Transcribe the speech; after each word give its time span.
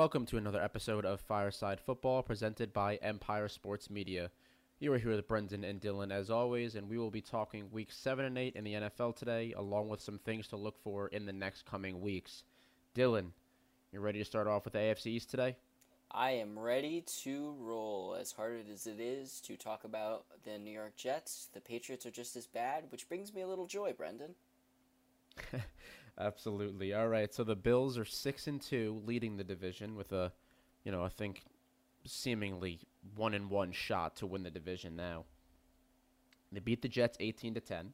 Welcome 0.00 0.24
to 0.28 0.38
another 0.38 0.62
episode 0.62 1.04
of 1.04 1.20
Fireside 1.20 1.78
Football 1.78 2.22
presented 2.22 2.72
by 2.72 2.96
Empire 3.02 3.48
Sports 3.48 3.90
Media. 3.90 4.30
You 4.78 4.94
are 4.94 4.98
here 4.98 5.10
with 5.10 5.28
Brendan 5.28 5.62
and 5.62 5.78
Dylan 5.78 6.10
as 6.10 6.30
always, 6.30 6.74
and 6.74 6.88
we 6.88 6.96
will 6.96 7.10
be 7.10 7.20
talking 7.20 7.70
week 7.70 7.92
7 7.92 8.24
and 8.24 8.38
8 8.38 8.56
in 8.56 8.64
the 8.64 8.72
NFL 8.72 9.14
today, 9.14 9.52
along 9.58 9.90
with 9.90 10.00
some 10.00 10.16
things 10.16 10.48
to 10.48 10.56
look 10.56 10.82
for 10.82 11.08
in 11.08 11.26
the 11.26 11.34
next 11.34 11.66
coming 11.66 12.00
weeks. 12.00 12.44
Dylan, 12.94 13.32
you 13.92 14.00
ready 14.00 14.18
to 14.18 14.24
start 14.24 14.46
off 14.46 14.64
with 14.64 14.72
the 14.72 14.78
AFC 14.78 15.08
East 15.08 15.30
today? 15.30 15.54
I 16.10 16.30
am 16.30 16.58
ready 16.58 17.04
to 17.22 17.54
roll. 17.58 18.16
As 18.18 18.32
hard 18.32 18.70
as 18.72 18.86
it 18.86 19.00
is 19.00 19.38
to 19.42 19.58
talk 19.58 19.84
about 19.84 20.24
the 20.44 20.58
New 20.58 20.72
York 20.72 20.96
Jets, 20.96 21.50
the 21.52 21.60
Patriots 21.60 22.06
are 22.06 22.10
just 22.10 22.36
as 22.36 22.46
bad, 22.46 22.84
which 22.88 23.06
brings 23.06 23.34
me 23.34 23.42
a 23.42 23.46
little 23.46 23.66
joy, 23.66 23.92
Brendan. 23.92 24.34
Absolutely. 26.18 26.92
All 26.92 27.08
right. 27.08 27.32
So 27.32 27.44
the 27.44 27.56
Bills 27.56 27.98
are 27.98 28.04
six 28.04 28.46
and 28.46 28.60
two, 28.60 29.02
leading 29.04 29.36
the 29.36 29.44
division 29.44 29.96
with 29.96 30.12
a, 30.12 30.32
you 30.84 30.92
know, 30.92 31.04
I 31.04 31.08
think 31.08 31.42
seemingly 32.04 32.80
one 33.16 33.34
in 33.34 33.48
one 33.48 33.72
shot 33.72 34.16
to 34.16 34.26
win 34.26 34.42
the 34.42 34.50
division 34.50 34.96
now. 34.96 35.24
They 36.52 36.60
beat 36.60 36.82
the 36.82 36.88
Jets 36.88 37.16
eighteen 37.20 37.54
to 37.54 37.60
ten 37.60 37.92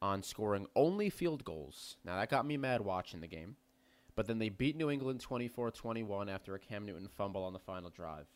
on 0.00 0.22
scoring 0.22 0.66
only 0.76 1.10
field 1.10 1.44
goals. 1.44 1.96
Now 2.04 2.16
that 2.16 2.30
got 2.30 2.46
me 2.46 2.56
mad 2.56 2.80
watching 2.80 3.20
the 3.20 3.26
game. 3.26 3.56
But 4.14 4.26
then 4.26 4.40
they 4.40 4.48
beat 4.48 4.76
New 4.76 4.90
England 4.90 5.24
24-21 5.24 6.28
after 6.28 6.56
a 6.56 6.58
Cam 6.58 6.84
Newton 6.84 7.06
fumble 7.06 7.44
on 7.44 7.52
the 7.52 7.60
final 7.60 7.88
drive. 7.88 8.26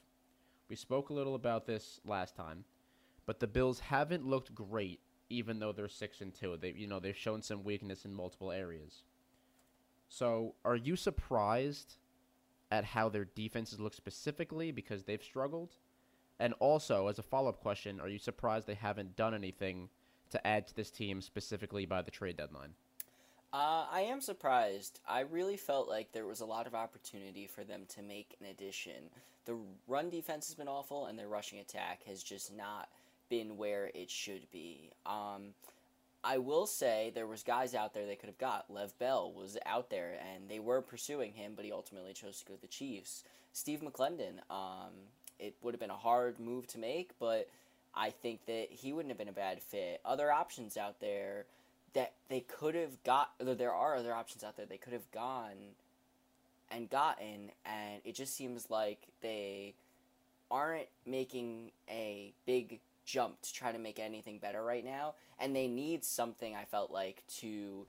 We 0.69 0.77
spoke 0.77 1.11
a 1.11 1.13
little 1.13 1.35
about 1.35 1.67
this 1.67 2.01
last 2.05 2.37
time, 2.37 2.65
but 3.27 3.41
the 3.41 3.49
Bills 3.49 3.81
haven't 3.81 4.25
looked 4.25 4.55
great 4.55 5.01
even 5.33 5.59
though 5.59 5.73
they're 5.73 5.89
6 5.89 6.21
and 6.21 6.35
2. 6.35 6.59
They 6.61 6.75
you 6.77 6.87
know, 6.87 7.01
they've 7.01 7.17
shown 7.17 7.43
some 7.43 7.65
weakness 7.65 8.05
in 8.05 8.15
multiple 8.15 8.53
areas. 8.53 9.05
So, 10.09 10.55
are 10.65 10.77
you 10.77 10.95
surprised 10.95 11.97
at 12.71 12.85
how 12.85 13.09
their 13.09 13.25
defenses 13.25 13.81
look 13.81 13.95
specifically 13.95 14.71
because 14.71 15.05
they've 15.05 15.23
struggled? 15.23 15.77
And 16.39 16.55
also, 16.59 17.09
as 17.09 17.19
a 17.19 17.23
follow-up 17.23 17.61
question, 17.61 18.01
are 18.01 18.09
you 18.09 18.19
surprised 18.19 18.67
they 18.67 18.75
haven't 18.75 19.17
done 19.17 19.35
anything 19.35 19.89
to 20.31 20.47
add 20.47 20.67
to 20.67 20.77
this 20.77 20.91
team 20.91 21.21
specifically 21.21 21.87
by 21.87 22.03
the 22.03 22.11
trade 22.11 22.37
deadline? 22.37 22.75
Uh, 23.53 23.87
I 23.91 24.03
am 24.03 24.21
surprised. 24.21 25.01
I 25.07 25.21
really 25.21 25.59
felt 25.59 25.89
like 25.89 26.13
there 26.13 26.27
was 26.27 26.41
a 26.41 26.47
lot 26.47 26.67
of 26.67 26.75
opportunity 26.75 27.47
for 27.47 27.65
them 27.65 27.83
to 27.89 28.03
make 28.03 28.37
an 28.41 28.47
addition. 28.47 29.11
The 29.45 29.57
run 29.87 30.09
defense 30.09 30.47
has 30.47 30.55
been 30.55 30.69
awful, 30.69 31.07
and 31.07 31.19
their 31.19 31.29
rushing 31.29 31.59
attack 31.59 32.03
has 32.07 32.23
just 32.23 32.55
not 32.55 32.89
been 33.33 33.57
where 33.57 33.91
it 33.95 34.11
should 34.11 34.51
be. 34.53 34.91
Um, 35.07 35.55
I 36.23 36.37
will 36.37 36.67
say 36.67 37.11
there 37.15 37.27
was 37.27 37.43
guys 37.43 37.75
out 37.75 37.95
there 37.95 38.05
they 38.05 38.15
could 38.15 38.29
have 38.29 38.37
got. 38.37 38.71
Le'Veon 38.71 38.93
Bell 38.99 39.33
was 39.33 39.57
out 39.65 39.89
there, 39.89 40.19
and 40.35 40.51
they 40.51 40.59
were 40.59 40.83
pursuing 40.83 41.33
him, 41.33 41.55
but 41.57 41.65
he 41.65 41.73
ultimately 41.73 42.13
chose 42.13 42.41
to 42.41 42.45
go 42.45 42.55
to 42.55 42.61
the 42.61 42.67
Chiefs. 42.67 43.25
Steve 43.55 43.81
McLendon, 43.81 44.35
um, 44.51 44.93
it 45.39 45.55
would 45.63 45.73
have 45.73 45.81
been 45.81 45.89
a 45.89 45.97
hard 45.97 46.39
move 46.39 46.67
to 46.67 46.79
make, 46.79 47.13
but 47.19 47.49
I 47.95 48.11
think 48.11 48.45
that 48.45 48.67
he 48.71 48.93
wouldn't 48.93 49.11
have 49.11 49.19
been 49.19 49.29
a 49.29 49.33
bad 49.33 49.63
fit. 49.63 50.03
Other 50.05 50.31
options 50.31 50.77
out 50.77 51.01
there 51.01 51.47
that 51.95 52.13
they 52.29 52.41
could 52.41 52.75
have 52.75 53.03
got 53.03 53.31
there 53.39 53.73
are 53.73 53.97
other 53.97 54.13
options 54.13 54.45
out 54.45 54.57
there 54.57 54.65
they 54.65 54.79
could 54.79 54.95
have 54.95 55.11
gone 55.11 55.75
and 56.71 56.89
gotten 56.89 57.51
and 57.67 58.01
it 58.03 58.15
just 58.15 58.35
seems 58.35 58.71
like 58.71 59.09
they 59.21 59.75
aren't 60.51 60.89
making 61.05 61.71
a 61.91 62.33
big 62.47 62.81
jump 63.05 63.41
to 63.43 63.53
try 63.53 63.73
to 63.73 63.79
make 63.79 63.99
anything 63.99 64.39
better 64.39 64.63
right 64.63 64.85
now 64.85 65.15
and 65.39 65.55
they 65.55 65.67
need 65.67 66.05
something 66.05 66.55
I 66.55 66.65
felt 66.65 66.91
like 66.91 67.23
to 67.39 67.87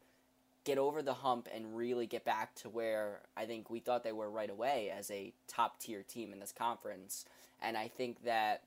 get 0.63 0.77
over 0.77 1.01
the 1.01 1.13
hump 1.13 1.47
and 1.53 1.75
really 1.75 2.07
get 2.07 2.23
back 2.23 2.55
to 2.55 2.69
where 2.69 3.21
I 3.35 3.45
think 3.45 3.69
we 3.69 3.79
thought 3.79 4.03
they 4.03 4.11
were 4.11 4.29
right 4.29 4.49
away 4.49 4.91
as 4.97 5.11
a 5.11 5.33
top 5.47 5.79
tier 5.79 6.03
team 6.03 6.33
in 6.33 6.39
this 6.39 6.53
conference 6.53 7.25
and 7.61 7.77
I 7.77 7.87
think 7.87 8.23
that 8.23 8.63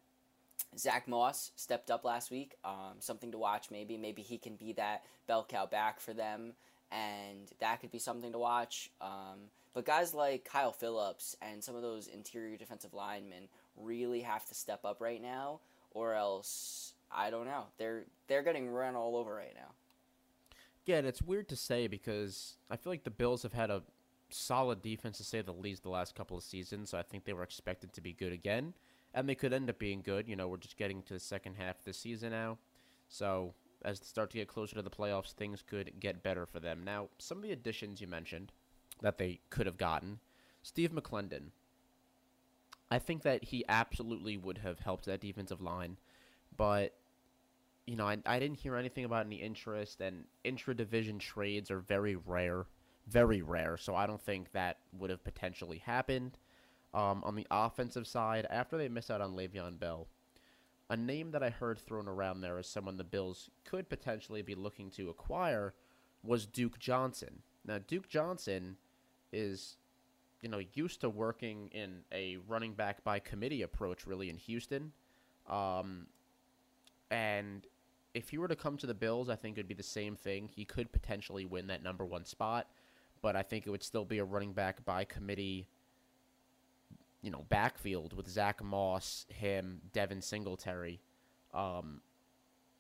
Zach 0.78 1.06
Moss 1.06 1.52
stepped 1.56 1.90
up 1.90 2.04
last 2.04 2.30
week. 2.30 2.56
Um, 2.64 2.94
something 2.98 3.30
to 3.32 3.38
watch, 3.38 3.70
maybe. 3.70 3.96
Maybe 3.96 4.22
he 4.22 4.38
can 4.38 4.56
be 4.56 4.72
that 4.74 5.04
bell 5.26 5.46
cow 5.48 5.66
back 5.66 6.00
for 6.00 6.12
them, 6.12 6.52
and 6.90 7.50
that 7.60 7.80
could 7.80 7.90
be 7.90 7.98
something 7.98 8.32
to 8.32 8.38
watch. 8.38 8.90
Um, 9.00 9.50
but 9.74 9.84
guys 9.84 10.14
like 10.14 10.44
Kyle 10.44 10.72
Phillips 10.72 11.36
and 11.42 11.62
some 11.62 11.76
of 11.76 11.82
those 11.82 12.08
interior 12.08 12.56
defensive 12.56 12.94
linemen 12.94 13.48
really 13.76 14.20
have 14.20 14.46
to 14.46 14.54
step 14.54 14.84
up 14.84 15.00
right 15.00 15.20
now, 15.20 15.60
or 15.96 16.14
else 16.14 16.92
I 17.10 17.30
don't 17.30 17.46
know. 17.46 17.64
They're 17.78 18.04
they're 18.28 18.42
getting 18.42 18.68
run 18.68 18.94
all 18.94 19.16
over 19.16 19.34
right 19.34 19.54
now. 19.54 19.72
Yeah, 20.84 20.96
and 20.96 21.06
it's 21.06 21.22
weird 21.22 21.48
to 21.48 21.56
say 21.56 21.86
because 21.88 22.56
I 22.70 22.76
feel 22.76 22.92
like 22.92 23.04
the 23.04 23.10
Bills 23.10 23.42
have 23.42 23.52
had 23.52 23.70
a 23.70 23.82
solid 24.28 24.82
defense 24.82 25.16
to 25.18 25.24
say 25.24 25.40
the 25.40 25.52
least 25.52 25.82
the 25.82 25.88
last 25.88 26.14
couple 26.14 26.36
of 26.36 26.44
seasons. 26.44 26.90
So 26.90 26.98
I 26.98 27.02
think 27.02 27.24
they 27.24 27.32
were 27.32 27.42
expected 27.42 27.92
to 27.94 28.00
be 28.00 28.12
good 28.12 28.32
again 28.32 28.74
and 29.14 29.28
they 29.28 29.34
could 29.34 29.52
end 29.52 29.70
up 29.70 29.78
being 29.78 30.02
good. 30.02 30.28
You 30.28 30.36
know, 30.36 30.46
we're 30.48 30.58
just 30.58 30.76
getting 30.76 31.02
to 31.04 31.14
the 31.14 31.20
second 31.20 31.54
half 31.54 31.78
of 31.78 31.84
the 31.84 31.92
season 31.92 32.30
now, 32.30 32.58
so 33.08 33.54
as 33.84 34.00
they 34.00 34.06
start 34.06 34.30
to 34.30 34.38
get 34.38 34.48
closer 34.48 34.74
to 34.76 34.82
the 34.82 34.90
playoffs, 34.90 35.32
things 35.32 35.62
could 35.62 35.92
get 36.00 36.22
better 36.22 36.44
for 36.46 36.60
them. 36.60 36.82
Now, 36.84 37.08
some 37.18 37.38
of 37.38 37.44
the 37.44 37.52
additions 37.52 38.00
you 38.00 38.06
mentioned 38.06 38.52
that 39.00 39.18
they 39.18 39.40
could 39.50 39.66
have 39.66 39.76
gotten, 39.76 40.18
Steve 40.62 40.92
McLendon. 40.92 41.50
I 42.90 42.98
think 42.98 43.22
that 43.22 43.44
he 43.44 43.64
absolutely 43.68 44.36
would 44.36 44.58
have 44.58 44.78
helped 44.80 45.06
that 45.06 45.20
defensive 45.20 45.60
line, 45.60 45.96
but 46.56 46.94
you 47.86 47.94
know, 47.94 48.06
I, 48.06 48.18
I 48.26 48.38
didn't 48.40 48.58
hear 48.58 48.76
anything 48.76 49.04
about 49.04 49.26
any 49.26 49.36
interest, 49.36 50.00
and 50.00 50.24
intra 50.42 50.74
division 50.74 51.18
trades 51.18 51.70
are 51.70 51.78
very 51.78 52.16
rare, 52.16 52.66
very 53.06 53.42
rare. 53.42 53.76
So 53.76 53.94
I 53.94 54.06
don't 54.06 54.20
think 54.20 54.52
that 54.52 54.78
would 54.98 55.10
have 55.10 55.22
potentially 55.22 55.78
happened. 55.78 56.38
Um, 56.92 57.22
on 57.24 57.34
the 57.34 57.46
offensive 57.50 58.06
side, 58.06 58.46
after 58.50 58.76
they 58.76 58.88
miss 58.88 59.10
out 59.10 59.20
on 59.20 59.36
Le'Veon 59.36 59.78
Bell, 59.78 60.08
a 60.88 60.96
name 60.96 61.30
that 61.32 61.42
I 61.42 61.50
heard 61.50 61.78
thrown 61.78 62.08
around 62.08 62.40
there 62.40 62.58
as 62.58 62.66
someone 62.68 62.96
the 62.96 63.04
Bills 63.04 63.50
could 63.64 63.88
potentially 63.88 64.42
be 64.42 64.54
looking 64.54 64.90
to 64.92 65.10
acquire 65.10 65.74
was 66.22 66.46
Duke 66.46 66.78
Johnson. 66.78 67.42
Now, 67.64 67.78
Duke 67.78 68.08
Johnson 68.08 68.76
is, 69.32 69.76
you 70.46 70.52
know, 70.52 70.60
used 70.74 71.00
to 71.00 71.10
working 71.10 71.68
in 71.72 72.02
a 72.12 72.36
running 72.46 72.72
back 72.72 73.02
by 73.02 73.18
committee 73.18 73.62
approach, 73.62 74.06
really, 74.06 74.30
in 74.30 74.36
Houston. 74.36 74.92
Um, 75.50 76.06
and 77.10 77.66
if 78.14 78.28
he 78.28 78.38
were 78.38 78.46
to 78.46 78.54
come 78.54 78.76
to 78.76 78.86
the 78.86 78.94
Bills, 78.94 79.28
I 79.28 79.34
think 79.34 79.58
it 79.58 79.60
would 79.62 79.66
be 79.66 79.74
the 79.74 79.82
same 79.82 80.14
thing. 80.14 80.48
He 80.54 80.64
could 80.64 80.92
potentially 80.92 81.44
win 81.44 81.66
that 81.66 81.82
number 81.82 82.04
one 82.06 82.24
spot, 82.24 82.68
but 83.22 83.34
I 83.34 83.42
think 83.42 83.66
it 83.66 83.70
would 83.70 83.82
still 83.82 84.04
be 84.04 84.18
a 84.18 84.24
running 84.24 84.52
back 84.52 84.84
by 84.84 85.02
committee 85.02 85.66
you 87.22 87.32
know, 87.32 87.44
backfield 87.48 88.12
with 88.12 88.28
Zach 88.28 88.62
Moss, 88.62 89.26
him, 89.28 89.80
Devin 89.92 90.22
Singletary. 90.22 91.00
Um, 91.52 92.02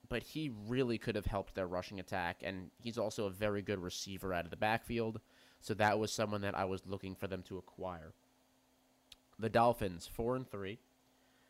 but 0.08 0.22
he 0.22 0.52
really 0.68 0.98
could 0.98 1.16
have 1.16 1.26
helped 1.26 1.56
their 1.56 1.66
rushing 1.66 1.98
attack, 1.98 2.42
and 2.44 2.70
he's 2.80 2.96
also 2.96 3.26
a 3.26 3.30
very 3.30 3.60
good 3.60 3.80
receiver 3.80 4.32
out 4.32 4.44
of 4.44 4.52
the 4.52 4.56
backfield. 4.56 5.20
So 5.66 5.74
that 5.74 5.98
was 5.98 6.12
someone 6.12 6.42
that 6.42 6.56
I 6.56 6.64
was 6.64 6.86
looking 6.86 7.16
for 7.16 7.26
them 7.26 7.42
to 7.48 7.58
acquire. 7.58 8.12
The 9.36 9.50
Dolphins, 9.50 10.06
four 10.06 10.36
and 10.36 10.48
three. 10.48 10.78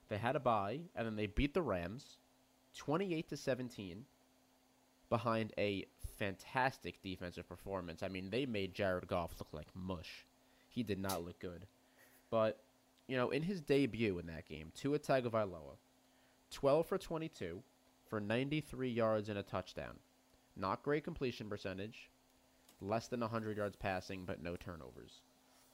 They 0.09 0.17
had 0.17 0.37
a 0.37 0.41
bye, 0.41 0.81
and 0.95 1.07
then 1.07 1.17
they 1.17 1.27
beat 1.27 1.53
the 1.53 1.61
Rams, 1.61 2.17
twenty-eight 2.75 3.29
to 3.29 3.37
seventeen, 3.37 4.07
behind 5.11 5.53
a 5.59 5.85
fantastic 6.19 7.03
defensive 7.03 7.47
performance. 7.47 8.03
I 8.03 8.09
mean, 8.09 8.31
they 8.31 8.47
made 8.47 8.73
Jared 8.73 9.07
Goff 9.07 9.35
look 9.39 9.53
like 9.53 9.67
mush. 9.75 10.25
He 10.71 10.83
did 10.83 10.99
not 10.99 11.23
look 11.23 11.39
good, 11.39 11.67
but 12.31 12.63
you 13.09 13.19
know, 13.19 13.29
in 13.29 13.43
his 13.43 13.61
debut 13.61 14.19
in 14.19 14.29
that 14.29 14.49
game, 14.49 14.73
Tua 14.75 14.99
Tagovailoa, 14.99 15.77
12 16.51 16.87
for 16.87 16.97
22 16.97 17.63
for 18.09 18.19
93 18.19 18.89
yards 18.89 19.29
and 19.29 19.39
a 19.39 19.43
touchdown. 19.43 19.99
Not 20.57 20.83
great 20.83 21.05
completion 21.05 21.51
percentage, 21.51 22.09
less 22.81 23.09
than 23.09 23.21
100 23.21 23.57
yards 23.57 23.77
passing, 23.77 24.25
but 24.25 24.43
no 24.43 24.57
turnovers. 24.57 25.21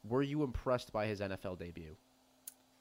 Were 0.09 0.23
you 0.23 0.43
impressed 0.43 0.93
by 0.93 1.07
his 1.07 1.21
NFL 1.21 1.59
debut? 1.59 1.97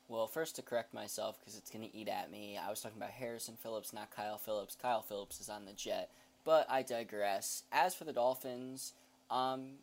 Well, 0.07 0.27
first 0.27 0.55
to 0.57 0.61
correct 0.61 0.93
myself 0.93 1.39
because 1.39 1.57
it's 1.57 1.69
going 1.69 1.87
to 1.87 1.95
eat 1.95 2.09
at 2.09 2.31
me, 2.31 2.57
I 2.57 2.69
was 2.69 2.81
talking 2.81 2.97
about 2.97 3.11
Harrison 3.11 3.55
Phillips, 3.61 3.93
not 3.93 4.11
Kyle 4.11 4.37
Phillips. 4.37 4.75
Kyle 4.75 5.01
Phillips 5.01 5.39
is 5.39 5.49
on 5.49 5.65
the 5.65 5.73
Jet, 5.73 6.11
but 6.43 6.69
I 6.69 6.81
digress. 6.81 7.63
As 7.71 7.95
for 7.95 8.03
the 8.03 8.11
Dolphins, 8.11 8.93
um, 9.29 9.75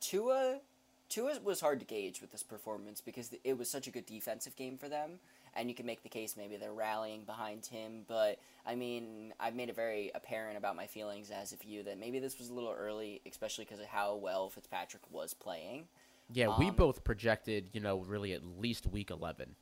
Tua 0.00 0.60
Tua 1.08 1.38
was 1.42 1.60
hard 1.60 1.78
to 1.80 1.86
gauge 1.86 2.20
with 2.20 2.32
this 2.32 2.42
performance 2.42 3.00
because 3.00 3.32
it 3.44 3.56
was 3.56 3.70
such 3.70 3.86
a 3.86 3.90
good 3.90 4.06
defensive 4.06 4.56
game 4.56 4.76
for 4.76 4.88
them, 4.88 5.20
and 5.56 5.68
you 5.68 5.74
can 5.74 5.86
make 5.86 6.02
the 6.02 6.08
case 6.08 6.36
maybe 6.36 6.56
they're 6.56 6.72
rallying 6.72 7.24
behind 7.24 7.66
him. 7.66 8.04
But 8.06 8.38
I 8.66 8.74
mean, 8.74 9.32
I've 9.40 9.54
made 9.54 9.68
it 9.68 9.76
very 9.76 10.10
apparent 10.14 10.56
about 10.56 10.76
my 10.76 10.86
feelings 10.86 11.30
as 11.30 11.52
a 11.52 11.56
view 11.56 11.82
that 11.84 11.98
maybe 11.98 12.18
this 12.18 12.38
was 12.38 12.50
a 12.50 12.54
little 12.54 12.74
early, 12.76 13.20
especially 13.28 13.64
because 13.64 13.80
of 13.80 13.86
how 13.86 14.16
well 14.16 14.48
Fitzpatrick 14.50 15.02
was 15.10 15.34
playing. 15.34 15.84
Yeah, 16.32 16.48
um, 16.48 16.58
we 16.58 16.70
both 16.70 17.04
projected, 17.04 17.70
you 17.72 17.80
know, 17.80 17.98
really 18.00 18.32
at 18.32 18.42
least 18.44 18.86
week 18.86 19.10
eleven. 19.10 19.54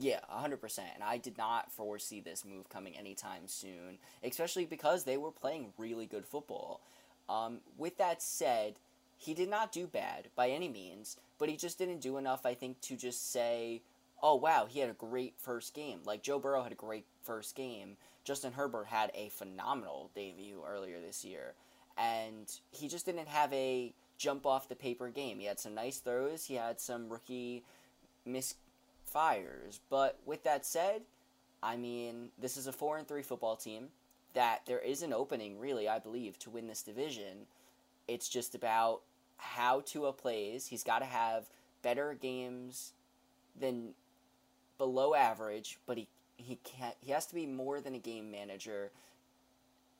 Yeah, 0.00 0.20
100%. 0.32 0.78
And 0.94 1.02
I 1.02 1.18
did 1.18 1.36
not 1.36 1.72
foresee 1.72 2.20
this 2.20 2.44
move 2.44 2.68
coming 2.68 2.96
anytime 2.96 3.48
soon, 3.48 3.98
especially 4.22 4.64
because 4.64 5.02
they 5.02 5.16
were 5.16 5.32
playing 5.32 5.72
really 5.76 6.06
good 6.06 6.24
football. 6.24 6.80
Um, 7.28 7.58
with 7.76 7.98
that 7.98 8.22
said, 8.22 8.78
he 9.16 9.34
did 9.34 9.50
not 9.50 9.72
do 9.72 9.88
bad 9.88 10.28
by 10.36 10.50
any 10.50 10.68
means, 10.68 11.16
but 11.36 11.48
he 11.48 11.56
just 11.56 11.78
didn't 11.78 12.00
do 12.00 12.16
enough, 12.16 12.46
I 12.46 12.54
think, 12.54 12.80
to 12.82 12.96
just 12.96 13.32
say, 13.32 13.82
oh, 14.22 14.34
wow, 14.34 14.66
he 14.68 14.80
had 14.80 14.90
a 14.90 14.94
great 14.94 15.34
first 15.38 15.74
game. 15.74 16.00
Like, 16.04 16.22
Joe 16.22 16.38
Burrow 16.38 16.62
had 16.62 16.72
a 16.72 16.76
great 16.76 17.06
first 17.22 17.54
game. 17.54 17.96
Justin 18.24 18.52
Herbert 18.52 18.86
had 18.86 19.10
a 19.14 19.28
phenomenal 19.30 20.10
debut 20.14 20.62
earlier 20.66 21.00
this 21.00 21.24
year. 21.24 21.54
And 21.96 22.50
he 22.70 22.88
just 22.88 23.06
didn't 23.06 23.28
have 23.28 23.52
a 23.52 23.92
jump 24.18 24.46
off 24.46 24.68
the 24.68 24.76
paper 24.76 25.08
game. 25.08 25.38
He 25.38 25.46
had 25.46 25.60
some 25.60 25.74
nice 25.74 25.98
throws, 25.98 26.44
he 26.44 26.54
had 26.54 26.80
some 26.80 27.08
rookie 27.08 27.64
misfires. 28.28 29.80
But 29.88 30.18
with 30.26 30.44
that 30.44 30.66
said, 30.66 31.02
I 31.62 31.76
mean, 31.76 32.30
this 32.38 32.56
is 32.56 32.66
a 32.66 32.72
4 32.72 32.98
and 32.98 33.08
3 33.08 33.22
football 33.22 33.56
team 33.56 33.88
that 34.34 34.62
there 34.66 34.78
is 34.78 35.02
an 35.02 35.12
opening, 35.12 35.58
really, 35.58 35.88
I 35.88 35.98
believe, 35.98 36.38
to 36.40 36.50
win 36.50 36.66
this 36.66 36.82
division. 36.82 37.46
It's 38.06 38.28
just 38.28 38.54
about 38.54 39.00
how 39.38 39.80
Tua 39.80 40.12
plays. 40.12 40.66
He's 40.66 40.84
got 40.84 40.98
to 41.00 41.04
have 41.04 41.48
better 41.82 42.14
games 42.14 42.92
than 43.58 43.94
below 44.78 45.14
average, 45.14 45.78
but 45.86 45.98
he 45.98 46.08
he 46.36 46.56
can't. 46.64 46.94
He 47.00 47.12
has 47.12 47.26
to 47.26 47.34
be 47.34 47.46
more 47.46 47.80
than 47.80 47.94
a 47.94 47.98
game 47.98 48.30
manager 48.30 48.90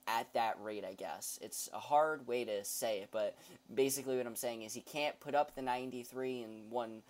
at 0.07 0.33
that 0.33 0.57
rate. 0.63 0.85
I 0.89 0.95
guess 0.95 1.39
it's 1.43 1.69
a 1.75 1.79
hard 1.79 2.27
way 2.27 2.45
to 2.45 2.65
say 2.65 3.01
it, 3.01 3.09
but 3.11 3.37
basically 3.75 4.17
what 4.17 4.27
I'm 4.27 4.37
saying 4.37 4.63
is 4.63 4.73
he 4.73 4.81
can't 4.81 5.19
put 5.21 5.35
up 5.35 5.55
the 5.55 5.63
93 5.63 6.43
in 6.43 6.71
one 6.71 7.03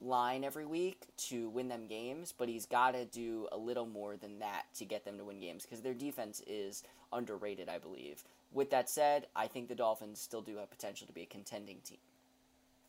line 0.00 0.44
every 0.44 0.66
week 0.66 1.06
to 1.16 1.48
win 1.48 1.68
them 1.68 1.86
games, 1.86 2.32
but 2.36 2.48
he's 2.48 2.66
got 2.66 2.92
to 2.92 3.04
do 3.06 3.48
a 3.50 3.56
little 3.56 3.86
more 3.86 4.16
than 4.16 4.38
that 4.38 4.66
to 4.76 4.84
get 4.84 5.04
them 5.04 5.16
to 5.18 5.24
win 5.24 5.40
games 5.40 5.64
because 5.64 5.80
their 5.80 5.94
defense 5.94 6.42
is 6.46 6.82
underrated, 7.12 7.68
I 7.68 7.78
believe. 7.78 8.22
With 8.52 8.70
that 8.70 8.88
said, 8.88 9.26
I 9.34 9.46
think 9.46 9.68
the 9.68 9.74
Dolphins 9.74 10.20
still 10.20 10.42
do 10.42 10.56
have 10.56 10.70
potential 10.70 11.06
to 11.06 11.12
be 11.12 11.22
a 11.22 11.26
contending 11.26 11.78
team. 11.84 11.98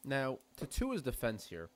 Now, 0.05 0.39
to 0.57 0.65
Tua's 0.65 1.01
defense 1.01 1.47
here, 1.47 1.69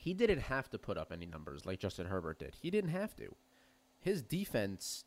he 0.00 0.14
didn't 0.14 0.40
have 0.40 0.70
to 0.70 0.78
put 0.78 0.96
up 0.96 1.12
any 1.12 1.26
numbers 1.26 1.66
like 1.66 1.78
Justin 1.78 2.06
Herbert 2.06 2.38
did. 2.38 2.56
He 2.62 2.70
didn't 2.70 2.90
have 2.90 3.14
to. 3.16 3.34
His 4.00 4.22
defense, 4.22 5.04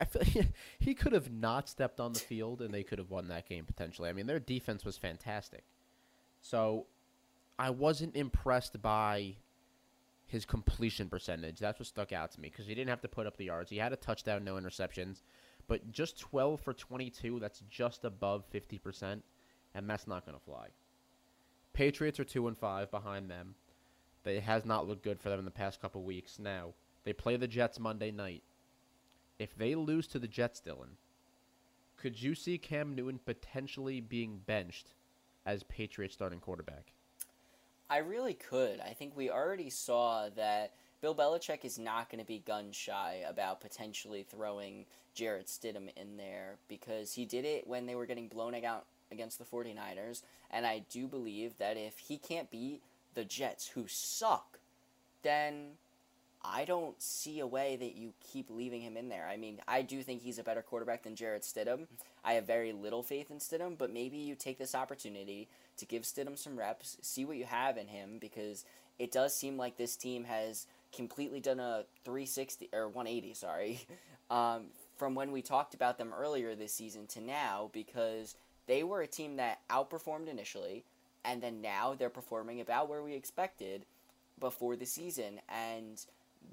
I 0.00 0.06
feel 0.06 0.44
he 0.80 0.92
could 0.92 1.12
have 1.12 1.30
not 1.30 1.68
stepped 1.68 2.00
on 2.00 2.14
the 2.14 2.18
field 2.18 2.60
and 2.60 2.74
they 2.74 2.82
could 2.82 2.98
have 2.98 3.10
won 3.10 3.28
that 3.28 3.48
game 3.48 3.64
potentially. 3.64 4.08
I 4.08 4.12
mean, 4.12 4.26
their 4.26 4.40
defense 4.40 4.84
was 4.84 4.98
fantastic. 4.98 5.62
So 6.42 6.86
I 7.60 7.70
wasn't 7.70 8.16
impressed 8.16 8.82
by 8.82 9.36
his 10.26 10.44
completion 10.44 11.08
percentage. 11.08 11.60
That's 11.60 11.78
what 11.78 11.86
stuck 11.86 12.12
out 12.12 12.32
to 12.32 12.40
me 12.40 12.48
because 12.48 12.66
he 12.66 12.74
didn't 12.74 12.90
have 12.90 13.02
to 13.02 13.08
put 13.08 13.28
up 13.28 13.36
the 13.36 13.44
yards. 13.44 13.70
He 13.70 13.76
had 13.76 13.92
a 13.92 13.96
touchdown, 13.96 14.42
no 14.42 14.56
interceptions, 14.56 15.22
but 15.68 15.92
just 15.92 16.18
12 16.18 16.60
for 16.60 16.72
22. 16.72 17.38
That's 17.38 17.62
just 17.70 18.04
above 18.04 18.50
50%, 18.52 19.22
and 19.76 19.88
that's 19.88 20.08
not 20.08 20.26
going 20.26 20.36
to 20.36 20.44
fly. 20.44 20.70
Patriots 21.72 22.18
are 22.18 22.24
2 22.24 22.48
and 22.48 22.58
5 22.58 22.90
behind 22.90 23.30
them. 23.30 23.54
It 24.24 24.42
has 24.42 24.64
not 24.64 24.86
looked 24.86 25.04
good 25.04 25.20
for 25.20 25.30
them 25.30 25.38
in 25.38 25.44
the 25.44 25.50
past 25.50 25.80
couple 25.80 26.02
weeks. 26.02 26.38
Now, 26.38 26.74
they 27.04 27.12
play 27.12 27.36
the 27.36 27.48
Jets 27.48 27.78
Monday 27.78 28.10
night. 28.10 28.42
If 29.38 29.56
they 29.56 29.74
lose 29.74 30.06
to 30.08 30.18
the 30.18 30.28
Jets, 30.28 30.60
Dylan, 30.64 30.96
could 31.96 32.20
you 32.20 32.34
see 32.34 32.58
Cam 32.58 32.94
Newton 32.94 33.20
potentially 33.24 34.00
being 34.00 34.40
benched 34.44 34.94
as 35.46 35.62
Patriots 35.64 36.14
starting 36.14 36.40
quarterback? 36.40 36.92
I 37.90 37.98
really 37.98 38.34
could. 38.34 38.80
I 38.80 38.92
think 38.92 39.16
we 39.16 39.30
already 39.30 39.70
saw 39.70 40.28
that 40.36 40.74
Bill 41.00 41.14
Belichick 41.14 41.64
is 41.64 41.78
not 41.78 42.10
going 42.10 42.20
to 42.20 42.26
be 42.26 42.40
gun 42.40 42.72
shy 42.72 43.22
about 43.26 43.60
potentially 43.60 44.24
throwing 44.24 44.84
Jarrett 45.14 45.46
Stidham 45.46 45.88
in 45.96 46.16
there 46.16 46.56
because 46.68 47.14
he 47.14 47.24
did 47.24 47.44
it 47.44 47.66
when 47.66 47.86
they 47.86 47.94
were 47.94 48.06
getting 48.06 48.28
blown 48.28 48.54
out 48.54 48.84
against 49.10 49.38
the 49.38 49.44
49ers. 49.44 50.22
And 50.50 50.66
I 50.66 50.84
do 50.90 51.06
believe 51.06 51.56
that 51.58 51.76
if 51.76 51.98
he 51.98 52.18
can't 52.18 52.50
beat 52.50 52.82
the 53.14 53.24
Jets, 53.24 53.68
who 53.68 53.86
suck, 53.86 54.58
then 55.22 55.72
I 56.44 56.64
don't 56.64 57.00
see 57.02 57.40
a 57.40 57.46
way 57.46 57.76
that 57.76 57.96
you 57.96 58.12
keep 58.32 58.48
leaving 58.50 58.80
him 58.80 58.96
in 58.96 59.08
there. 59.08 59.28
I 59.30 59.36
mean, 59.36 59.60
I 59.66 59.82
do 59.82 60.02
think 60.02 60.22
he's 60.22 60.38
a 60.38 60.44
better 60.44 60.62
quarterback 60.62 61.02
than 61.02 61.16
Jarrett 61.16 61.42
Stidham. 61.42 61.86
I 62.24 62.34
have 62.34 62.46
very 62.46 62.72
little 62.72 63.02
faith 63.02 63.30
in 63.30 63.38
Stidham, 63.38 63.76
but 63.76 63.92
maybe 63.92 64.16
you 64.16 64.34
take 64.34 64.58
this 64.58 64.74
opportunity 64.74 65.48
to 65.78 65.86
give 65.86 66.02
Stidham 66.02 66.38
some 66.38 66.58
reps, 66.58 66.96
see 67.02 67.24
what 67.24 67.36
you 67.36 67.44
have 67.44 67.76
in 67.76 67.88
him, 67.88 68.18
because 68.20 68.64
it 68.98 69.12
does 69.12 69.34
seem 69.34 69.56
like 69.56 69.76
this 69.76 69.96
team 69.96 70.24
has 70.24 70.66
completely 70.92 71.40
done 71.40 71.60
a 71.60 71.84
360 72.04 72.68
or 72.72 72.88
180, 72.88 73.34
sorry, 73.34 73.80
um, 74.30 74.66
from 74.96 75.14
when 75.14 75.32
we 75.32 75.42
talked 75.42 75.74
about 75.74 75.98
them 75.98 76.12
earlier 76.16 76.54
this 76.54 76.72
season 76.72 77.06
to 77.08 77.20
now, 77.20 77.70
because 77.72 78.36
they 78.66 78.82
were 78.82 79.02
a 79.02 79.06
team 79.06 79.36
that 79.36 79.60
outperformed 79.70 80.28
initially, 80.28 80.84
and 81.24 81.42
then 81.42 81.60
now 81.60 81.94
they're 81.94 82.08
performing 82.10 82.60
about 82.60 82.88
where 82.88 83.02
we 83.02 83.14
expected 83.14 83.84
before 84.40 84.76
the 84.76 84.86
season, 84.86 85.40
and 85.48 86.04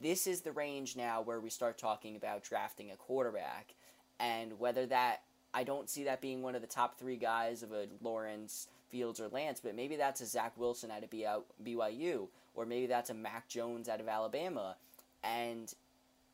this 0.01 0.27
is 0.27 0.41
the 0.41 0.51
range 0.51 0.95
now 0.95 1.21
where 1.21 1.39
we 1.39 1.49
start 1.49 1.77
talking 1.77 2.15
about 2.15 2.43
drafting 2.43 2.91
a 2.91 2.95
quarterback, 2.95 3.75
and 4.19 4.59
whether 4.59 4.85
that 4.85 5.21
I 5.53 5.63
don't 5.63 5.89
see 5.89 6.03
that 6.03 6.19
being 6.19 6.41
one 6.41 6.55
of 6.55 6.61
the 6.61 6.67
top 6.67 6.97
three 6.97 7.15
guys 7.15 7.63
of 7.63 7.71
a 7.71 7.87
Lawrence, 8.01 8.67
Fields, 8.89 9.21
or 9.21 9.29
Lance, 9.29 9.61
but 9.61 9.75
maybe 9.75 9.95
that's 9.95 10.19
a 10.19 10.25
Zach 10.25 10.51
Wilson 10.57 10.91
out 10.91 11.03
of 11.03 11.09
BYU, 11.09 12.27
or 12.55 12.65
maybe 12.65 12.87
that's 12.87 13.09
a 13.09 13.13
Mac 13.13 13.47
Jones 13.47 13.87
out 13.87 14.01
of 14.01 14.07
Alabama. 14.07 14.75
And 15.23 15.73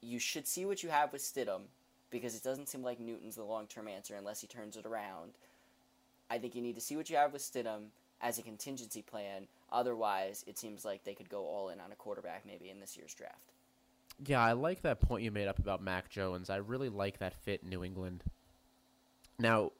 you 0.01 0.19
should 0.19 0.47
see 0.47 0.65
what 0.65 0.81
you 0.81 0.89
have 0.89 1.13
with 1.13 1.21
Stidham, 1.21 1.61
because 2.09 2.35
it 2.35 2.43
doesn't 2.43 2.67
seem 2.67 2.81
like 2.81 2.99
Newton's 2.99 3.35
the 3.35 3.43
long 3.43 3.67
term 3.67 3.87
answer 3.87 4.15
unless 4.15 4.41
he 4.41 4.47
turns 4.47 4.75
it 4.75 4.85
around. 4.85 5.33
I 6.29 6.37
think 6.39 6.55
you 6.55 6.61
need 6.61 6.75
to 6.75 6.81
see 6.81 6.95
what 6.95 7.09
you 7.09 7.17
have 7.17 7.33
with 7.33 7.41
Stidham 7.41 7.89
as 8.21 8.37
a 8.37 8.41
contingency 8.41 9.01
plan. 9.01 9.47
Otherwise, 9.71 10.43
it 10.47 10.57
seems 10.57 10.85
like 10.85 11.03
they 11.03 11.13
could 11.13 11.29
go 11.29 11.45
all 11.45 11.69
in 11.69 11.79
on 11.79 11.91
a 11.91 11.95
quarterback 11.95 12.45
maybe 12.45 12.69
in 12.69 12.79
this 12.79 12.95
year's 12.95 13.13
draft. 13.13 13.53
Yeah, 14.25 14.41
I 14.41 14.53
like 14.53 14.81
that 14.83 14.99
point 14.99 15.23
you 15.23 15.31
made 15.31 15.47
up 15.47 15.59
about 15.59 15.81
Mac 15.81 16.09
Jones. 16.09 16.49
I 16.49 16.57
really 16.57 16.89
like 16.89 17.19
that 17.19 17.33
fit 17.33 17.61
in 17.63 17.69
New 17.69 17.83
England. 17.83 18.23
Now, 19.39 19.71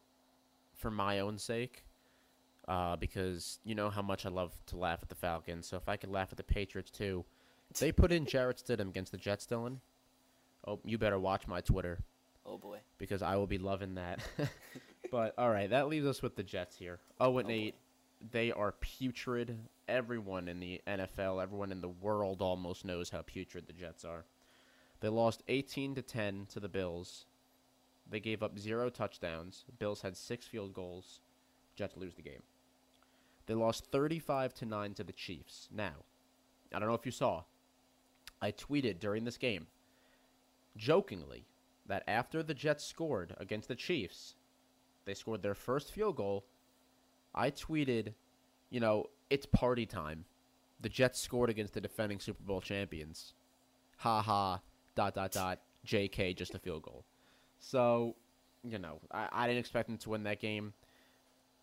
for 0.76 0.90
my 0.90 1.20
own 1.20 1.38
sake, 1.38 1.86
uh, 2.68 2.96
because 2.96 3.60
you 3.64 3.76
know 3.76 3.90
how 3.90 4.02
much 4.02 4.26
I 4.26 4.30
love 4.30 4.54
to 4.68 4.78
laugh 4.78 5.00
at 5.02 5.10
the 5.10 5.16
Falcons, 5.16 5.68
so 5.68 5.78
if 5.78 5.88
I 5.88 5.98
could 5.98 6.10
laugh 6.10 6.30
at 6.32 6.38
the 6.38 6.44
Patriots 6.44 6.90
too, 6.90 7.24
they 7.80 7.92
put 7.92 8.12
in 8.12 8.26
Jarrett 8.26 8.58
Stidham 8.66 8.90
against 8.90 9.12
the 9.12 9.18
Jets, 9.18 9.46
Dylan. 9.46 9.78
Oh, 10.66 10.80
you 10.84 10.98
better 10.98 11.20
watch 11.20 11.48
my 11.48 11.62
Twitter. 11.62 12.00
Oh 12.46 12.58
boy. 12.58 12.80
Because 12.98 13.22
I 13.22 13.36
will 13.36 13.48
be 13.48 13.58
loving 13.58 13.96
that. 13.96 14.20
but 15.12 15.34
all 15.38 15.50
right, 15.50 15.70
that 15.70 15.88
leaves 15.88 16.06
us 16.06 16.22
with 16.22 16.36
the 16.36 16.44
Jets 16.44 16.76
here. 16.76 17.00
Oh 17.20 17.38
and 17.38 17.48
oh, 17.48 17.52
eight. 17.52 17.74
Boy. 17.74 17.91
They 18.30 18.52
are 18.52 18.74
putrid. 18.74 19.58
Everyone 19.88 20.48
in 20.48 20.60
the 20.60 20.82
NFL, 20.88 21.42
everyone 21.42 21.72
in 21.72 21.82
the 21.82 21.90
world 21.90 22.42
almost 22.42 22.86
knows 22.86 23.10
how 23.10 23.22
putrid 23.22 23.68
the 23.68 23.74
Jets 23.74 24.06
are. 24.06 24.26
They 25.00 25.10
lost 25.10 25.44
18 25.48 25.96
to 25.96 26.02
10 26.02 26.46
to 26.52 26.60
the 26.60 26.70
Bills 26.70 27.26
they 28.12 28.20
gave 28.20 28.44
up 28.44 28.60
zero 28.60 28.90
touchdowns. 28.90 29.64
Bills 29.80 30.02
had 30.02 30.18
six 30.18 30.46
field 30.46 30.74
goals. 30.74 31.22
Jets 31.76 31.96
lose 31.96 32.14
the 32.14 32.22
game. 32.22 32.44
They 33.46 33.54
lost 33.54 33.88
35 33.92 34.54
to 34.56 34.66
9 34.66 34.94
to 34.96 35.04
the 35.04 35.14
Chiefs. 35.14 35.70
Now, 35.72 36.04
I 36.74 36.80
don't 36.80 36.90
know 36.90 36.96
if 36.96 37.06
you 37.06 37.12
saw. 37.12 37.44
I 38.42 38.52
tweeted 38.52 39.00
during 39.00 39.24
this 39.24 39.38
game 39.38 39.68
jokingly 40.76 41.46
that 41.86 42.04
after 42.08 42.44
the 42.44 42.54
Jets 42.54 42.86
scored 42.86 43.34
against 43.38 43.70
the 43.70 43.76
Chiefs, 43.76 44.36
they 45.06 45.14
scored 45.14 45.42
their 45.42 45.56
first 45.56 45.92
field 45.92 46.18
goal. 46.18 46.46
I 47.34 47.52
tweeted, 47.52 48.14
you 48.70 48.80
know, 48.80 49.08
it's 49.30 49.46
party 49.46 49.86
time. 49.86 50.26
The 50.82 50.90
Jets 50.90 51.20
scored 51.20 51.50
against 51.50 51.74
the 51.74 51.82
defending 51.82 52.20
Super 52.20 52.44
Bowl 52.44 52.62
champions. 52.62 53.34
Ha 53.98 54.22
ha, 54.22 54.62
dot, 54.96 55.14
dot, 55.14 55.32
dot, 55.32 55.60
JK, 55.86 56.36
just 56.36 56.56
a 56.56 56.60
field 56.60 56.84
goal. 56.84 57.06
So, 57.60 58.16
you 58.64 58.80
know, 58.80 59.00
I, 59.12 59.28
I 59.32 59.48
didn't 59.48 59.60
expect 59.60 59.88
them 59.88 59.98
to 60.00 60.10
win 60.10 60.24
that 60.24 60.40
game. 60.40 60.74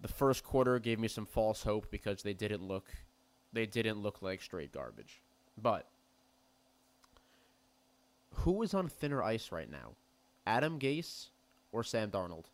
The 0.01 0.09
first 0.09 0.45
quarter 0.45 0.79
gave 0.79 1.01
me 1.01 1.09
some 1.09 1.27
false 1.27 1.65
hope 1.65 1.91
because 1.91 2.23
they 2.23 2.35
didn't 2.35 2.63
look 2.63 2.87
they 3.53 3.67
didn't 3.67 4.03
look 4.03 4.23
like 4.23 4.43
straight 4.43 4.73
garbage. 4.73 5.23
But 5.61 5.89
who 8.35 8.63
is 8.63 8.75
on 8.75 8.89
thinner 8.89 9.23
ice 9.23 9.51
right 9.51 9.71
now? 9.71 9.95
Adam 10.47 10.79
Gase 10.79 11.29
or 11.73 11.83
Sam 11.83 12.11
Darnold? 12.11 12.45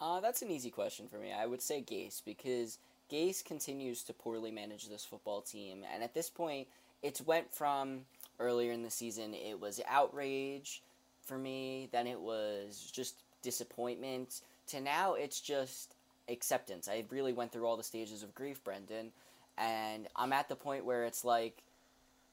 Uh, 0.00 0.20
that's 0.20 0.42
an 0.42 0.50
easy 0.50 0.70
question 0.70 1.08
for 1.08 1.18
me. 1.18 1.32
I 1.32 1.46
would 1.46 1.60
say 1.60 1.82
Gase 1.82 2.22
because 2.24 2.78
Gase 3.10 3.44
continues 3.44 4.02
to 4.04 4.12
poorly 4.12 4.50
manage 4.50 4.88
this 4.88 5.04
football 5.04 5.40
team, 5.40 5.84
and 5.92 6.02
at 6.02 6.14
this 6.14 6.30
point, 6.30 6.68
it's 7.02 7.20
went 7.20 7.52
from 7.52 8.02
earlier 8.38 8.72
in 8.72 8.82
the 8.82 8.90
season 8.90 9.34
it 9.34 9.60
was 9.60 9.80
outrage 9.88 10.82
for 11.22 11.36
me. 11.36 11.88
Then 11.90 12.06
it 12.06 12.20
was 12.20 12.90
just 12.92 13.22
disappointment. 13.42 14.42
To 14.68 14.80
now, 14.80 15.14
it's 15.14 15.40
just 15.40 15.94
acceptance. 16.28 16.88
I 16.88 17.04
really 17.10 17.32
went 17.32 17.52
through 17.52 17.66
all 17.66 17.76
the 17.76 17.82
stages 17.82 18.22
of 18.22 18.34
grief, 18.34 18.62
Brendan, 18.62 19.10
and 19.56 20.06
I'm 20.14 20.32
at 20.32 20.48
the 20.48 20.56
point 20.56 20.84
where 20.84 21.04
it's 21.04 21.24
like 21.24 21.62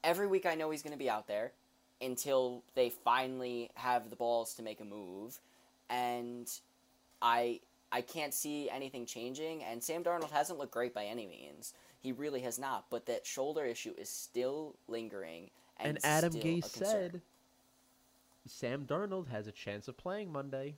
every 0.03 0.27
week 0.27 0.45
I 0.45 0.53
know 0.53 0.69
he's 0.69 0.84
going 0.84 0.93
to 0.93 1.00
be 1.00 1.10
out 1.10 1.27
there 1.27 1.51
until 2.01 2.62
they 2.75 2.89
finally 2.89 3.72
have 3.75 4.10
the 4.10 4.15
balls 4.15 4.53
to 4.55 4.62
make 4.62 4.81
a 4.81 4.86
move, 4.86 5.39
and 5.89 6.51
I 7.22 7.62
I 7.91 8.01
can't 8.01 8.34
see 8.34 8.69
anything 8.69 9.05
changing, 9.05 9.63
and 9.63 9.84
Sam 9.84 10.03
Darnold 10.03 10.31
hasn't 10.31 10.60
looked 10.60 10.74
great 10.74 10.93
by 10.93 11.05
any 11.05 11.27
means. 11.27 11.74
He 12.00 12.12
really 12.12 12.41
has 12.41 12.60
not, 12.60 12.86
but 12.89 13.05
that 13.05 13.25
shoulder 13.25 13.63
issue 13.65 13.93
is 13.98 14.10
still 14.10 14.75
lingering. 14.88 15.50
And, 15.77 15.98
And 15.98 16.05
Adam 16.05 16.34
Gase 16.34 16.65
said 16.65 17.22
Sam 18.48 18.86
Darnold 18.86 19.29
has 19.29 19.48
a 19.48 19.51
chance 19.51 19.88
of 19.88 19.98
playing 19.98 20.31
Monday. 20.31 20.75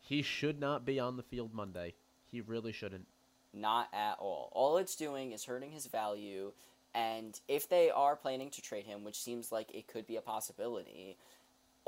He 0.00 0.22
should 0.22 0.60
not 0.60 0.84
be 0.84 0.98
on 0.98 1.16
the 1.16 1.22
field 1.22 1.52
Monday. 1.52 1.94
He 2.30 2.40
really 2.40 2.72
shouldn't. 2.72 3.06
Not 3.52 3.88
at 3.92 4.16
all. 4.18 4.50
All 4.52 4.76
it's 4.78 4.96
doing 4.96 5.32
is 5.32 5.44
hurting 5.44 5.72
his 5.72 5.86
value. 5.86 6.52
And 6.94 7.38
if 7.48 7.68
they 7.68 7.90
are 7.90 8.16
planning 8.16 8.50
to 8.50 8.62
trade 8.62 8.86
him, 8.86 9.04
which 9.04 9.20
seems 9.20 9.52
like 9.52 9.74
it 9.74 9.86
could 9.86 10.06
be 10.06 10.16
a 10.16 10.22
possibility, 10.22 11.18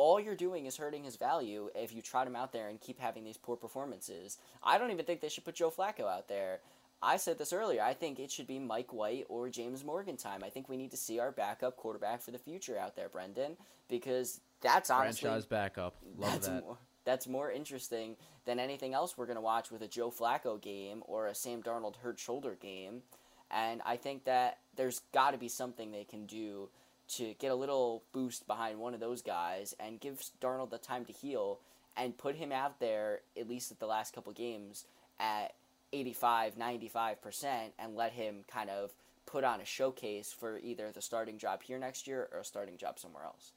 all 0.00 0.18
you're 0.18 0.34
doing 0.34 0.64
is 0.64 0.78
hurting 0.78 1.04
his 1.04 1.16
value 1.16 1.68
if 1.74 1.94
you 1.94 2.00
trot 2.00 2.26
him 2.26 2.34
out 2.34 2.54
there 2.54 2.68
and 2.68 2.80
keep 2.80 2.98
having 2.98 3.22
these 3.22 3.36
poor 3.36 3.54
performances. 3.54 4.38
I 4.62 4.78
don't 4.78 4.90
even 4.90 5.04
think 5.04 5.20
they 5.20 5.28
should 5.28 5.44
put 5.44 5.56
Joe 5.56 5.70
Flacco 5.70 6.10
out 6.10 6.26
there. 6.26 6.60
I 7.02 7.18
said 7.18 7.36
this 7.36 7.52
earlier. 7.52 7.82
I 7.82 7.92
think 7.92 8.18
it 8.18 8.30
should 8.30 8.46
be 8.46 8.58
Mike 8.58 8.94
White 8.94 9.26
or 9.28 9.50
James 9.50 9.84
Morgan 9.84 10.16
time. 10.16 10.42
I 10.42 10.48
think 10.48 10.70
we 10.70 10.78
need 10.78 10.90
to 10.92 10.96
see 10.96 11.18
our 11.18 11.30
backup 11.30 11.76
quarterback 11.76 12.22
for 12.22 12.30
the 12.30 12.38
future 12.38 12.78
out 12.78 12.96
there, 12.96 13.10
Brendan, 13.10 13.58
because 13.90 14.40
that's 14.62 14.88
honestly 14.88 15.28
Franchise 15.28 15.44
backup. 15.44 15.96
Love 16.16 16.32
that's 16.32 16.48
that. 16.48 16.64
more 16.64 16.78
that's 17.04 17.26
more 17.26 17.50
interesting 17.50 18.16
than 18.46 18.58
anything 18.58 18.94
else 18.94 19.18
we're 19.18 19.26
gonna 19.26 19.40
watch 19.42 19.70
with 19.70 19.82
a 19.82 19.88
Joe 19.88 20.10
Flacco 20.10 20.58
game 20.58 21.02
or 21.04 21.26
a 21.26 21.34
Sam 21.34 21.62
Darnold 21.62 21.96
hurt 21.96 22.18
shoulder 22.18 22.56
game. 22.58 23.02
And 23.50 23.82
I 23.84 23.96
think 23.96 24.24
that 24.24 24.60
there's 24.76 25.00
got 25.12 25.32
to 25.32 25.38
be 25.38 25.48
something 25.48 25.90
they 25.90 26.04
can 26.04 26.24
do 26.24 26.70
to 27.16 27.34
get 27.34 27.50
a 27.50 27.54
little 27.54 28.02
boost 28.12 28.46
behind 28.46 28.78
one 28.78 28.94
of 28.94 29.00
those 29.00 29.22
guys 29.22 29.74
and 29.80 30.00
give 30.00 30.22
Darnold 30.40 30.70
the 30.70 30.78
time 30.78 31.04
to 31.06 31.12
heal 31.12 31.58
and 31.96 32.16
put 32.16 32.36
him 32.36 32.52
out 32.52 32.78
there 32.80 33.20
at 33.38 33.48
least 33.48 33.72
at 33.72 33.80
the 33.80 33.86
last 33.86 34.14
couple 34.14 34.32
games 34.32 34.84
at 35.18 35.54
85 35.92 36.56
95% 36.56 37.46
and 37.78 37.96
let 37.96 38.12
him 38.12 38.44
kind 38.48 38.70
of 38.70 38.92
put 39.26 39.44
on 39.44 39.60
a 39.60 39.64
showcase 39.64 40.32
for 40.32 40.58
either 40.58 40.90
the 40.92 41.02
starting 41.02 41.38
job 41.38 41.62
here 41.62 41.78
next 41.78 42.06
year 42.06 42.28
or 42.32 42.40
a 42.40 42.44
starting 42.44 42.76
job 42.76 42.98
somewhere 42.98 43.24
else. 43.24 43.52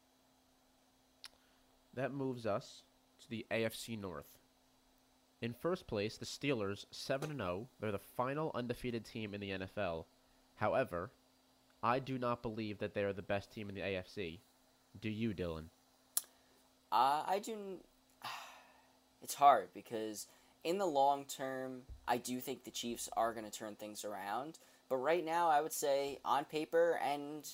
That 1.93 2.13
moves 2.13 2.45
us 2.45 2.81
to 3.21 3.29
the 3.29 3.45
AFC 3.51 3.99
North. 3.99 4.39
In 5.41 5.53
first 5.53 5.87
place, 5.87 6.17
the 6.17 6.25
Steelers, 6.25 6.85
7 6.91 7.35
0. 7.37 7.67
They're 7.79 7.91
the 7.91 7.99
final 7.99 8.51
undefeated 8.55 9.05
team 9.05 9.33
in 9.33 9.41
the 9.41 9.51
NFL. 9.51 10.05
However, 10.55 11.11
I 11.83 11.99
do 11.99 12.17
not 12.17 12.41
believe 12.41 12.79
that 12.79 12.93
they 12.93 13.03
are 13.03 13.13
the 13.13 13.21
best 13.21 13.51
team 13.51 13.67
in 13.67 13.75
the 13.75 13.81
AFC. 13.81 14.39
Do 14.99 15.09
you, 15.09 15.33
Dylan? 15.33 15.65
Uh, 16.91 17.23
I 17.27 17.39
do. 17.43 17.55
It's 19.21 19.35
hard 19.35 19.69
because 19.73 20.27
in 20.65 20.77
the 20.77 20.85
long 20.85 21.23
term, 21.23 21.83
I 22.09 22.17
do 22.17 22.41
think 22.41 22.65
the 22.65 22.71
Chiefs 22.71 23.07
are 23.15 23.31
going 23.31 23.45
to 23.45 23.51
turn 23.51 23.75
things 23.75 24.03
around. 24.03 24.59
But 24.89 24.97
right 24.97 25.23
now, 25.23 25.49
I 25.49 25.61
would 25.61 25.71
say 25.71 26.19
on 26.25 26.43
paper, 26.43 26.99
and 27.01 27.47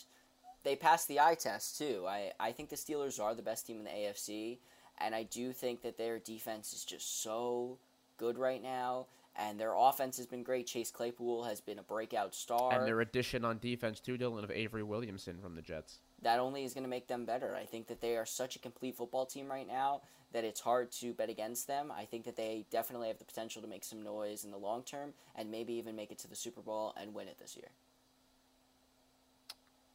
they 0.64 0.76
passed 0.76 1.08
the 1.08 1.20
eye 1.20 1.36
test 1.36 1.78
too. 1.78 2.06
I, 2.08 2.32
I 2.40 2.52
think 2.52 2.70
the 2.70 2.76
Steelers 2.76 3.22
are 3.22 3.36
the 3.36 3.44
best 3.44 3.68
team 3.68 3.78
in 3.78 3.84
the 3.84 3.92
AFC, 3.92 4.58
and 4.98 5.14
I 5.14 5.24
do 5.24 5.54
think 5.54 5.84
that 5.84 5.98
their 5.98 6.18
defense 6.18 6.74
is 6.74 6.84
just 6.84 7.22
so 7.22 7.78
good 8.18 8.38
right 8.38 8.62
now, 8.62 9.06
and 9.40 9.60
their 9.60 9.74
offense 9.76 10.18
has 10.18 10.28
been 10.28 10.44
great. 10.44 10.68
Chase 10.68 10.92
Claypool 10.92 11.46
has 11.46 11.62
been 11.62 11.80
a 11.80 11.84
breakout 11.84 12.36
star. 12.36 12.74
And 12.74 12.86
their 12.86 13.00
addition 13.00 13.46
on 13.46 13.58
defense, 13.60 14.00
too, 14.00 14.18
Dylan, 14.18 14.44
of 14.44 14.52
Avery 14.52 14.84
Williamson 14.84 15.40
from 15.42 15.56
the 15.56 15.62
Jets. 15.62 16.00
that 16.22 16.40
only 16.40 16.66
is 16.66 16.74
going 16.74 16.84
to 16.84 16.90
make 16.90 17.08
them 17.08 17.26
better. 17.26 17.56
I 17.56 17.64
think 17.64 17.88
that 17.88 18.02
they 18.02 18.18
are 18.18 18.26
such 18.26 18.58
a 18.58 18.60
complete 18.60 18.96
football 18.96 19.26
team 19.26 19.48
right 19.48 19.68
now 19.68 20.02
that 20.34 20.44
it's 20.44 20.60
hard 20.60 20.92
to 20.92 21.14
bet 21.14 21.30
against 21.30 21.68
them. 21.68 21.92
I 21.92 22.06
think 22.06 22.26
that 22.26 22.36
they 22.36 22.66
definitely 22.70 23.08
have 23.08 23.18
the 23.18 23.26
potential 23.26 23.62
to 23.62 23.68
make 23.68 23.84
some 23.84 24.04
noise 24.04 24.44
in 24.44 24.52
the 24.52 24.58
long 24.58 24.84
term 24.84 25.14
and 25.36 25.50
maybe 25.50 25.74
even 25.74 25.96
make 25.96 26.12
it 26.12 26.20
to 26.20 26.28
the 26.28 26.36
Super 26.36 26.62
Bowl 26.62 26.94
and 27.00 27.14
win 27.14 27.28
it 27.28 27.40
this 27.40 27.56
year. 27.56 27.70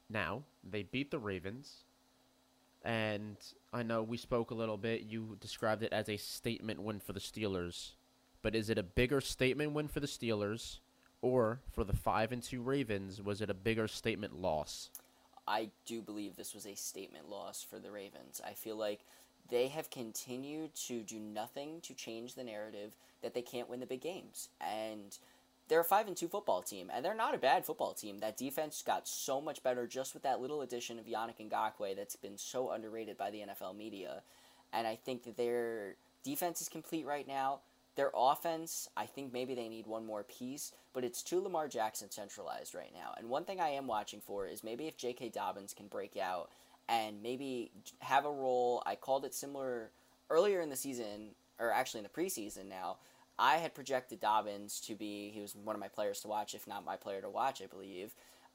Now, 0.08 0.42
they 0.68 0.82
beat 0.82 1.10
the 1.10 1.18
Ravens. 1.18 1.84
And 2.82 3.36
I 3.72 3.82
know 3.82 4.02
we 4.02 4.16
spoke 4.16 4.50
a 4.50 4.54
little 4.54 4.76
bit. 4.76 5.02
You 5.02 5.36
described 5.40 5.82
it 5.82 5.92
as 5.92 6.08
a 6.08 6.16
statement 6.16 6.82
win 6.82 7.00
for 7.00 7.12
the 7.12 7.20
Steelers. 7.20 7.92
But 8.44 8.54
is 8.54 8.68
it 8.68 8.76
a 8.76 8.82
bigger 8.82 9.22
statement 9.22 9.72
win 9.72 9.88
for 9.88 10.00
the 10.00 10.06
Steelers? 10.06 10.80
Or 11.22 11.60
for 11.72 11.82
the 11.82 11.96
5 11.96 12.32
and 12.32 12.42
2 12.42 12.60
Ravens, 12.60 13.22
was 13.22 13.40
it 13.40 13.48
a 13.48 13.54
bigger 13.54 13.88
statement 13.88 14.38
loss? 14.38 14.90
I 15.48 15.70
do 15.86 16.02
believe 16.02 16.36
this 16.36 16.52
was 16.52 16.66
a 16.66 16.74
statement 16.74 17.30
loss 17.30 17.62
for 17.62 17.78
the 17.78 17.90
Ravens. 17.90 18.42
I 18.46 18.52
feel 18.52 18.76
like 18.76 19.00
they 19.50 19.68
have 19.68 19.88
continued 19.88 20.74
to 20.86 21.00
do 21.00 21.18
nothing 21.18 21.80
to 21.84 21.94
change 21.94 22.34
the 22.34 22.44
narrative 22.44 22.94
that 23.22 23.32
they 23.32 23.40
can't 23.40 23.70
win 23.70 23.80
the 23.80 23.86
big 23.86 24.02
games. 24.02 24.50
And 24.60 25.16
they're 25.68 25.80
a 25.80 25.84
5 25.84 26.08
and 26.08 26.16
2 26.16 26.28
football 26.28 26.60
team, 26.60 26.90
and 26.92 27.02
they're 27.02 27.14
not 27.14 27.34
a 27.34 27.38
bad 27.38 27.64
football 27.64 27.94
team. 27.94 28.18
That 28.18 28.36
defense 28.36 28.84
got 28.86 29.08
so 29.08 29.40
much 29.40 29.62
better 29.62 29.86
just 29.86 30.12
with 30.12 30.22
that 30.24 30.42
little 30.42 30.60
addition 30.60 30.98
of 30.98 31.06
Yannick 31.06 31.48
Ngakoue 31.48 31.96
that's 31.96 32.16
been 32.16 32.36
so 32.36 32.72
underrated 32.72 33.16
by 33.16 33.30
the 33.30 33.38
NFL 33.38 33.74
media. 33.74 34.20
And 34.70 34.86
I 34.86 34.96
think 34.96 35.24
that 35.24 35.38
their 35.38 35.94
defense 36.22 36.60
is 36.60 36.68
complete 36.68 37.06
right 37.06 37.26
now. 37.26 37.60
Their 37.96 38.10
offense, 38.14 38.88
I 38.96 39.06
think 39.06 39.32
maybe 39.32 39.54
they 39.54 39.68
need 39.68 39.86
one 39.86 40.04
more 40.04 40.24
piece, 40.24 40.72
but 40.92 41.04
it's 41.04 41.22
too 41.22 41.40
Lamar 41.40 41.68
Jackson 41.68 42.10
centralized 42.10 42.74
right 42.74 42.92
now. 42.92 43.14
And 43.16 43.28
one 43.28 43.44
thing 43.44 43.60
I 43.60 43.68
am 43.68 43.86
watching 43.86 44.20
for 44.20 44.46
is 44.46 44.64
maybe 44.64 44.86
if 44.86 44.96
J.K. 44.96 45.28
Dobbins 45.28 45.74
can 45.74 45.86
break 45.86 46.16
out 46.16 46.50
and 46.88 47.22
maybe 47.22 47.70
have 48.00 48.24
a 48.24 48.30
role. 48.30 48.82
I 48.84 48.96
called 48.96 49.24
it 49.24 49.34
similar 49.34 49.90
earlier 50.28 50.60
in 50.60 50.70
the 50.70 50.76
season, 50.76 51.30
or 51.58 51.70
actually 51.70 52.00
in 52.00 52.04
the 52.04 52.22
preseason 52.22 52.68
now. 52.68 52.96
I 53.38 53.56
had 53.56 53.74
projected 53.74 54.20
Dobbins 54.20 54.80
to 54.82 54.94
be, 54.94 55.30
he 55.30 55.40
was 55.40 55.56
one 55.56 55.74
of 55.74 55.80
my 55.80 55.88
players 55.88 56.20
to 56.20 56.28
watch, 56.28 56.54
if 56.54 56.66
not 56.66 56.84
my 56.84 56.96
player 56.96 57.20
to 57.20 57.28
watch, 57.28 57.62
I 57.62 57.66
believe. 57.66 58.12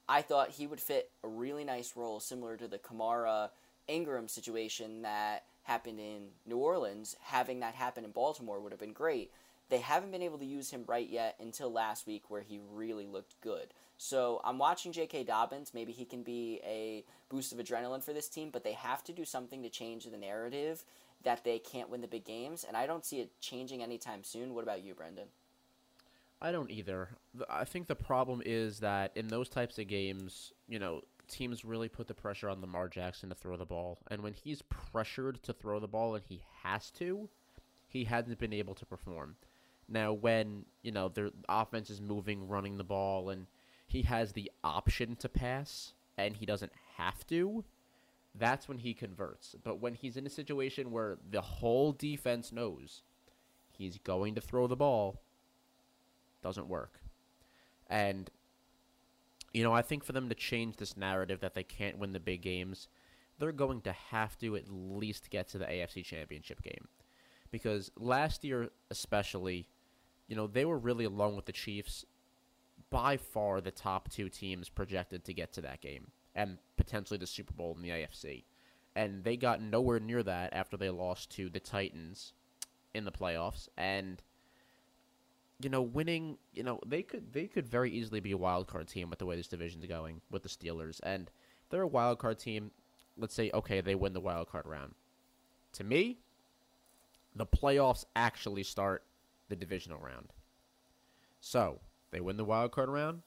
I 0.08 0.22
thought 0.22 0.52
he 0.52 0.68
would 0.68 0.80
fit 0.80 1.12
a 1.24 1.28
really 1.28 1.64
nice 1.64 1.96
role 1.96 2.20
similar 2.20 2.58
to 2.58 2.68
the 2.68 2.80
Kamara 2.80 3.50
Ingram 3.88 4.28
situation 4.28 5.02
that 5.04 5.44
happened 5.70 6.00
in 6.00 6.30
New 6.48 6.58
Orleans. 6.58 7.16
Having 7.22 7.60
that 7.60 7.76
happen 7.76 8.04
in 8.04 8.12
Baltimore 8.12 8.60
would 8.60 8.72
have 8.72 8.80
been 8.80 8.92
great. 8.94 9.32
They 9.70 9.78
haven't 9.78 10.12
been 10.12 10.24
able 10.24 10.40
to 10.40 10.46
use 10.46 10.72
him 10.72 10.84
right 10.88 11.08
yet 11.08 11.36
until 11.40 11.72
last 11.72 12.08
week 12.08 12.24
where 12.28 12.42
he 12.42 12.60
really 12.74 13.06
looked 13.06 13.40
good. 13.42 13.68
So 13.98 14.42
I'm 14.44 14.58
watching 14.58 14.92
J.K. 14.92 15.26
Dobbins. 15.26 15.74
Maybe 15.74 15.92
he 15.92 16.06
can 16.06 16.24
be 16.24 16.60
a 16.66 17.06
boost 17.30 17.54
of 17.54 17.60
adrenaline 17.60 18.04
for 18.04 18.14
this 18.14 18.28
team, 18.28 18.50
but 18.52 18.64
they 18.64 18.74
have 18.74 19.04
to 19.04 19.14
do 19.14 19.24
something 19.24 19.62
to 19.62 19.70
change 19.70 20.06
the 20.06 20.18
narrative 20.18 20.84
that 21.24 21.44
they 21.44 21.60
can't 21.60 21.90
win 21.90 22.02
the 22.02 22.08
big 22.08 22.26
games, 22.26 22.64
and 22.64 22.78
I 22.78 22.88
don't 22.88 23.06
see 23.06 23.20
it 23.20 23.30
changing 23.42 23.84
anytime 23.84 24.24
soon. 24.24 24.54
What 24.54 24.64
about 24.64 24.84
you, 24.84 24.96
Brendan? 24.96 25.28
I 26.42 26.52
don't 26.52 26.72
either. 26.72 27.10
I 27.50 27.66
think 27.66 27.88
the 27.88 27.96
problem 27.96 28.42
is 28.46 28.80
that 28.80 29.12
in 29.16 29.28
those 29.28 29.50
types 29.50 29.78
of 29.78 29.88
games, 29.88 30.54
you 30.70 30.80
know, 30.80 31.02
teams 31.30 31.64
really 31.64 31.88
put 31.88 32.08
the 32.08 32.14
pressure 32.14 32.50
on 32.50 32.62
Lamar 32.62 32.88
Jackson 32.90 33.30
to 33.30 33.36
throw 33.36 33.58
the 33.58 33.66
ball. 33.66 34.00
And 34.10 34.22
when 34.22 34.34
he's 34.34 34.62
pressured 34.64 35.42
to 35.44 35.54
throw 35.54 35.80
the 35.80 35.88
ball 35.88 36.16
and 36.16 36.24
he 36.28 36.42
has 36.64 36.92
to, 36.92 37.30
he 37.88 38.04
hasn't 38.04 38.40
been 38.40 38.54
able 38.54 38.76
to 38.76 38.86
perform. 38.86 39.36
Now, 39.88 40.14
when, 40.14 40.66
you 40.84 40.92
know, 40.92 41.10
the 41.10 41.32
offense 41.48 41.90
is 41.90 42.02
moving, 42.02 42.48
running 42.48 42.78
the 42.78 42.84
ball, 42.84 43.30
and 43.30 43.48
he 43.88 44.04
has 44.04 44.34
the 44.34 44.52
option 44.64 45.16
to 45.18 45.30
pass 45.30 45.94
and 46.18 46.36
he 46.36 46.46
doesn't 46.46 46.72
have 46.98 47.26
to, 47.28 47.64
that's 48.36 48.68
when 48.68 48.78
he 48.78 48.94
converts. 48.94 49.56
But 49.64 49.80
when 49.80 49.96
he's 49.96 50.18
in 50.18 50.28
a 50.28 50.30
situation 50.30 50.92
where 50.92 51.18
the 51.32 51.42
whole 51.42 51.92
defense 51.92 52.52
knows 52.52 53.02
he's 53.72 53.98
going 53.98 54.36
to 54.36 54.42
throw 54.42 54.68
the 54.68 54.76
ball, 54.76 55.20
doesn't 56.44 56.68
work. 56.68 57.00
And 57.88 58.30
you 59.54 59.64
know, 59.64 59.74
I 59.74 59.82
think 59.82 60.04
for 60.04 60.12
them 60.12 60.30
to 60.30 60.36
change 60.36 60.78
this 60.78 60.98
narrative 60.98 61.40
that 61.42 61.54
they 61.54 61.64
can't 61.64 61.98
win 61.98 62.14
the 62.14 62.20
big 62.20 62.42
games, 62.42 62.88
they're 63.40 63.52
going 63.52 63.82
to 63.82 63.92
have 63.92 64.38
to 64.40 64.56
at 64.56 64.70
least 64.70 65.30
get 65.30 65.48
to 65.50 65.58
the 65.58 65.66
AFC 65.66 66.04
Championship 66.04 66.62
game. 66.62 66.88
Because 67.52 67.92
last 67.98 68.44
year 68.44 68.70
especially, 68.92 69.68
you 70.28 70.36
know, 70.36 70.46
they 70.46 70.66
were 70.66 70.78
really 70.78 71.06
along 71.06 71.36
with 71.36 71.46
the 71.46 71.52
Chiefs 71.52 72.06
by 72.90 73.18
far 73.18 73.62
the 73.62 73.72
top 73.72 74.10
two 74.10 74.30
teams 74.30 74.70
projected 74.70 75.24
to 75.26 75.34
get 75.34 75.54
to 75.54 75.62
that 75.62 75.82
game 75.82 76.12
and 76.36 76.58
potentially 76.78 77.18
the 77.18 77.28
Super 77.28 77.54
Bowl 77.54 77.76
in 77.76 77.82
the 77.82 77.90
AFC. 77.90 78.44
And 78.96 79.24
they 79.24 79.38
got 79.38 79.62
nowhere 79.62 80.00
near 80.00 80.24
that 80.24 80.54
after 80.54 80.78
they 80.78 80.90
lost 80.90 81.32
to 81.32 81.50
the 81.50 81.60
Titans 81.60 82.34
in 82.94 83.06
the 83.06 83.12
playoffs 83.12 83.68
and 83.78 84.22
you 85.62 85.70
know, 85.70 85.82
winning, 85.82 86.38
you 86.54 86.64
know, 86.64 86.80
they 86.86 87.04
could 87.04 87.34
they 87.34 87.48
could 87.48 87.68
very 87.68 87.92
easily 87.92 88.20
be 88.20 88.32
a 88.32 88.38
wild 88.38 88.68
card 88.68 88.88
team 88.88 89.10
with 89.10 89.20
the 89.20 89.26
way 89.26 89.36
this 89.36 89.48
division's 89.48 89.86
going 89.86 90.22
with 90.32 90.44
the 90.44 90.50
Steelers. 90.50 91.00
And 91.04 91.30
if 91.64 91.70
they're 91.70 91.82
a 91.82 91.88
wild 91.88 92.20
card 92.20 92.40
team, 92.40 92.72
let's 93.18 93.34
say 93.34 93.52
okay, 93.54 93.82
they 93.82 93.96
win 93.96 94.14
the 94.14 94.20
wild 94.20 94.50
card 94.50 94.66
round. 94.66 94.94
To 95.74 95.84
me, 95.84 96.20
the 97.36 97.46
playoffs 97.46 98.06
actually 98.16 98.64
start 98.64 99.04
the 99.50 99.56
divisional 99.56 100.00
round. 100.00 100.34
So, 101.42 101.80
they 102.12 102.20
win 102.20 102.38
the 102.38 102.46
wild 102.46 102.72
card 102.72 102.90
round. 102.90 103.22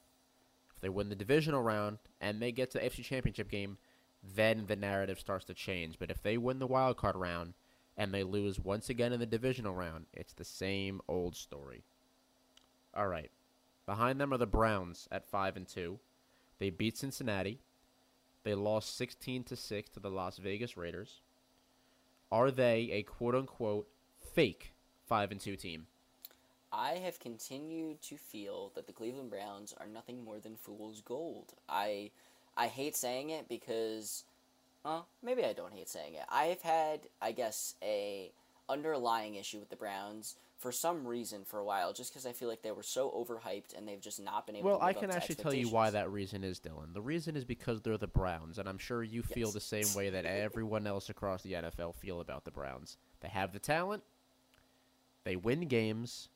If 0.74 0.80
they 0.80 0.88
win 0.88 1.08
the 1.08 1.14
divisional 1.14 1.62
round 1.62 1.98
and 2.20 2.40
they 2.40 2.52
get 2.52 2.70
to 2.72 2.78
the 2.78 2.84
AFC 2.84 3.04
championship 3.04 3.48
game, 3.48 3.78
then 4.22 4.66
the 4.66 4.76
narrative 4.76 5.18
starts 5.18 5.44
to 5.46 5.54
change. 5.54 5.98
But 5.98 6.10
if 6.10 6.22
they 6.22 6.36
win 6.36 6.58
the 6.58 6.66
wild 6.66 6.96
card 6.96 7.16
round, 7.16 7.54
and 7.96 8.12
they 8.12 8.22
lose 8.22 8.58
once 8.58 8.88
again 8.88 9.12
in 9.12 9.20
the 9.20 9.26
divisional 9.26 9.74
round. 9.74 10.06
It's 10.12 10.32
the 10.32 10.44
same 10.44 11.00
old 11.08 11.36
story. 11.36 11.84
All 12.94 13.08
right. 13.08 13.30
Behind 13.86 14.20
them 14.20 14.32
are 14.32 14.38
the 14.38 14.46
Browns 14.46 15.08
at 15.10 15.28
5 15.28 15.56
and 15.56 15.68
2. 15.68 15.98
They 16.58 16.70
beat 16.70 16.96
Cincinnati. 16.96 17.60
They 18.44 18.54
lost 18.54 18.96
16 18.96 19.44
to 19.44 19.56
6 19.56 19.90
to 19.90 20.00
the 20.00 20.10
Las 20.10 20.38
Vegas 20.38 20.76
Raiders. 20.76 21.20
Are 22.30 22.50
they 22.50 22.90
a 22.92 23.02
quote 23.02 23.34
unquote 23.34 23.88
fake 24.34 24.72
5 25.06 25.32
and 25.32 25.40
2 25.40 25.56
team? 25.56 25.86
I 26.72 26.92
have 26.92 27.20
continued 27.20 28.00
to 28.02 28.16
feel 28.16 28.72
that 28.74 28.86
the 28.86 28.92
Cleveland 28.92 29.30
Browns 29.30 29.74
are 29.78 29.86
nothing 29.86 30.24
more 30.24 30.38
than 30.38 30.56
fool's 30.56 31.02
gold. 31.02 31.52
I 31.68 32.10
I 32.56 32.68
hate 32.68 32.96
saying 32.96 33.30
it 33.30 33.48
because 33.48 34.24
uh, 34.84 35.02
maybe 35.22 35.44
I 35.44 35.52
don't 35.52 35.72
hate 35.72 35.88
saying 35.88 36.14
it. 36.14 36.24
I've 36.30 36.62
had, 36.62 37.00
I 37.20 37.32
guess, 37.32 37.74
a 37.82 38.30
underlying 38.68 39.34
issue 39.34 39.58
with 39.58 39.70
the 39.70 39.76
Browns 39.76 40.36
for 40.62 40.70
some 40.70 41.04
reason 41.04 41.44
for 41.44 41.58
a 41.58 41.64
while, 41.64 41.92
just 41.92 42.12
because 42.12 42.24
I 42.24 42.30
feel 42.30 42.48
like 42.48 42.62
they 42.62 42.70
were 42.70 42.84
so 42.84 43.10
overhyped 43.10 43.76
and 43.76 43.86
they've 43.86 44.00
just 44.00 44.22
not 44.22 44.46
been 44.46 44.54
able. 44.54 44.70
To 44.70 44.76
Well, 44.76 44.82
I 44.82 44.92
can 44.92 45.10
actually 45.10 45.34
tell 45.34 45.52
you 45.52 45.68
why 45.68 45.90
that 45.90 46.08
reason 46.10 46.44
is, 46.44 46.60
Dylan. 46.60 46.94
The 46.94 47.02
reason 47.02 47.36
is 47.36 47.44
because 47.44 47.82
they're 47.82 47.98
the 47.98 48.06
Browns, 48.06 48.58
and 48.58 48.68
I'm 48.68 48.78
sure 48.78 49.02
you 49.02 49.22
feel 49.22 49.48
Yes. 49.48 49.54
the 49.54 49.60
same 49.60 49.96
way 49.96 50.10
that 50.10 50.24
everyone 50.24 50.86
else 50.86 51.10
across 51.10 51.42
the 51.42 51.54
NFL 51.54 51.96
feel 51.96 52.20
about 52.20 52.44
the 52.44 52.52
Browns. 52.52 52.96
They 53.20 53.28
have 53.28 53.52
the 53.52 53.58
talent, 53.58 54.04
they 55.24 55.34
win 55.34 55.66
games, 55.66 56.28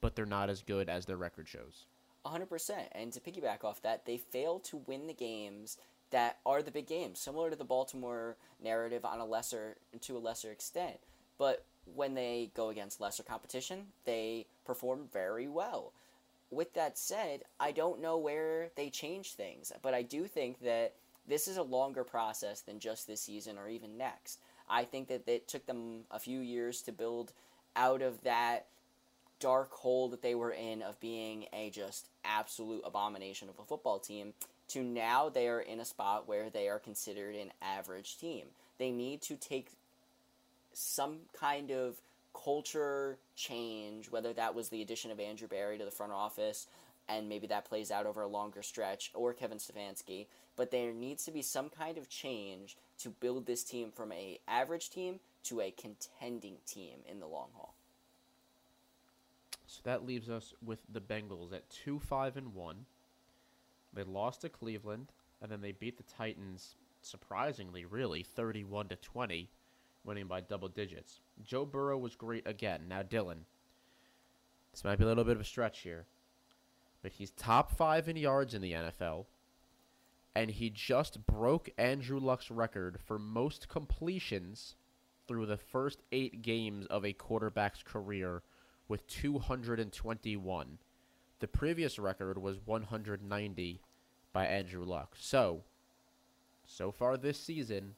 but 0.00 0.16
they're 0.16 0.26
not 0.26 0.50
as 0.50 0.62
good 0.62 0.88
as 0.88 1.06
their 1.06 1.16
record 1.16 1.46
shows. 1.48 1.86
100%. 2.26 2.72
And 2.92 3.12
to 3.12 3.20
piggyback 3.20 3.62
off 3.62 3.82
that, 3.82 4.04
they 4.04 4.16
fail 4.16 4.58
to 4.60 4.78
win 4.78 5.06
the 5.06 5.14
games 5.14 5.78
that 6.10 6.38
are 6.44 6.60
the 6.62 6.70
big 6.72 6.86
games, 6.88 7.20
similar 7.20 7.50
to 7.50 7.56
the 7.56 7.64
Baltimore 7.64 8.36
narrative 8.62 9.04
on 9.04 9.20
a 9.20 9.24
lesser 9.24 9.76
to 10.00 10.16
a 10.16 10.18
lesser 10.18 10.50
extent. 10.50 10.98
But 11.38 11.64
when 11.94 12.14
they 12.14 12.50
go 12.54 12.68
against 12.68 13.00
lesser 13.00 13.22
competition, 13.22 13.86
they 14.04 14.46
perform 14.64 15.08
very 15.12 15.48
well. 15.48 15.92
With 16.50 16.74
that 16.74 16.98
said, 16.98 17.42
I 17.58 17.72
don't 17.72 18.00
know 18.00 18.16
where 18.16 18.70
they 18.76 18.90
change 18.90 19.32
things, 19.32 19.72
but 19.82 19.94
I 19.94 20.02
do 20.02 20.26
think 20.26 20.60
that 20.60 20.94
this 21.26 21.48
is 21.48 21.56
a 21.56 21.62
longer 21.62 22.04
process 22.04 22.60
than 22.60 22.78
just 22.78 23.06
this 23.06 23.22
season 23.22 23.58
or 23.58 23.68
even 23.68 23.96
next. 23.96 24.40
I 24.68 24.84
think 24.84 25.08
that 25.08 25.28
it 25.28 25.48
took 25.48 25.66
them 25.66 26.04
a 26.10 26.18
few 26.18 26.40
years 26.40 26.82
to 26.82 26.92
build 26.92 27.32
out 27.76 28.02
of 28.02 28.22
that 28.22 28.66
dark 29.40 29.72
hole 29.72 30.08
that 30.08 30.22
they 30.22 30.34
were 30.34 30.52
in 30.52 30.80
of 30.82 30.98
being 31.00 31.46
a 31.52 31.70
just 31.70 32.08
absolute 32.24 32.82
abomination 32.84 33.48
of 33.48 33.58
a 33.58 33.64
football 33.64 33.98
team 33.98 34.32
to 34.68 34.82
now 34.82 35.28
they 35.28 35.48
are 35.48 35.60
in 35.60 35.80
a 35.80 35.84
spot 35.84 36.26
where 36.26 36.48
they 36.48 36.68
are 36.68 36.78
considered 36.78 37.34
an 37.34 37.52
average 37.60 38.18
team. 38.18 38.46
They 38.78 38.90
need 38.90 39.20
to 39.22 39.36
take 39.36 39.72
some 40.74 41.20
kind 41.38 41.70
of 41.70 42.00
culture 42.34 43.18
change, 43.36 44.10
whether 44.10 44.32
that 44.32 44.54
was 44.54 44.68
the 44.68 44.82
addition 44.82 45.10
of 45.10 45.20
Andrew 45.20 45.48
Berry 45.48 45.78
to 45.78 45.84
the 45.84 45.90
front 45.90 46.12
office 46.12 46.66
and 47.08 47.28
maybe 47.28 47.46
that 47.46 47.66
plays 47.66 47.90
out 47.90 48.06
over 48.06 48.22
a 48.22 48.26
longer 48.26 48.62
stretch 48.62 49.10
or 49.14 49.32
Kevin 49.32 49.58
Stefanski, 49.58 50.26
but 50.56 50.70
there 50.70 50.92
needs 50.92 51.24
to 51.24 51.30
be 51.30 51.42
some 51.42 51.68
kind 51.68 51.98
of 51.98 52.08
change 52.08 52.76
to 52.98 53.10
build 53.10 53.46
this 53.46 53.62
team 53.62 53.90
from 53.90 54.12
a 54.12 54.38
average 54.48 54.90
team 54.90 55.20
to 55.44 55.60
a 55.60 55.70
contending 55.70 56.56
team 56.66 56.98
in 57.10 57.20
the 57.20 57.26
long 57.26 57.48
haul. 57.54 57.74
So 59.66 59.80
that 59.84 60.06
leaves 60.06 60.30
us 60.30 60.54
with 60.64 60.78
the 60.90 61.00
Bengals 61.00 61.52
at 61.52 61.68
2 61.70 61.98
5 61.98 62.36
and 62.36 62.54
1. 62.54 62.86
They 63.92 64.04
lost 64.04 64.42
to 64.42 64.48
Cleveland 64.48 65.08
and 65.42 65.50
then 65.50 65.60
they 65.60 65.72
beat 65.72 65.98
the 65.98 66.14
Titans 66.16 66.76
surprisingly 67.02 67.84
really 67.84 68.22
31 68.22 68.88
to 68.88 68.96
20 68.96 69.50
winning 70.04 70.26
by 70.26 70.40
double 70.40 70.68
digits. 70.68 71.20
Joe 71.44 71.64
Burrow 71.64 71.98
was 71.98 72.14
great 72.14 72.46
again. 72.46 72.82
Now 72.88 73.02
Dylan 73.02 73.44
this 74.74 74.82
might 74.82 74.98
be 74.98 75.04
a 75.04 75.06
little 75.06 75.22
bit 75.22 75.36
of 75.36 75.40
a 75.40 75.44
stretch 75.44 75.80
here, 75.82 76.04
but 77.00 77.12
he's 77.12 77.30
top 77.30 77.70
5 77.76 78.08
in 78.08 78.16
yards 78.16 78.54
in 78.54 78.60
the 78.60 78.72
NFL 78.72 79.26
and 80.34 80.50
he 80.50 80.68
just 80.68 81.26
broke 81.26 81.70
Andrew 81.78 82.18
Luck's 82.18 82.50
record 82.50 82.98
for 83.04 83.16
most 83.16 83.68
completions 83.68 84.74
through 85.28 85.46
the 85.46 85.56
first 85.56 86.02
8 86.10 86.42
games 86.42 86.86
of 86.86 87.04
a 87.04 87.12
quarterback's 87.12 87.84
career 87.84 88.42
with 88.88 89.06
221. 89.06 90.78
The 91.38 91.46
previous 91.46 91.98
record 91.98 92.36
was 92.38 92.58
190 92.64 93.80
by 94.32 94.46
Andrew 94.46 94.84
Luck. 94.84 95.14
So, 95.16 95.62
so 96.66 96.90
far 96.90 97.16
this 97.16 97.38
season, 97.38 97.94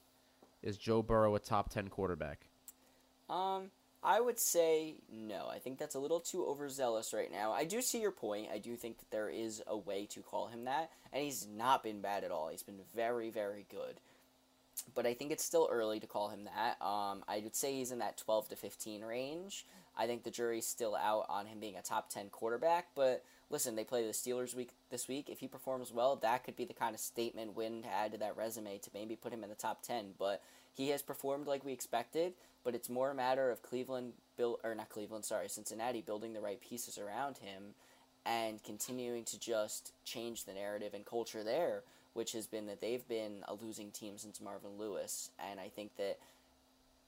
is 0.63 0.77
Joe 0.77 1.03
Burrow 1.03 1.35
a 1.35 1.39
top 1.39 1.71
10 1.71 1.89
quarterback? 1.89 2.47
Um, 3.29 3.71
I 4.03 4.21
would 4.21 4.39
say 4.39 4.97
no. 5.13 5.49
I 5.51 5.59
think 5.59 5.79
that's 5.79 5.97
a 5.97 5.99
little 5.99 6.21
too 6.21 6.47
overzealous 6.47 7.13
right 7.13 7.31
now. 7.31 7.53
I 7.53 7.65
do 7.65 7.83
see 7.83 8.01
your 8.01 8.13
point. 8.13 8.49
I 8.53 8.59
do 8.59 8.77
think 8.77 8.99
that 8.99 9.11
there 9.11 9.29
is 9.29 9.63
a 9.67 9.77
way 9.77 10.07
to 10.07 10.21
call 10.21 10.47
him 10.47 10.65
that, 10.65 10.91
and 11.13 11.25
he's 11.25 11.47
not 11.47 11.83
been 11.83 12.01
bad 12.01 12.23
at 12.23 12.31
all. 12.31 12.49
He's 12.49 12.63
been 12.63 12.81
very, 12.95 13.31
very 13.31 13.67
good. 13.69 14.01
But 14.95 15.07
I 15.07 15.15
think 15.15 15.33
it's 15.33 15.45
still 15.45 15.69
early 15.71 15.99
to 16.01 16.07
call 16.07 16.29
him 16.29 16.45
that. 16.45 16.81
Um, 16.85 17.25
I 17.27 17.41
would 17.43 17.57
say 17.57 17.75
he's 17.75 17.93
in 17.93 17.99
that 17.99 18.19
12 18.19 18.51
to 18.51 18.57
15 18.57 19.03
range. 19.03 19.67
I 19.97 20.07
think 20.07 20.23
the 20.23 20.31
jury's 20.31 20.67
still 20.67 20.95
out 20.95 21.27
on 21.29 21.47
him 21.47 21.59
being 21.59 21.77
a 21.77 21.83
top 21.83 22.11
10 22.11 22.29
quarterback, 22.29 22.89
but 22.95 23.25
listen, 23.51 23.77
they 23.77 23.85
play 23.85 24.07
the 24.07 24.13
Steelers 24.13 24.55
week 24.55 24.71
this 24.91 25.09
week. 25.09 25.29
If 25.29 25.41
he 25.41 25.49
performs 25.49 25.93
well, 25.93 26.17
that 26.17 26.45
could 26.45 26.57
be 26.57 26.65
the 26.65 26.75
kind 26.75 26.95
of 26.95 27.01
statement 27.01 27.57
win 27.57 27.83
to 27.83 27.89
add 27.89 28.13
to 28.13 28.19
that 28.19 28.37
resume 28.37 28.79
to 28.79 28.91
maybe 28.93 29.17
put 29.17 29.33
him 29.33 29.43
in 29.43 29.49
the 29.49 29.55
top 29.55 29.83
10, 29.83 30.15
but 30.19 30.43
he 30.75 30.91
has 30.91 31.03
performed 31.03 31.47
like 31.47 31.65
we 31.65 31.73
expected, 31.73 32.35
but 32.63 32.75
it's 32.75 32.91
more 32.91 33.11
a 33.11 33.15
matter 33.15 33.51
of 33.51 33.63
Cleveland 33.63 34.13
build 34.37 34.59
or 34.63 34.75
not 34.75 34.91
Cleveland, 34.91 35.25
sorry, 35.25 35.49
Cincinnati 35.49 36.03
building 36.03 36.35
the 36.35 36.41
right 36.41 36.61
pieces 36.61 36.99
around 36.99 37.39
him 37.39 37.75
and 38.27 38.63
continuing 38.63 39.25
to 39.25 39.39
just 39.39 39.93
change 40.05 40.45
the 40.45 40.53
narrative 40.53 40.93
and 40.93 41.07
culture 41.07 41.45
there, 41.45 41.83
which 42.13 42.33
has 42.33 42.47
been 42.47 42.67
that 42.67 42.81
they've 42.81 43.07
been 43.09 43.45
a 43.47 43.55
losing 43.55 43.91
team 43.91 44.19
since 44.19 44.41
Marvin 44.41 44.73
Lewis, 44.79 45.31
and 45.39 45.61
I 45.61 45.69
think 45.69 45.97
that 45.97 46.19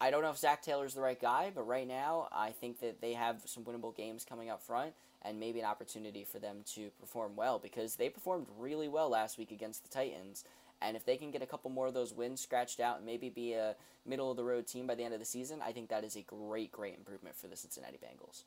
I 0.00 0.10
don't 0.10 0.22
know 0.22 0.30
if 0.30 0.38
Zac 0.38 0.62
Taylor's 0.62 0.94
the 0.94 1.00
right 1.00 1.20
guy, 1.20 1.50
but 1.52 1.66
right 1.66 1.86
now 1.86 2.28
I 2.32 2.50
think 2.50 2.80
that 2.80 3.00
they 3.00 3.14
have 3.14 3.42
some 3.46 3.64
winnable 3.64 3.96
games 3.96 4.24
coming 4.24 4.48
up 4.48 4.62
front 4.62 4.92
and 5.22 5.40
maybe 5.40 5.58
an 5.58 5.66
opportunity 5.66 6.24
for 6.24 6.38
them 6.38 6.58
to 6.74 6.90
perform 7.00 7.34
well 7.34 7.58
because 7.58 7.96
they 7.96 8.08
performed 8.08 8.46
really 8.58 8.88
well 8.88 9.08
last 9.08 9.38
week 9.38 9.50
against 9.50 9.82
the 9.82 9.88
Titans. 9.88 10.44
And 10.80 10.96
if 10.96 11.04
they 11.04 11.16
can 11.16 11.32
get 11.32 11.42
a 11.42 11.46
couple 11.46 11.70
more 11.70 11.88
of 11.88 11.94
those 11.94 12.14
wins 12.14 12.40
scratched 12.40 12.78
out 12.78 12.98
and 12.98 13.06
maybe 13.06 13.28
be 13.28 13.54
a 13.54 13.74
middle 14.06 14.30
of 14.30 14.36
the 14.36 14.44
road 14.44 14.68
team 14.68 14.86
by 14.86 14.94
the 14.94 15.02
end 15.02 15.14
of 15.14 15.20
the 15.20 15.26
season, 15.26 15.60
I 15.64 15.72
think 15.72 15.88
that 15.88 16.04
is 16.04 16.14
a 16.14 16.22
great, 16.22 16.70
great 16.70 16.94
improvement 16.96 17.36
for 17.36 17.48
the 17.48 17.56
Cincinnati 17.56 17.98
Bengals. 17.98 18.44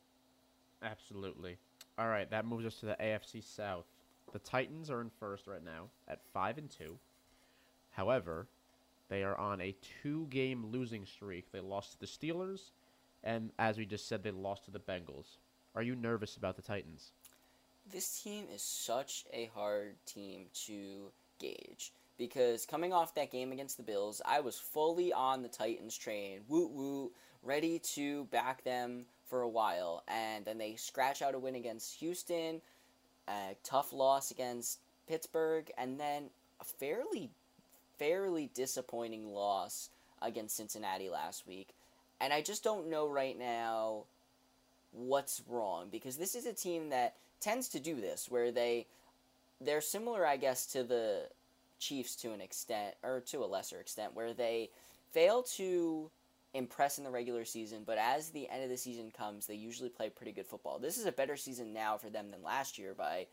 Absolutely. 0.82 1.58
All 1.98 2.08
right, 2.08 2.30
that 2.32 2.46
moves 2.46 2.66
us 2.66 2.76
to 2.80 2.86
the 2.86 2.98
AFC 3.02 3.44
South. 3.44 3.84
The 4.32 4.40
Titans 4.40 4.90
are 4.90 5.02
in 5.02 5.12
first 5.20 5.46
right 5.46 5.64
now 5.64 5.90
at 6.08 6.22
5 6.34 6.58
and 6.58 6.70
2. 6.70 6.98
However, 7.92 8.48
they 9.12 9.24
are 9.24 9.38
on 9.38 9.60
a 9.60 9.76
two-game 10.02 10.66
losing 10.72 11.06
streak. 11.06 11.52
They 11.52 11.60
lost 11.60 11.92
to 11.92 12.00
the 12.00 12.06
Steelers 12.08 12.72
and 13.24 13.52
as 13.60 13.78
we 13.78 13.86
just 13.86 14.08
said 14.08 14.24
they 14.24 14.32
lost 14.32 14.66
to 14.66 14.72
the 14.72 14.80
Bengals. 14.80 15.38
Are 15.76 15.84
you 15.84 15.96
nervous 15.96 16.38
about 16.38 16.56
the 16.56 16.62
Titans? 16.62 17.12
This 17.92 18.22
team 18.22 18.46
is 18.54 18.62
such 18.62 19.26
a 19.34 19.50
hard 19.54 19.96
team 20.06 20.46
to 20.66 21.12
gauge 21.40 21.92
because 22.18 22.66
coming 22.66 22.94
off 22.94 23.14
that 23.16 23.32
game 23.32 23.52
against 23.52 23.78
the 23.78 23.84
Bills, 23.84 24.22
I 24.26 24.40
was 24.40 24.58
fully 24.58 25.12
on 25.12 25.42
the 25.42 25.50
Titans 25.50 25.98
train, 25.98 26.40
woot 26.48 26.72
woot, 26.72 27.12
ready 27.44 27.80
to 27.80 28.26
back 28.26 28.64
them 28.64 29.06
for 29.26 29.42
a 29.42 29.50
while, 29.50 30.04
and 30.08 30.46
then 30.46 30.58
they 30.58 30.76
scratch 30.76 31.22
out 31.22 31.36
a 31.36 31.40
win 31.40 31.56
against 31.56 32.00
Houston, 32.00 32.62
a 33.28 33.56
tough 33.64 33.92
loss 33.92 34.32
against 34.32 34.80
Pittsburgh, 35.08 35.70
and 35.78 36.00
then 36.00 36.30
a 36.60 36.64
fairly, 36.64 37.30
fairly 38.02 38.50
disappointing 38.56 39.32
loss 39.32 39.92
against 40.24 40.58
Cincinnati 40.58 41.08
last 41.08 41.46
week. 41.46 41.68
And 42.20 42.34
I 42.34 42.42
just 42.42 42.64
don't 42.64 42.90
know 42.90 43.08
right 43.08 43.38
now 43.38 44.06
what's 44.92 45.44
wrong 45.48 45.88
because 45.92 46.18
this 46.18 46.34
is 46.34 46.48
a 46.48 46.54
team 46.54 46.90
that 46.90 47.14
tends 47.40 47.70
to 47.70 47.80
do 47.80 48.02
this 48.02 48.26
where 48.28 48.52
they 48.52 48.88
they're 49.62 49.82
similar 49.82 50.26
I 50.26 50.38
guess 50.38 50.66
to 50.68 50.84
the 50.84 51.28
Chiefs 51.80 52.16
to 52.18 52.32
an 52.32 52.42
extent 52.42 52.96
or 53.04 53.22
to 53.28 53.44
a 53.44 53.46
lesser 53.46 53.80
extent 53.80 54.16
where 54.16 54.34
they 54.34 54.72
fail 55.12 55.44
to 55.44 56.10
impress 56.56 56.98
in 56.98 57.04
the 57.04 57.10
regular 57.10 57.46
season 57.46 57.84
but 57.86 58.00
as 58.00 58.30
the 58.30 58.50
end 58.50 58.64
of 58.64 58.70
the 58.70 58.78
season 58.78 59.12
comes 59.16 59.46
they 59.46 59.54
usually 59.54 59.90
play 59.90 60.10
pretty 60.10 60.32
good 60.32 60.48
football. 60.48 60.80
This 60.80 60.98
is 60.98 61.06
a 61.06 61.12
better 61.12 61.38
season 61.38 61.72
now 61.72 61.98
for 61.98 62.10
them 62.10 62.32
than 62.32 62.44
last 62.44 62.80
year 62.80 62.96
by 62.96 63.28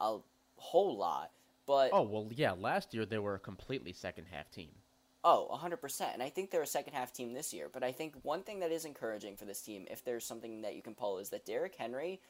a 0.00 0.16
whole 0.56 0.96
lot. 0.96 1.30
But 1.68 1.90
Oh, 1.92 2.02
well, 2.02 2.28
yeah, 2.34 2.52
last 2.52 2.94
year 2.94 3.04
they 3.04 3.18
were 3.18 3.34
a 3.34 3.38
completely 3.38 3.92
second 3.92 4.24
half 4.32 4.50
team. 4.50 4.70
Oh, 5.22 5.48
100%. 5.52 6.14
And 6.14 6.22
I 6.22 6.30
think 6.30 6.50
they're 6.50 6.62
a 6.62 6.66
second 6.66 6.94
half 6.94 7.12
team 7.12 7.34
this 7.34 7.52
year. 7.52 7.68
But 7.70 7.84
I 7.84 7.92
think 7.92 8.14
one 8.22 8.42
thing 8.42 8.60
that 8.60 8.72
is 8.72 8.86
encouraging 8.86 9.36
for 9.36 9.44
this 9.44 9.60
team, 9.60 9.84
if 9.90 10.02
there's 10.02 10.24
something 10.24 10.62
that 10.62 10.74
you 10.74 10.82
can 10.82 10.94
pull, 10.94 11.18
is 11.18 11.28
that 11.28 11.44
Derrick 11.44 11.74
Henry, 11.76 12.20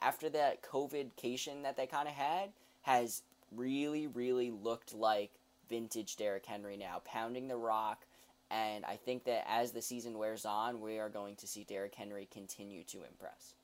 after 0.00 0.30
that 0.30 0.62
COVID 0.62 1.16
cation 1.16 1.62
that 1.62 1.76
they 1.76 1.86
kind 1.86 2.06
of 2.06 2.14
had, 2.14 2.50
has 2.82 3.22
really, 3.50 4.06
really 4.06 4.52
looked 4.52 4.94
like 4.94 5.32
vintage 5.68 6.14
Derrick 6.14 6.46
Henry 6.46 6.76
now, 6.76 7.02
pounding 7.04 7.48
the 7.48 7.56
rock 7.56 8.06
And 8.50 8.84
I 8.84 8.96
think 8.96 9.24
that 9.24 9.44
as 9.48 9.72
the 9.72 9.82
season 9.82 10.18
wears 10.18 10.44
on, 10.44 10.80
we 10.80 11.00
are 11.00 11.08
going 11.08 11.34
to 11.36 11.46
see 11.48 11.64
Derrick 11.64 11.94
Henry 11.94 12.28
continue 12.30 12.84
to 12.84 12.98
impress. 12.98 13.54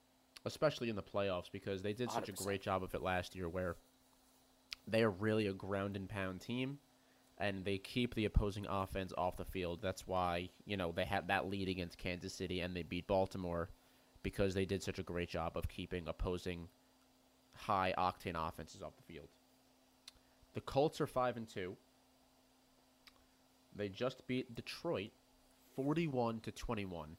Especially 0.45 0.89
in 0.89 0.97
the 0.97 1.03
playoffs 1.03 1.53
because 1.53 1.83
they 1.83 1.93
did 1.93 2.11
such 2.11 2.25
100%. 2.25 2.41
a 2.41 2.45
great 2.45 2.63
job 2.63 2.83
of 2.83 2.93
it 2.95 3.03
last 3.03 3.37
year 3.37 3.49
where 3.49 3.77
they 4.87 5.03
are 5.03 5.11
really 5.11 5.47
a 5.47 5.53
ground 5.53 5.97
and 5.97 6.09
pound 6.09 6.41
team 6.41 6.79
and 7.39 7.65
they 7.65 7.79
keep 7.79 8.15
the 8.15 8.27
opposing 8.27 8.67
offense 8.69 9.13
off 9.17 9.39
the 9.39 9.45
field. 9.45 9.81
That's 9.83 10.07
why, 10.07 10.51
you 10.67 10.77
know, 10.77 10.93
they 10.93 11.07
had 11.07 11.29
that 11.29 11.49
lead 11.49 11.69
against 11.69 11.99
Kansas 11.99 12.35
City 12.35 12.61
and 12.61 12.77
they 12.77 12.83
beat 12.83 13.07
Baltimore 13.07 13.71
because 14.23 14.53
they 14.53 14.67
did 14.67 14.83
such 14.83 14.99
a 14.99 15.03
great 15.03 15.31
job 15.31 15.57
of 15.57 15.69
keeping 15.69 16.07
opposing 16.07 16.69
high 17.55 17.95
octane 17.97 18.37
offenses 18.37 18.83
off 18.83 18.97
the 18.97 19.13
field. 19.13 19.29
The 20.53 20.61
Colts 20.61 21.01
are 21.01 21.07
5 21.07 21.39
and 21.39 21.49
2. 21.49 21.77
They 23.75 23.89
just 23.89 24.27
beat 24.27 24.55
Detroit 24.55 25.11
41 25.77 26.41
to 26.41 26.53
21. 26.53 27.17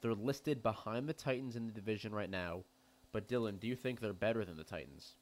They're 0.00 0.14
listed 0.14 0.62
behind 0.62 1.08
the 1.08 1.12
Titans 1.12 1.54
in 1.54 1.66
the 1.66 1.72
division 1.72 2.12
right 2.12 2.30
now, 2.30 2.64
but 3.12 3.28
Dylan, 3.28 3.60
do 3.60 3.68
you 3.68 3.76
think 3.76 4.00
they're 4.00 4.12
better 4.12 4.44
than 4.44 4.56
the 4.56 4.64
Titans? 4.64 5.14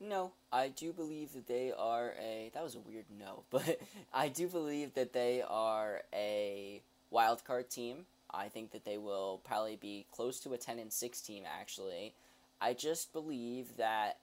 No, 0.00 0.32
I 0.52 0.68
do 0.68 0.92
believe 0.92 1.32
that 1.32 1.48
they 1.48 1.72
are 1.76 2.14
a. 2.20 2.50
That 2.54 2.62
was 2.62 2.76
a 2.76 2.80
weird 2.80 3.06
no, 3.18 3.42
but 3.50 3.80
I 4.12 4.28
do 4.28 4.48
believe 4.48 4.94
that 4.94 5.12
they 5.12 5.42
are 5.42 6.02
a 6.12 6.82
wild 7.10 7.44
card 7.44 7.68
team. 7.68 8.06
I 8.30 8.48
think 8.48 8.72
that 8.72 8.84
they 8.84 8.98
will 8.98 9.40
probably 9.44 9.76
be 9.76 10.06
close 10.12 10.38
to 10.40 10.52
a 10.52 10.58
10 10.58 10.78
and 10.78 10.92
6 10.92 11.20
team, 11.22 11.44
actually. 11.46 12.12
I 12.60 12.74
just 12.74 13.12
believe 13.12 13.76
that 13.78 14.18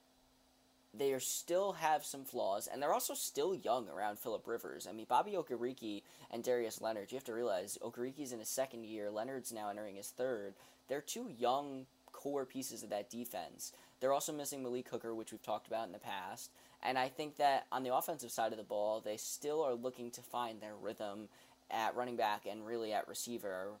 they 0.94 1.12
are 1.12 1.20
still 1.20 1.72
have 1.72 2.04
some 2.04 2.24
flaws, 2.24 2.68
and 2.68 2.80
they're 2.80 2.92
also 2.92 3.14
still 3.14 3.54
young 3.54 3.88
around 3.88 4.18
Philip 4.18 4.46
Rivers. 4.46 4.86
I 4.88 4.92
mean, 4.92 5.06
Bobby 5.08 5.32
Okereke 5.32 6.02
and 6.30 6.42
Darius 6.42 6.80
Leonard, 6.80 7.10
you 7.10 7.16
have 7.16 7.24
to 7.24 7.34
realize 7.34 7.78
Okereke's 7.82 8.32
in 8.32 8.38
his 8.38 8.48
second 8.48 8.84
year, 8.84 9.10
Leonard's 9.10 9.52
now 9.52 9.68
entering 9.68 9.96
his 9.96 10.08
third. 10.08 10.54
They're 10.88 11.00
two 11.00 11.28
young 11.36 11.86
core 12.12 12.46
pieces 12.46 12.82
of 12.82 12.90
that 12.90 13.10
defense. 13.10 13.72
They're 14.06 14.12
also 14.12 14.32
missing 14.32 14.62
Malik 14.62 14.88
Hooker, 14.88 15.16
which 15.16 15.32
we've 15.32 15.42
talked 15.42 15.66
about 15.66 15.88
in 15.88 15.92
the 15.92 15.98
past. 15.98 16.52
And 16.80 16.96
I 16.96 17.08
think 17.08 17.38
that 17.38 17.66
on 17.72 17.82
the 17.82 17.92
offensive 17.92 18.30
side 18.30 18.52
of 18.52 18.56
the 18.56 18.62
ball, 18.62 19.00
they 19.00 19.16
still 19.16 19.64
are 19.64 19.74
looking 19.74 20.12
to 20.12 20.20
find 20.20 20.60
their 20.60 20.76
rhythm 20.80 21.26
at 21.72 21.96
running 21.96 22.14
back 22.14 22.46
and 22.48 22.64
really 22.64 22.92
at 22.92 23.08
receiver. 23.08 23.72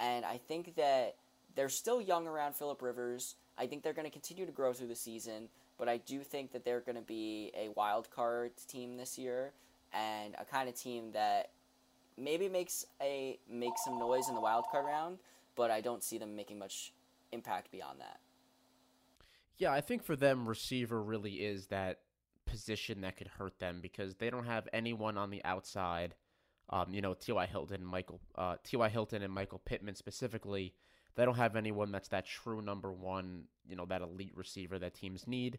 And 0.00 0.24
I 0.24 0.38
think 0.38 0.74
that 0.74 1.14
they're 1.54 1.68
still 1.68 2.02
young 2.02 2.26
around 2.26 2.56
Philip 2.56 2.82
Rivers. 2.82 3.36
I 3.56 3.68
think 3.68 3.84
they're 3.84 3.92
going 3.92 4.04
to 4.04 4.10
continue 4.10 4.46
to 4.46 4.50
grow 4.50 4.72
through 4.72 4.88
the 4.88 4.96
season, 4.96 5.48
but 5.78 5.88
I 5.88 5.98
do 5.98 6.24
think 6.24 6.50
that 6.54 6.64
they're 6.64 6.80
going 6.80 6.96
to 6.96 7.02
be 7.02 7.52
a 7.56 7.68
wild 7.76 8.10
card 8.10 8.50
team 8.66 8.96
this 8.96 9.16
year 9.16 9.52
and 9.92 10.34
a 10.40 10.44
kind 10.44 10.68
of 10.68 10.74
team 10.74 11.12
that 11.12 11.50
maybe 12.16 12.48
makes 12.48 12.84
a 13.00 13.38
makes 13.48 13.84
some 13.84 13.96
noise 13.96 14.28
in 14.28 14.34
the 14.34 14.40
wild 14.40 14.64
card 14.72 14.86
round, 14.86 15.18
but 15.54 15.70
I 15.70 15.80
don't 15.80 16.02
see 16.02 16.18
them 16.18 16.34
making 16.34 16.58
much 16.58 16.92
impact 17.30 17.70
beyond 17.70 18.00
that. 18.00 18.18
Yeah, 19.58 19.72
I 19.72 19.80
think 19.80 20.04
for 20.04 20.16
them, 20.16 20.48
receiver 20.48 21.02
really 21.02 21.34
is 21.44 21.66
that 21.66 21.98
position 22.46 23.02
that 23.02 23.16
could 23.16 23.28
hurt 23.28 23.58
them 23.58 23.80
because 23.82 24.14
they 24.16 24.30
don't 24.30 24.46
have 24.46 24.68
anyone 24.72 25.18
on 25.18 25.30
the 25.30 25.44
outside. 25.44 26.14
Um, 26.70 26.86
you 26.90 27.00
know, 27.00 27.14
T.Y. 27.14 27.46
Hilton, 27.46 27.84
Michael, 27.84 28.20
uh, 28.36 28.56
T.Y. 28.62 28.88
Hilton, 28.88 29.22
and 29.22 29.32
Michael 29.32 29.60
Pittman 29.64 29.94
specifically. 29.94 30.74
They 31.16 31.24
don't 31.24 31.36
have 31.36 31.56
anyone 31.56 31.90
that's 31.90 32.08
that 32.08 32.26
true 32.26 32.62
number 32.62 32.92
one. 32.92 33.44
You 33.68 33.74
know, 33.74 33.86
that 33.86 34.02
elite 34.02 34.36
receiver 34.36 34.78
that 34.78 34.94
teams 34.94 35.26
need. 35.26 35.58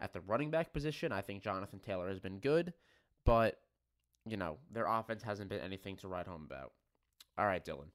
At 0.00 0.12
the 0.12 0.20
running 0.20 0.50
back 0.50 0.72
position, 0.72 1.12
I 1.12 1.20
think 1.20 1.42
Jonathan 1.42 1.78
Taylor 1.78 2.08
has 2.08 2.20
been 2.20 2.38
good, 2.38 2.72
but 3.26 3.60
you 4.26 4.36
know 4.36 4.58
their 4.70 4.86
offense 4.86 5.22
hasn't 5.22 5.50
been 5.50 5.60
anything 5.60 5.96
to 5.96 6.08
write 6.08 6.26
home 6.26 6.46
about. 6.46 6.72
All 7.36 7.46
right, 7.46 7.64
Dylan. 7.64 7.88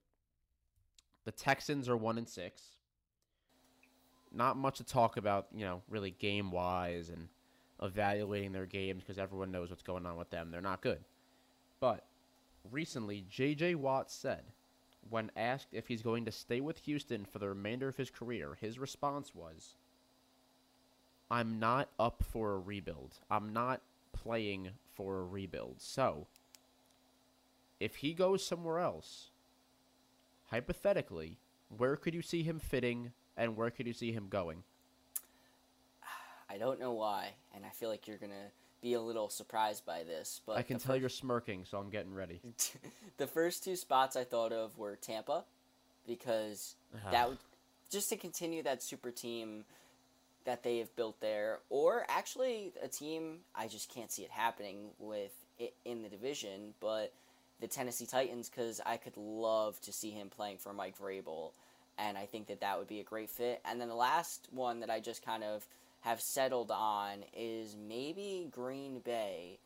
The 1.23 1.31
Texans 1.31 1.87
are 1.87 1.97
one 1.97 2.17
and 2.17 2.27
six 2.27 2.61
not 4.35 4.57
much 4.57 4.77
to 4.77 4.83
talk 4.83 5.17
about, 5.17 5.47
you 5.55 5.65
know, 5.65 5.81
really 5.89 6.11
game 6.11 6.51
wise 6.51 7.09
and 7.09 7.27
evaluating 7.81 8.51
their 8.51 8.65
games 8.65 9.03
because 9.03 9.17
everyone 9.17 9.51
knows 9.51 9.69
what's 9.69 9.83
going 9.83 10.05
on 10.05 10.17
with 10.17 10.29
them. 10.29 10.51
They're 10.51 10.61
not 10.61 10.81
good. 10.81 10.99
But 11.79 12.05
recently, 12.71 13.25
J.J. 13.29 13.75
Watt 13.75 14.11
said, 14.11 14.43
when 15.09 15.31
asked 15.35 15.67
if 15.71 15.87
he's 15.87 16.01
going 16.01 16.25
to 16.25 16.31
stay 16.31 16.61
with 16.61 16.79
Houston 16.79 17.25
for 17.25 17.39
the 17.39 17.49
remainder 17.49 17.87
of 17.87 17.97
his 17.97 18.09
career, 18.09 18.57
his 18.59 18.79
response 18.79 19.35
was, 19.35 19.75
I'm 21.29 21.59
not 21.59 21.89
up 21.99 22.23
for 22.23 22.53
a 22.53 22.59
rebuild. 22.59 23.19
I'm 23.29 23.53
not 23.53 23.81
playing 24.13 24.71
for 24.93 25.19
a 25.19 25.25
rebuild. 25.25 25.75
So, 25.79 26.27
if 27.79 27.97
he 27.97 28.13
goes 28.13 28.45
somewhere 28.45 28.79
else, 28.79 29.29
hypothetically, 30.45 31.37
where 31.75 31.95
could 31.95 32.13
you 32.13 32.21
see 32.21 32.43
him 32.43 32.59
fitting 32.59 33.11
and 33.37 33.55
where 33.55 33.69
could 33.69 33.87
you 33.87 33.93
see 33.93 34.11
him 34.11 34.27
going? 34.29 34.63
I 36.49 36.57
don't 36.57 36.79
know 36.79 36.93
why, 36.93 37.33
and 37.55 37.65
I 37.65 37.69
feel 37.69 37.89
like 37.89 38.07
you're 38.07 38.17
gonna 38.17 38.51
be 38.81 38.93
a 38.93 39.01
little 39.01 39.29
surprised 39.29 39.85
by 39.85 40.03
this. 40.03 40.41
But 40.45 40.57
I 40.57 40.61
can 40.61 40.79
tell 40.79 40.95
you 40.95 41.01
you're 41.01 41.09
smirking, 41.09 41.65
so 41.65 41.77
I'm 41.77 41.89
getting 41.89 42.13
ready. 42.13 42.41
the 43.17 43.27
first 43.27 43.63
two 43.63 43.75
spots 43.75 44.15
I 44.15 44.23
thought 44.23 44.51
of 44.51 44.77
were 44.77 44.95
Tampa, 44.95 45.43
because 46.07 46.75
uh-huh. 46.93 47.11
that 47.11 47.29
would 47.29 47.37
just 47.91 48.09
to 48.09 48.17
continue 48.17 48.63
that 48.63 48.83
super 48.83 49.11
team 49.11 49.65
that 50.45 50.63
they 50.63 50.77
have 50.77 50.95
built 50.95 51.19
there, 51.19 51.59
or 51.69 52.05
actually 52.07 52.73
a 52.81 52.87
team 52.87 53.39
I 53.55 53.67
just 53.67 53.93
can't 53.93 54.11
see 54.11 54.21
it 54.21 54.31
happening 54.31 54.89
with 54.99 55.33
it 55.57 55.73
in 55.85 56.03
the 56.03 56.09
division, 56.09 56.73
but 56.79 57.11
the 57.59 57.67
Tennessee 57.67 58.05
Titans, 58.05 58.49
because 58.49 58.81
I 58.85 58.97
could 58.97 59.17
love 59.17 59.79
to 59.81 59.93
see 59.93 60.11
him 60.11 60.29
playing 60.29 60.57
for 60.57 60.73
Mike 60.73 60.97
Vrabel 60.97 61.51
and 61.97 62.17
I 62.17 62.25
think 62.25 62.47
that 62.47 62.61
that 62.61 62.77
would 62.77 62.87
be 62.87 62.99
a 62.99 63.03
great 63.03 63.29
fit. 63.29 63.61
And 63.65 63.79
then 63.79 63.87
the 63.87 63.95
last 63.95 64.47
one 64.51 64.79
that 64.81 64.89
I 64.89 64.99
just 64.99 65.25
kind 65.25 65.43
of 65.43 65.67
have 66.01 66.21
settled 66.21 66.71
on 66.71 67.23
is 67.35 67.75
maybe 67.75 68.47
Green 68.51 68.99
Bay, 68.99 69.59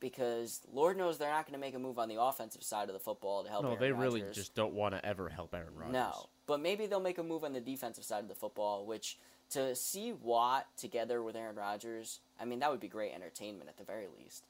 because 0.00 0.60
Lord 0.72 0.96
knows 0.96 1.18
they're 1.18 1.30
not 1.30 1.46
going 1.46 1.54
to 1.54 1.60
make 1.60 1.74
a 1.74 1.78
move 1.78 1.98
on 1.98 2.08
the 2.08 2.20
offensive 2.20 2.62
side 2.62 2.88
of 2.88 2.94
the 2.94 3.00
football 3.00 3.44
to 3.44 3.50
help. 3.50 3.62
No, 3.62 3.70
Aaron 3.70 3.80
they 3.80 3.92
Rodgers. 3.92 4.14
really 4.14 4.32
just 4.32 4.54
don't 4.54 4.74
want 4.74 4.94
to 4.94 5.04
ever 5.04 5.28
help 5.28 5.54
Aaron 5.54 5.74
Rodgers. 5.76 5.92
No, 5.92 6.26
but 6.46 6.60
maybe 6.60 6.86
they'll 6.86 7.00
make 7.00 7.18
a 7.18 7.22
move 7.22 7.44
on 7.44 7.52
the 7.52 7.60
defensive 7.60 8.04
side 8.04 8.22
of 8.22 8.28
the 8.28 8.34
football, 8.34 8.86
which 8.86 9.18
to 9.50 9.74
see 9.76 10.12
Watt 10.12 10.66
together 10.76 11.22
with 11.22 11.36
Aaron 11.36 11.56
Rodgers, 11.56 12.20
I 12.40 12.46
mean 12.46 12.60
that 12.60 12.70
would 12.70 12.80
be 12.80 12.88
great 12.88 13.12
entertainment 13.14 13.68
at 13.68 13.76
the 13.76 13.84
very 13.84 14.06
least. 14.18 14.46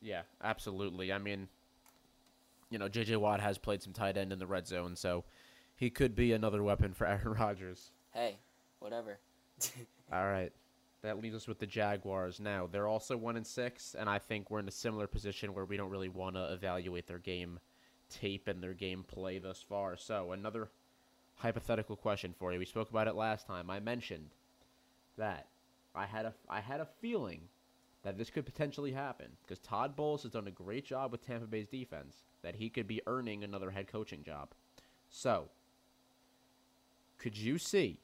Yeah, 0.00 0.22
absolutely. 0.44 1.12
I 1.12 1.18
mean, 1.18 1.48
you 2.70 2.78
know, 2.78 2.88
J.J. 2.88 3.16
Watt 3.16 3.40
has 3.40 3.58
played 3.58 3.82
some 3.82 3.92
tight 3.92 4.16
end 4.16 4.32
in 4.32 4.38
the 4.38 4.46
red 4.46 4.68
zone, 4.68 4.94
so 4.94 5.24
he 5.78 5.90
could 5.90 6.16
be 6.16 6.32
another 6.32 6.62
weapon 6.62 6.92
for 6.92 7.06
Aaron 7.06 7.34
Rodgers. 7.38 7.92
Hey, 8.12 8.36
whatever. 8.80 9.18
All 10.12 10.26
right. 10.26 10.52
That 11.02 11.22
leaves 11.22 11.36
us 11.36 11.46
with 11.46 11.60
the 11.60 11.66
Jaguars. 11.66 12.40
Now 12.40 12.68
they're 12.70 12.88
also 12.88 13.16
one 13.16 13.36
and 13.36 13.46
six, 13.46 13.94
and 13.96 14.10
I 14.10 14.18
think 14.18 14.50
we're 14.50 14.58
in 14.58 14.66
a 14.66 14.72
similar 14.72 15.06
position 15.06 15.54
where 15.54 15.64
we 15.64 15.76
don't 15.76 15.90
really 15.90 16.08
want 16.08 16.34
to 16.34 16.52
evaluate 16.52 17.06
their 17.06 17.20
game 17.20 17.60
tape 18.10 18.48
and 18.48 18.60
their 18.60 18.74
game 18.74 19.04
play 19.04 19.38
thus 19.38 19.64
far. 19.66 19.96
So 19.96 20.32
another 20.32 20.68
hypothetical 21.36 21.94
question 21.94 22.34
for 22.36 22.52
you. 22.52 22.58
We 22.58 22.64
spoke 22.64 22.90
about 22.90 23.06
it 23.06 23.14
last 23.14 23.46
time. 23.46 23.70
I 23.70 23.78
mentioned 23.78 24.30
that 25.16 25.46
I 25.94 26.06
had 26.06 26.26
a 26.26 26.34
I 26.48 26.60
had 26.60 26.80
a 26.80 26.88
feeling 27.00 27.42
that 28.02 28.18
this 28.18 28.30
could 28.30 28.44
potentially 28.44 28.92
happen 28.92 29.28
because 29.42 29.60
Todd 29.60 29.94
Bowles 29.94 30.24
has 30.24 30.32
done 30.32 30.48
a 30.48 30.52
great 30.52 30.84
job 30.84 31.12
with 31.12 31.24
Tampa 31.24 31.46
Bay's 31.46 31.68
defense. 31.68 32.24
That 32.42 32.56
he 32.56 32.68
could 32.70 32.88
be 32.88 33.02
earning 33.06 33.44
another 33.44 33.70
head 33.70 33.86
coaching 33.86 34.24
job. 34.24 34.48
So 35.10 35.48
could 37.18 37.36
you 37.36 37.58
see 37.58 37.98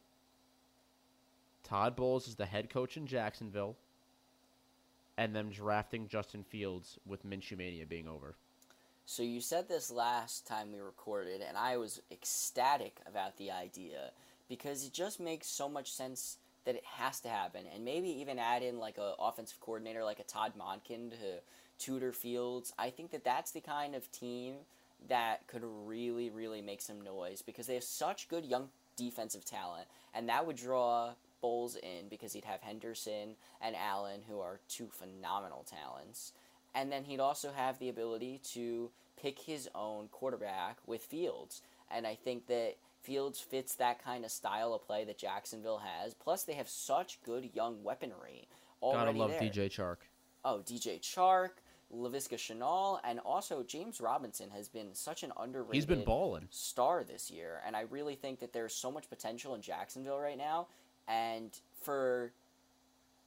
Todd 1.62 1.96
Bowles 1.96 2.28
as 2.28 2.34
the 2.34 2.46
head 2.46 2.68
coach 2.68 2.96
in 2.96 3.06
Jacksonville 3.06 3.76
and 5.16 5.34
them 5.34 5.50
drafting 5.50 6.08
Justin 6.08 6.42
Fields 6.42 6.98
with 7.06 7.24
Minshew 7.24 7.56
Mania 7.56 7.86
being 7.86 8.08
over? 8.08 8.34
So 9.06 9.22
you 9.22 9.40
said 9.40 9.68
this 9.68 9.90
last 9.90 10.46
time 10.46 10.72
we 10.72 10.80
recorded, 10.80 11.42
and 11.46 11.56
I 11.56 11.76
was 11.76 12.00
ecstatic 12.10 13.00
about 13.06 13.36
the 13.36 13.50
idea 13.50 14.10
because 14.48 14.84
it 14.86 14.92
just 14.92 15.20
makes 15.20 15.46
so 15.46 15.68
much 15.68 15.92
sense 15.92 16.38
that 16.64 16.74
it 16.74 16.84
has 16.84 17.20
to 17.20 17.28
happen, 17.28 17.66
and 17.74 17.84
maybe 17.84 18.08
even 18.08 18.38
add 18.38 18.62
in 18.62 18.78
like 18.78 18.96
a 18.96 19.14
offensive 19.18 19.60
coordinator 19.60 20.02
like 20.02 20.20
a 20.20 20.24
Todd 20.24 20.54
Monken 20.58 21.10
to 21.10 21.16
tutor 21.78 22.12
Fields. 22.12 22.72
I 22.78 22.88
think 22.88 23.10
that 23.10 23.24
that's 23.24 23.50
the 23.50 23.60
kind 23.60 23.94
of 23.94 24.10
team 24.10 24.54
that 25.08 25.46
could 25.46 25.62
really, 25.62 26.30
really 26.30 26.62
make 26.62 26.80
some 26.80 27.02
noise 27.02 27.42
because 27.42 27.66
they 27.66 27.74
have 27.74 27.84
such 27.84 28.28
good 28.28 28.46
young 28.46 28.70
defensive 28.96 29.44
talent, 29.44 29.86
and 30.14 30.28
that 30.28 30.46
would 30.46 30.56
draw 30.56 31.14
Bowles 31.40 31.76
in 31.76 32.08
because 32.08 32.32
he'd 32.32 32.44
have 32.44 32.62
Henderson 32.62 33.36
and 33.60 33.76
Allen, 33.76 34.20
who 34.28 34.40
are 34.40 34.60
two 34.68 34.88
phenomenal 34.88 35.64
talents. 35.68 36.32
And 36.74 36.90
then 36.90 37.04
he'd 37.04 37.20
also 37.20 37.52
have 37.54 37.78
the 37.78 37.88
ability 37.88 38.40
to 38.52 38.90
pick 39.20 39.38
his 39.38 39.68
own 39.74 40.08
quarterback 40.08 40.78
with 40.86 41.02
Fields. 41.02 41.62
And 41.90 42.06
I 42.06 42.14
think 42.14 42.46
that 42.46 42.76
Fields 43.02 43.38
fits 43.40 43.74
that 43.76 44.02
kind 44.02 44.24
of 44.24 44.30
style 44.30 44.72
of 44.72 44.86
play 44.86 45.04
that 45.04 45.18
Jacksonville 45.18 45.82
has. 45.84 46.14
Plus, 46.14 46.44
they 46.44 46.54
have 46.54 46.68
such 46.68 47.22
good 47.22 47.50
young 47.52 47.84
weaponry 47.84 48.48
already 48.82 49.06
Gotta 49.06 49.18
love 49.18 49.30
there. 49.30 49.40
DJ 49.50 49.68
Chark. 49.68 49.96
Oh, 50.44 50.62
DJ 50.66 51.00
Chark, 51.00 51.50
Laviska 51.94 52.36
Shenault, 52.36 53.00
and 53.04 53.18
also 53.20 53.62
James 53.62 54.00
Robinson 54.00 54.50
has 54.50 54.68
been 54.68 54.94
such 54.94 55.22
an 55.22 55.32
underrated 55.38 55.74
He's 55.74 55.86
been 55.86 56.04
balling. 56.04 56.48
star 56.50 57.04
this 57.04 57.30
year, 57.30 57.60
and 57.66 57.76
I 57.76 57.82
really 57.90 58.14
think 58.14 58.40
that 58.40 58.52
there's 58.52 58.74
so 58.74 58.90
much 58.90 59.08
potential 59.08 59.54
in 59.54 59.62
Jacksonville 59.62 60.18
right 60.18 60.38
now. 60.38 60.66
And 61.06 61.50
for 61.82 62.32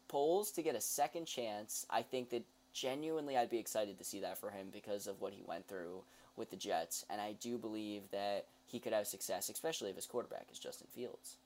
Bowles 0.08 0.52
to 0.52 0.62
get 0.62 0.76
a 0.76 0.82
second 0.82 1.26
chance, 1.26 1.86
I 1.90 2.02
think 2.02 2.30
that 2.32 2.44
genuinely 2.74 3.38
I'd 3.38 3.50
be 3.50 3.60
excited 3.60 3.98
to 3.98 4.04
see 4.04 4.22
that 4.22 4.38
for 4.38 4.50
him 4.50 4.68
because 4.72 5.08
of 5.08 5.22
what 5.22 5.34
he 5.34 5.44
went 5.48 5.68
through 5.68 6.02
with 6.36 6.52
the 6.52 6.56
Jets, 6.56 7.06
and 7.10 7.20
I 7.20 7.34
do 7.34 7.58
believe 7.58 8.04
that 8.12 8.46
he 8.68 8.80
could 8.80 8.94
have 8.94 9.08
success, 9.08 9.50
especially 9.50 9.90
if 9.90 9.96
his 9.96 10.06
quarterback 10.06 10.48
is 10.52 10.60
Justin 10.60 10.88
Fields. 10.94 11.38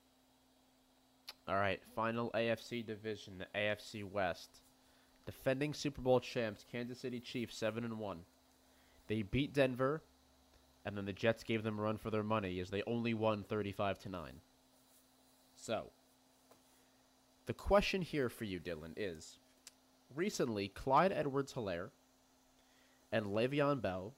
All 1.48 1.56
right, 1.56 1.80
final 1.96 2.30
AFC 2.32 2.84
division, 2.84 3.38
the 3.38 3.46
AFC 3.58 4.04
West. 4.04 4.60
Defending 5.24 5.72
Super 5.72 6.02
Bowl 6.02 6.20
champs, 6.20 6.66
Kansas 6.70 6.98
City 6.98 7.20
Chiefs, 7.20 7.56
seven 7.56 7.84
and 7.84 7.98
one. 7.98 8.20
They 9.06 9.22
beat 9.22 9.52
Denver, 9.52 10.02
and 10.84 10.96
then 10.96 11.04
the 11.04 11.12
Jets 11.12 11.44
gave 11.44 11.62
them 11.62 11.78
a 11.78 11.82
run 11.82 11.96
for 11.96 12.10
their 12.10 12.22
money 12.22 12.58
as 12.58 12.70
they 12.70 12.82
only 12.86 13.14
won 13.14 13.44
thirty-five 13.44 13.98
to 14.00 14.08
nine. 14.08 14.40
So, 15.54 15.90
the 17.46 17.52
question 17.52 18.02
here 18.02 18.28
for 18.28 18.44
you, 18.44 18.58
Dylan, 18.58 18.94
is: 18.96 19.38
recently, 20.14 20.68
Clyde 20.68 21.12
Edwards-Helaire 21.12 21.90
and 23.12 23.26
Le'Veon 23.26 23.80
Bell 23.80 24.14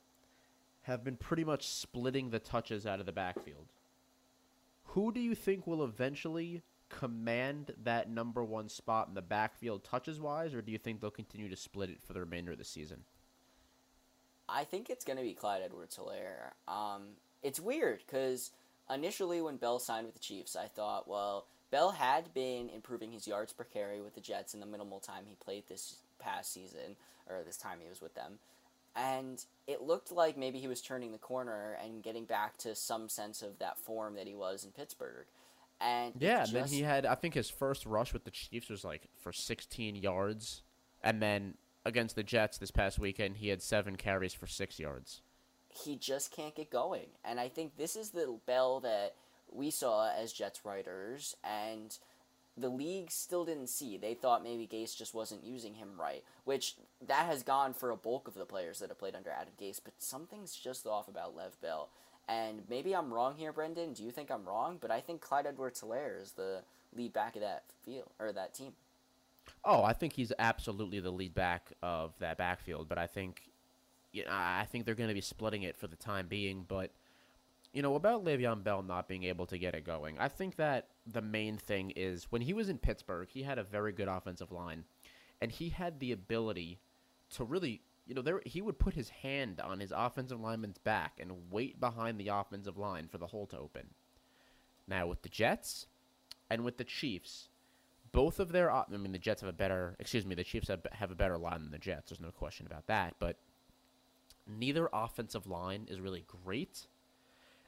have 0.83 1.05
been 1.05 1.17
pretty 1.17 1.45
much 1.45 1.69
splitting 1.69 2.31
the 2.31 2.39
touches 2.39 2.87
out 2.87 3.01
of 3.01 3.07
the 3.07 3.13
backfield. 3.13 3.67
Who 4.89 5.13
do 5.13 5.21
you 5.21 5.35
think 5.35 5.67
will 5.67 5.85
eventually 5.85 6.63
command 6.99 7.75
that 7.83 8.09
number 8.09 8.45
one 8.45 8.69
spot 8.69 9.09
in 9.09 9.15
the 9.15 9.23
backfield 9.23 9.85
touches 9.85 10.21
wise, 10.21 10.55
or 10.55 10.63
do 10.63 10.71
you 10.71 10.79
think 10.79 11.01
they'll 11.01 11.11
continue 11.11 11.49
to 11.49 11.57
split 11.57 11.91
it 11.91 11.99
for 12.07 12.13
the 12.13 12.21
remainder 12.21 12.53
of 12.53 12.59
the 12.59 12.65
season? 12.65 13.05
I 14.49 14.65
think 14.65 14.91
it's 14.91 15.05
going 15.05 15.17
to 15.17 15.25
be 15.25 15.35
Clyde 15.35 15.63
Edwards 15.65 15.99
Helaire. 15.99 16.53
Um, 16.73 17.03
it's 17.43 17.59
weird 17.59 18.03
because 18.07 18.51
initially 18.93 19.41
when 19.41 19.57
Bell 19.57 19.79
signed 19.79 20.07
with 20.07 20.15
the 20.15 20.21
Chiefs, 20.21 20.55
I 20.55 20.67
thought, 20.67 21.09
well, 21.09 21.47
Bell 21.71 21.91
had 21.91 22.33
been 22.35 22.69
improving 22.69 23.11
his 23.11 23.27
yards 23.27 23.53
per 23.53 23.65
carry 23.65 24.01
with 24.01 24.15
the 24.15 24.21
Jets 24.21 24.55
in 24.55 24.61
the 24.61 24.67
minimal 24.67 25.01
time 25.01 25.25
he 25.27 25.35
played 25.35 25.65
this 25.69 25.97
past 26.19 26.53
season, 26.53 26.97
or 27.29 27.43
this 27.45 27.57
time 27.57 27.79
he 27.83 27.89
was 27.89 28.01
with 28.01 28.15
them. 28.15 28.39
And 28.95 29.45
it 29.67 29.83
looked 29.83 30.13
like 30.13 30.37
maybe 30.37 30.61
he 30.61 30.69
was 30.69 30.81
turning 30.81 31.11
the 31.11 31.19
corner 31.19 31.77
and 31.83 32.03
getting 32.03 32.27
back 32.27 32.57
to 32.59 32.77
some 32.77 33.09
sense 33.09 33.43
of 33.43 33.59
that 33.59 33.79
form 33.79 34.15
that 34.15 34.29
he 34.29 34.35
was 34.35 34.65
in 34.65 34.71
Pittsburgh. 34.71 35.27
And 35.81 36.15
Yeah, 36.19 36.41
just, 36.41 36.55
and 36.55 36.65
then 36.65 36.73
he 36.73 36.83
had 36.83 37.05
I 37.07 37.15
think 37.15 37.35
his 37.35 37.51
first 37.51 37.85
rush 37.87 38.13
with 38.13 38.25
the 38.25 38.31
Chiefs 38.31 38.71
was 38.71 38.85
like 38.85 39.09
for 39.21 39.33
16 39.33 39.97
yards, 39.97 40.63
and 41.03 41.21
then 41.21 41.55
against 41.85 42.17
the 42.17 42.23
Jets 42.23 42.57
this 42.59 42.71
past 42.71 42.99
weekend 42.99 43.37
he 43.39 43.49
had 43.49 43.63
seven 43.63 43.97
carries 43.97 44.33
for 44.33 44.47
six 44.47 44.79
yards. 44.79 45.21
he 45.69 45.97
just 45.97 46.31
can't 46.31 46.55
get 46.55 46.71
going. 46.71 47.07
And 47.25 47.41
I 47.41 47.49
think 47.49 47.77
this 47.77 47.97
is 47.97 48.11
the 48.11 48.39
Bell 48.47 48.81
that 48.81 49.15
we 49.51 49.71
saw 49.71 50.09
as 50.11 50.33
Jets 50.33 50.65
writers, 50.65 51.37
and 51.45 51.97
the 52.57 52.69
league 52.69 53.11
still 53.11 53.45
didn't 53.45 53.67
see. 53.69 53.97
They 53.99 54.15
thought 54.15 54.43
maybe 54.45 54.67
Gase 54.67 54.97
just 54.97 55.15
wasn't 55.15 55.45
using 55.45 55.75
him 55.75 56.01
right, 56.01 56.23
which 56.45 56.77
that 57.07 57.27
has 57.27 57.43
gone 57.43 57.75
for 57.75 57.91
a 57.91 57.97
bulk 57.97 58.29
of 58.29 58.35
the 58.35 58.47
players 58.47 58.79
that 58.79 58.89
have 58.89 58.99
played 58.99 59.17
under 59.17 59.31
Adam 59.31 59.55
Gase. 59.61 59.81
But 59.85 59.95
something's 59.99 60.55
just 60.55 60.87
off 60.87 61.09
about 61.09 61.37
Le'Veon 61.37 61.61
Bell. 61.61 61.89
And 62.29 62.63
maybe 62.69 62.95
I'm 62.95 63.13
wrong 63.13 63.35
here, 63.37 63.53
Brendan. 63.53 63.93
Do 63.93 64.03
you 64.03 64.11
think 64.11 64.31
I'm 64.31 64.45
wrong? 64.45 64.79
But 64.81 64.91
I 64.91 65.01
think 65.01 65.21
Clyde 65.21 65.47
Edwards-Helaire 65.47 66.21
is 66.21 66.33
the 66.33 66.63
lead 66.97 67.13
back 67.13 67.37
of 67.37 67.43
that 67.43 67.65
field 67.85 68.11
or 68.19 68.33
that 68.33 68.55
team. 68.55 68.73
Oh, 69.65 69.83
I 69.83 69.93
think 69.93 70.15
he's 70.15 70.33
absolutely 70.39 71.01
the 71.01 71.11
lead 71.11 71.35
back 71.35 71.73
of 71.83 72.19
that 72.19 72.39
backfield, 72.39 72.89
but 72.89 72.97
I 72.97 73.07
think 73.07 73.43
you 74.15 74.25
know, 74.25 74.31
I 74.31 74.67
think 74.71 74.87
they're 74.87 74.95
going 74.95 75.09
to 75.09 75.15
be 75.15 75.21
splitting 75.21 75.65
it 75.65 75.77
for 75.77 75.89
the 75.89 75.97
time 75.97 76.29
being, 76.29 76.65
but 76.67 76.93
you 77.73 77.83
know, 77.83 77.97
about 77.97 78.25
Le'Veon 78.25 78.63
Bell 78.63 78.83
not 78.83 79.09
being 79.09 79.25
able 79.25 79.47
to 79.47 79.59
get 79.59 79.75
it 79.75 79.85
going. 79.85 80.17
I 80.21 80.29
think 80.29 80.55
that 80.57 80.87
the 81.05 81.21
main 81.21 81.59
thing 81.59 81.91
is 81.97 82.29
when 82.31 82.41
he 82.41 82.53
was 82.53 82.69
in 82.69 82.79
Pittsburgh, 82.79 83.29
he 83.29 83.43
had 83.43 83.59
a 83.59 83.65
very 83.65 83.91
good 83.91 84.07
offensive 84.07 84.53
line 84.53 84.85
and 85.41 85.51
he 85.51 85.71
had 85.71 85.99
the 85.99 86.13
ability 86.13 86.79
to 87.31 87.43
really 87.43 87.83
you 88.07 88.15
know, 88.15 88.23
there 88.23 88.41
he 88.45 88.61
would 88.61 88.79
put 88.79 88.95
his 88.95 89.09
hand 89.09 89.61
on 89.61 89.81
his 89.81 89.93
offensive 89.95 90.41
lineman's 90.41 90.79
back 90.79 91.19
and 91.19 91.51
wait 91.51 91.81
behind 91.81 92.19
the 92.19 92.29
offensive 92.29 92.77
line 92.77 93.09
for 93.09 93.19
the 93.19 93.29
hole 93.29 93.47
to 93.47 93.59
open. 93.59 93.89
Now 94.87 95.07
with 95.07 95.23
the 95.23 95.29
Jets 95.29 95.87
and 96.51 96.65
with 96.65 96.77
the 96.77 96.85
Chiefs, 96.85 97.49
both 98.13 98.39
of 98.39 98.53
their 98.53 98.71
I 98.71 98.85
mean 98.91 99.13
the 99.13 99.19
Jets 99.19 99.41
have 99.41 99.51
a 99.51 99.55
better 99.55 99.97
excuse 99.99 100.27
me, 100.27 100.35
the 100.35 100.45
Chiefs 100.45 100.69
have, 100.69 100.87
have 100.93 101.11
a 101.11 101.17
better 101.17 101.39
line 101.39 101.63
than 101.63 101.71
the 101.71 101.79
Jets. 101.79 102.11
There's 102.11 102.21
no 102.21 102.31
question 102.31 102.67
about 102.67 102.87
that, 102.89 103.15
but 103.19 103.39
neither 104.47 104.89
offensive 104.93 105.47
line 105.47 105.87
is 105.89 106.01
really 106.01 106.25
great. 106.45 106.87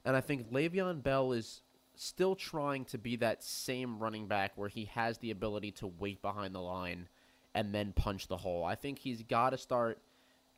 And 0.04 0.14
I 0.16 0.20
think 0.20 0.52
Le'Veon 0.52 1.02
Bell 1.02 1.32
is 1.32 1.62
still 1.94 2.36
trying 2.36 2.84
to 2.84 2.98
be 2.98 3.16
that 3.16 3.42
same 3.42 3.98
running 3.98 4.26
back 4.26 4.52
where 4.56 4.68
he 4.68 4.84
has 4.84 5.18
the 5.18 5.30
ability 5.30 5.72
to 5.72 5.86
wait 5.86 6.20
behind 6.20 6.54
the 6.54 6.60
line 6.60 7.08
and 7.54 7.74
then 7.74 7.92
punch 7.94 8.28
the 8.28 8.36
hole. 8.36 8.64
I 8.64 8.74
think 8.74 8.98
he's 8.98 9.22
got 9.22 9.50
to 9.50 9.58
start 9.58 9.98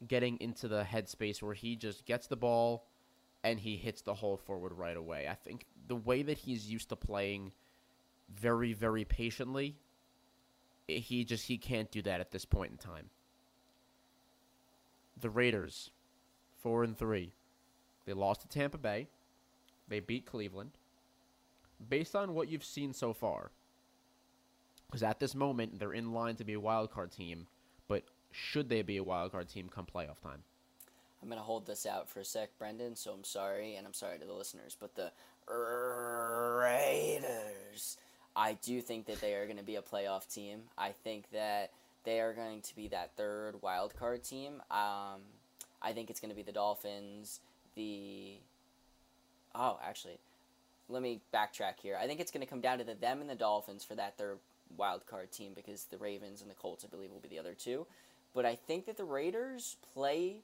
getting 0.07 0.37
into 0.41 0.69
the 0.69 0.83
headspace 0.83 1.43
where 1.43 1.55
he 1.55 1.77
just 1.77 2.05
gets 2.07 2.27
the 2.27 2.37
ball 2.37 2.87
and 3.43 3.59
he 3.61 3.77
hits 3.77 4.03
the 4.03 4.15
hole 4.15 4.37
forward 4.37 4.73
right 4.73 4.97
away. 4.97 5.29
I 5.29 5.35
think 5.35 5.65
the 5.87 5.97
way 5.97 6.23
that 6.23 6.39
he's 6.39 6.71
used 6.71 6.89
to 6.91 6.97
playing 6.97 7.53
very 8.29 8.75
very 8.75 9.05
patiently 9.05 9.77
he 10.89 11.25
just 11.25 11.47
he 11.47 11.59
can't 11.59 11.91
do 11.91 12.03
that 12.03 12.21
at 12.21 12.31
this 12.31 12.45
point 12.45 12.73
in 12.73 12.79
time. 12.79 13.11
The 15.21 15.31
Raiders 15.31 15.91
4 16.63 16.85
and 16.85 16.97
3. 16.97 17.33
They 18.07 18.13
lost 18.15 18.43
to 18.43 18.49
Tampa 18.49 18.79
Bay. 18.79 19.09
They 19.89 20.01
beat 20.01 20.27
Cleveland. 20.27 20.73
Based 21.89 22.17
on 22.17 22.35
what 22.35 22.49
you've 22.49 22.65
seen 22.65 22.93
so 22.93 23.13
far, 23.13 23.51
because 24.87 25.03
at 25.03 25.21
this 25.21 25.35
moment 25.35 25.79
they're 25.79 25.93
in 25.93 26.13
line 26.13 26.37
to 26.37 26.45
be 26.45 26.55
a 26.55 26.61
wild 26.61 26.91
card 26.91 27.13
team, 27.13 27.47
should 28.31 28.69
they 28.69 28.83
be 28.83 28.97
a 28.97 29.03
wild 29.03 29.33
card 29.33 29.49
team 29.49 29.69
come 29.69 29.87
playoff 29.87 30.21
time? 30.21 30.43
I'm 31.23 31.29
gonna 31.29 31.41
hold 31.41 31.67
this 31.67 31.85
out 31.87 32.09
for 32.09 32.21
a 32.21 32.25
sec, 32.25 32.51
Brendan. 32.59 32.95
So 32.97 33.13
I'm 33.13 33.25
sorry, 33.25 33.75
and 33.77 33.87
I'm 33.87 33.95
sorry 33.95 34.19
to 34.19 34.25
the 34.25 34.33
listeners, 34.33 34.77
but 34.79 34.95
the 34.95 35.11
Raiders. 36.59 37.97
I 38.37 38.53
do 38.63 38.81
think 38.81 39.07
that 39.07 39.21
they 39.21 39.35
are 39.35 39.47
going 39.47 39.57
to 39.59 39.65
be 39.65 39.77
a 39.77 39.83
playoff 39.83 40.33
team. 40.33 40.61
I 40.77 40.91
think 40.93 41.31
that 41.33 41.73
they 42.05 42.21
are 42.21 42.33
going 42.33 42.61
to 42.63 42.77
be 42.77 42.89
that 42.89 43.17
third 43.17 43.61
wild 43.63 43.97
card 43.97 44.23
team. 44.23 44.63
Um, 44.71 45.23
I 45.83 45.93
think 45.93 46.11
it's 46.11 46.21
going 46.21 46.31
to 46.31 46.37
be 46.37 46.43
the 46.43 46.53
Dolphins. 46.53 47.41
The 47.75 48.35
oh, 49.55 49.79
actually, 49.85 50.19
let 50.89 51.03
me 51.03 51.21
backtrack 51.35 51.81
here. 51.83 51.99
I 52.01 52.07
think 52.07 52.21
it's 52.21 52.31
going 52.31 52.45
to 52.45 52.51
come 52.51 52.61
down 52.61 52.79
to 52.79 52.85
the 52.85 52.95
them 52.95 53.21
and 53.21 53.29
the 53.29 53.35
Dolphins 53.35 53.85
for 53.85 53.95
that 53.97 54.17
third 54.17 54.39
wild 54.77 55.07
card 55.07 55.33
team 55.33 55.53
because 55.55 55.85
the 55.85 55.99
Ravens 55.99 56.43
and 56.43 56.51
the 56.51 56.55
Colts, 56.55 56.85
I 56.85 56.89
believe, 56.89 57.11
will 57.11 57.21
be 57.21 57.29
the 57.29 57.39
other 57.39 57.55
two. 57.55 57.87
But 58.35 58.47
I 58.47 58.55
think 58.55 58.87
that 58.87 58.97
the 58.97 59.05
Raiders 59.05 59.77
play 59.95 60.43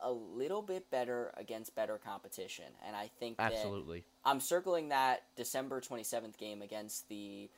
a 0.00 0.12
little 0.12 0.62
bit 0.62 0.90
better 0.90 1.32
against 1.36 1.74
better 1.74 1.98
competition, 1.98 2.66
and 2.86 2.94
I 2.94 3.10
think 3.18 3.38
that 3.38 3.52
Absolutely. 3.52 4.04
I'm 4.24 4.40
circling 4.40 4.90
that 4.90 5.22
December 5.36 5.80
27th 5.80 6.36
game 6.36 6.62
against 6.62 7.08
the 7.08 7.48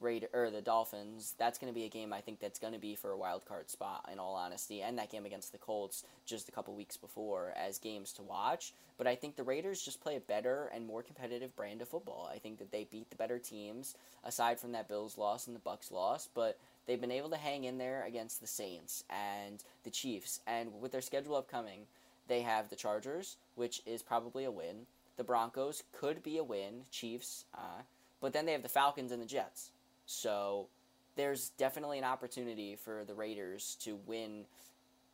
Raider 0.00 0.28
or 0.32 0.50
the 0.50 0.60
Dolphins. 0.60 1.34
That's 1.38 1.58
going 1.58 1.72
to 1.72 1.78
be 1.78 1.84
a 1.84 1.88
game 1.88 2.12
I 2.12 2.20
think 2.20 2.40
that's 2.40 2.58
going 2.58 2.72
to 2.72 2.78
be 2.78 2.94
for 2.94 3.10
a 3.10 3.16
wild 3.16 3.44
card 3.46 3.68
spot 3.68 4.08
in 4.12 4.18
all 4.18 4.34
honesty, 4.34 4.82
and 4.82 4.98
that 4.98 5.10
game 5.10 5.26
against 5.26 5.52
the 5.52 5.58
Colts 5.58 6.04
just 6.24 6.48
a 6.48 6.52
couple 6.52 6.74
weeks 6.74 6.96
before 6.96 7.52
as 7.56 7.78
games 7.78 8.12
to 8.14 8.22
watch. 8.22 8.72
But 8.96 9.06
I 9.06 9.14
think 9.14 9.36
the 9.36 9.42
Raiders 9.42 9.82
just 9.82 10.00
play 10.00 10.16
a 10.16 10.20
better 10.20 10.70
and 10.72 10.86
more 10.86 11.02
competitive 11.02 11.54
brand 11.56 11.82
of 11.82 11.88
football. 11.88 12.30
I 12.32 12.38
think 12.38 12.58
that 12.58 12.70
they 12.70 12.84
beat 12.84 13.10
the 13.10 13.16
better 13.16 13.38
teams 13.38 13.96
aside 14.24 14.60
from 14.60 14.72
that 14.72 14.88
Bills 14.88 15.18
loss 15.18 15.46
and 15.46 15.56
the 15.56 15.60
Bucks 15.60 15.90
loss, 15.90 16.28
but 16.32 16.58
they've 16.88 17.00
been 17.00 17.12
able 17.12 17.30
to 17.30 17.36
hang 17.36 17.64
in 17.64 17.78
there 17.78 18.04
against 18.08 18.40
the 18.40 18.46
Saints 18.48 19.04
and 19.10 19.62
the 19.84 19.90
Chiefs. 19.90 20.40
And 20.46 20.80
with 20.80 20.90
their 20.90 21.02
schedule 21.02 21.36
upcoming, 21.36 21.82
they 22.26 22.40
have 22.40 22.70
the 22.70 22.76
Chargers, 22.76 23.36
which 23.54 23.82
is 23.86 24.02
probably 24.02 24.44
a 24.44 24.50
win. 24.50 24.86
The 25.16 25.24
Broncos 25.24 25.84
could 25.92 26.22
be 26.22 26.38
a 26.38 26.42
win. 26.42 26.82
Chiefs, 26.90 27.44
uh, 27.54 27.82
but 28.20 28.32
then 28.32 28.46
they 28.46 28.52
have 28.52 28.62
the 28.62 28.68
Falcons 28.68 29.12
and 29.12 29.22
the 29.22 29.26
Jets. 29.26 29.70
So 30.06 30.66
there's 31.14 31.50
definitely 31.58 31.98
an 31.98 32.04
opportunity 32.04 32.74
for 32.76 33.04
the 33.04 33.14
Raiders 33.14 33.76
to 33.82 33.98
win 34.06 34.46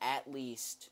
at 0.00 0.30
least 0.32 0.90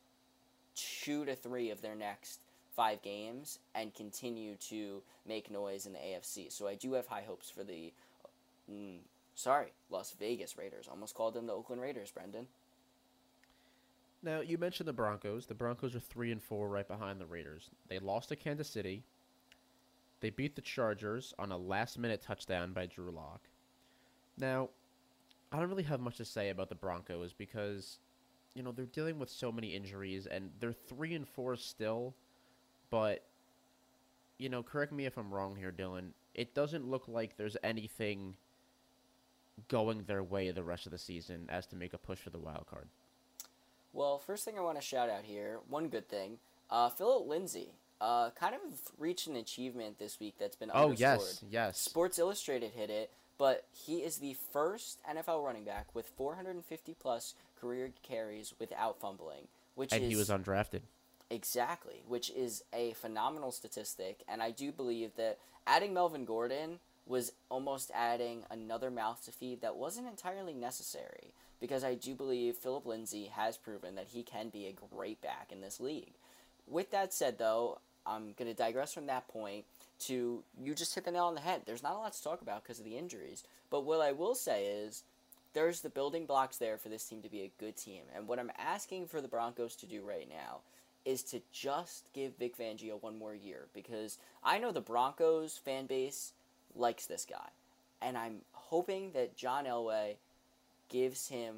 two 0.74 1.24
to 1.26 1.34
three 1.36 1.70
of 1.70 1.80
their 1.80 1.94
next 1.94 2.40
five 2.74 3.02
games 3.02 3.58
and 3.74 3.94
continue 3.94 4.56
to 4.56 5.02
make 5.28 5.50
noise 5.50 5.86
in 5.86 5.92
the 5.92 5.98
AFC. 5.98 6.50
So 6.50 6.66
I 6.66 6.74
do 6.74 6.94
have 6.94 7.06
high 7.06 7.24
hopes 7.26 7.50
for 7.50 7.62
the, 7.62 7.92
mm, 8.70 8.96
sorry, 9.34 9.72
Las 9.90 10.14
Vegas 10.18 10.56
Raiders. 10.56 10.88
Almost 10.88 11.14
called 11.14 11.34
them 11.34 11.46
the 11.46 11.52
Oakland 11.52 11.80
Raiders, 11.82 12.10
Brendan. 12.10 12.46
Now 14.22 14.40
you 14.40 14.58
mentioned 14.58 14.88
the 14.88 14.92
Broncos. 14.92 15.46
The 15.46 15.54
Broncos 15.54 15.96
are 15.96 16.00
three 16.00 16.30
and 16.30 16.42
four, 16.42 16.68
right 16.68 16.86
behind 16.86 17.20
the 17.20 17.26
Raiders. 17.26 17.70
They 17.88 17.98
lost 17.98 18.28
to 18.28 18.36
Kansas 18.36 18.68
City. 18.68 19.02
They 20.20 20.30
beat 20.30 20.54
the 20.54 20.62
Chargers 20.62 21.34
on 21.38 21.50
a 21.50 21.56
last-minute 21.56 22.22
touchdown 22.22 22.72
by 22.72 22.86
Drew 22.86 23.10
Lock. 23.10 23.40
Now, 24.38 24.68
I 25.50 25.58
don't 25.58 25.68
really 25.68 25.82
have 25.82 26.00
much 26.00 26.18
to 26.18 26.24
say 26.24 26.50
about 26.50 26.68
the 26.68 26.76
Broncos 26.76 27.32
because 27.32 27.98
you 28.54 28.62
know, 28.62 28.72
they're 28.72 28.86
dealing 28.86 29.18
with 29.18 29.30
so 29.30 29.50
many 29.50 29.74
injuries 29.74 30.26
and 30.26 30.50
they're 30.60 30.72
3 30.72 31.14
and 31.14 31.28
4 31.28 31.56
still, 31.56 32.14
but 32.90 33.24
you 34.38 34.48
know, 34.48 34.62
correct 34.62 34.92
me 34.92 35.06
if 35.06 35.16
I'm 35.16 35.32
wrong 35.32 35.56
here, 35.56 35.72
Dylan. 35.72 36.10
It 36.34 36.54
doesn't 36.54 36.88
look 36.88 37.06
like 37.06 37.36
there's 37.36 37.56
anything 37.62 38.36
going 39.68 40.04
their 40.04 40.22
way 40.22 40.50
the 40.50 40.62
rest 40.62 40.86
of 40.86 40.92
the 40.92 40.98
season 40.98 41.46
as 41.48 41.66
to 41.66 41.76
make 41.76 41.94
a 41.94 41.98
push 41.98 42.18
for 42.18 42.30
the 42.30 42.38
wild 42.38 42.66
card. 42.66 42.88
Well, 43.92 44.18
first 44.18 44.44
thing 44.44 44.58
I 44.58 44.62
want 44.62 44.78
to 44.80 44.86
shout 44.86 45.10
out 45.10 45.24
here, 45.24 45.60
one 45.68 45.88
good 45.88 46.08
thing, 46.08 46.38
uh, 46.70 46.88
Philip 46.88 47.28
Lindsay, 47.28 47.74
uh, 48.00 48.30
kind 48.30 48.54
of 48.54 48.60
reached 48.98 49.26
an 49.26 49.36
achievement 49.36 49.98
this 49.98 50.18
week 50.18 50.34
that's 50.38 50.56
been 50.56 50.70
Oh, 50.72 50.92
yes, 50.92 51.44
yes. 51.48 51.78
Sports 51.78 52.18
Illustrated 52.18 52.72
hit 52.72 52.90
it, 52.90 53.10
but 53.38 53.64
he 53.72 53.98
is 53.98 54.18
the 54.18 54.34
first 54.52 54.98
NFL 55.08 55.44
running 55.44 55.64
back 55.64 55.94
with 55.94 56.06
450 56.16 56.96
plus 57.00 57.34
career 57.60 57.90
carries 58.02 58.54
without 58.58 58.98
fumbling, 58.98 59.46
which 59.74 59.92
is 59.92 59.96
And 59.96 60.04
is 60.04 60.10
he 60.10 60.16
was 60.16 60.30
undrafted. 60.30 60.80
Exactly, 61.30 62.02
which 62.08 62.30
is 62.30 62.64
a 62.72 62.92
phenomenal 62.94 63.52
statistic, 63.52 64.22
and 64.28 64.42
I 64.42 64.50
do 64.50 64.72
believe 64.72 65.12
that 65.16 65.38
adding 65.66 65.94
Melvin 65.94 66.24
Gordon 66.24 66.78
was 67.06 67.32
almost 67.48 67.90
adding 67.94 68.44
another 68.50 68.90
mouth 68.90 69.24
to 69.24 69.32
feed 69.32 69.60
that 69.60 69.76
wasn't 69.76 70.08
entirely 70.08 70.54
necessary 70.54 71.34
because 71.60 71.84
I 71.84 71.94
do 71.94 72.14
believe 72.14 72.56
Philip 72.56 72.86
Lindsay 72.86 73.26
has 73.26 73.56
proven 73.56 73.94
that 73.96 74.08
he 74.08 74.22
can 74.22 74.48
be 74.48 74.66
a 74.66 74.72
great 74.94 75.20
back 75.20 75.50
in 75.50 75.60
this 75.60 75.80
league. 75.80 76.14
With 76.66 76.90
that 76.92 77.12
said, 77.12 77.38
though, 77.38 77.78
I'm 78.06 78.32
going 78.32 78.48
to 78.50 78.54
digress 78.54 78.92
from 78.92 79.06
that 79.06 79.28
point 79.28 79.64
to 80.00 80.42
you 80.60 80.74
just 80.74 80.94
hit 80.94 81.04
the 81.04 81.10
nail 81.10 81.24
on 81.24 81.34
the 81.34 81.40
head. 81.40 81.62
There's 81.66 81.82
not 81.82 81.94
a 81.94 81.98
lot 81.98 82.12
to 82.12 82.22
talk 82.22 82.42
about 82.42 82.62
because 82.62 82.78
of 82.78 82.84
the 82.84 82.96
injuries, 82.96 83.44
but 83.70 83.84
what 83.84 84.00
I 84.00 84.12
will 84.12 84.34
say 84.34 84.66
is 84.66 85.04
there's 85.52 85.80
the 85.80 85.90
building 85.90 86.26
blocks 86.26 86.56
there 86.56 86.78
for 86.78 86.88
this 86.88 87.04
team 87.04 87.22
to 87.22 87.28
be 87.28 87.42
a 87.42 87.52
good 87.60 87.76
team, 87.76 88.02
and 88.14 88.26
what 88.26 88.38
I'm 88.38 88.50
asking 88.58 89.06
for 89.06 89.20
the 89.20 89.28
Broncos 89.28 89.76
to 89.76 89.86
do 89.86 90.02
right 90.02 90.28
now 90.28 90.60
is 91.04 91.22
to 91.24 91.42
just 91.52 92.08
give 92.12 92.38
Vic 92.38 92.56
Fangio 92.56 93.02
one 93.02 93.18
more 93.18 93.34
year 93.34 93.66
because 93.74 94.18
I 94.42 94.58
know 94.58 94.72
the 94.72 94.80
Broncos 94.80 95.58
fan 95.58 95.86
base 95.86 96.32
likes 96.76 97.06
this 97.06 97.26
guy. 97.28 97.48
And 98.00 98.16
I'm 98.16 98.38
hoping 98.52 99.12
that 99.12 99.36
John 99.36 99.64
Elway 99.64 100.16
gives 100.88 101.28
him 101.28 101.56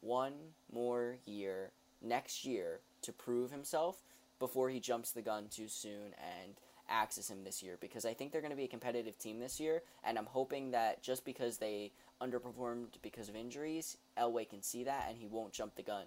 one 0.00 0.32
more 0.72 1.16
year 1.26 1.70
next 2.02 2.44
year 2.44 2.80
to 3.02 3.12
prove 3.12 3.50
himself 3.50 4.02
before 4.38 4.70
he 4.70 4.80
jumps 4.80 5.12
the 5.12 5.22
gun 5.22 5.46
too 5.50 5.68
soon 5.68 6.14
and 6.18 6.54
axes 6.88 7.30
him 7.30 7.44
this 7.44 7.62
year 7.62 7.76
because 7.80 8.04
I 8.04 8.14
think 8.14 8.32
they're 8.32 8.40
going 8.40 8.50
to 8.52 8.56
be 8.56 8.64
a 8.64 8.68
competitive 8.68 9.18
team 9.18 9.38
this 9.38 9.60
year 9.60 9.82
and 10.02 10.18
I'm 10.18 10.26
hoping 10.26 10.70
that 10.72 11.02
just 11.02 11.24
because 11.24 11.58
they 11.58 11.92
underperformed 12.20 12.86
because 13.02 13.28
of 13.28 13.36
injuries, 13.36 13.96
Elway 14.18 14.48
can 14.48 14.62
see 14.62 14.84
that 14.84 15.06
and 15.08 15.18
he 15.18 15.26
won't 15.26 15.52
jump 15.52 15.74
the 15.76 15.82
gun. 15.82 16.06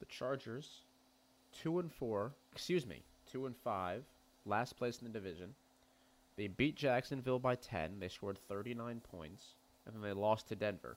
The 0.00 0.06
Chargers, 0.06 0.82
two 1.62 1.78
and 1.78 1.90
four. 1.90 2.32
Excuse 2.52 2.86
me, 2.86 3.02
two 3.30 3.46
and 3.46 3.56
five. 3.56 4.04
Last 4.44 4.76
place 4.76 4.98
in 5.00 5.06
the 5.06 5.18
division. 5.18 5.54
They 6.36 6.48
beat 6.48 6.76
Jacksonville 6.76 7.38
by 7.38 7.54
ten. 7.54 8.00
They 8.00 8.08
scored 8.08 8.38
thirty 8.38 8.74
nine 8.74 9.00
points, 9.00 9.54
and 9.86 9.94
then 9.94 10.02
they 10.02 10.12
lost 10.12 10.48
to 10.48 10.56
Denver. 10.56 10.96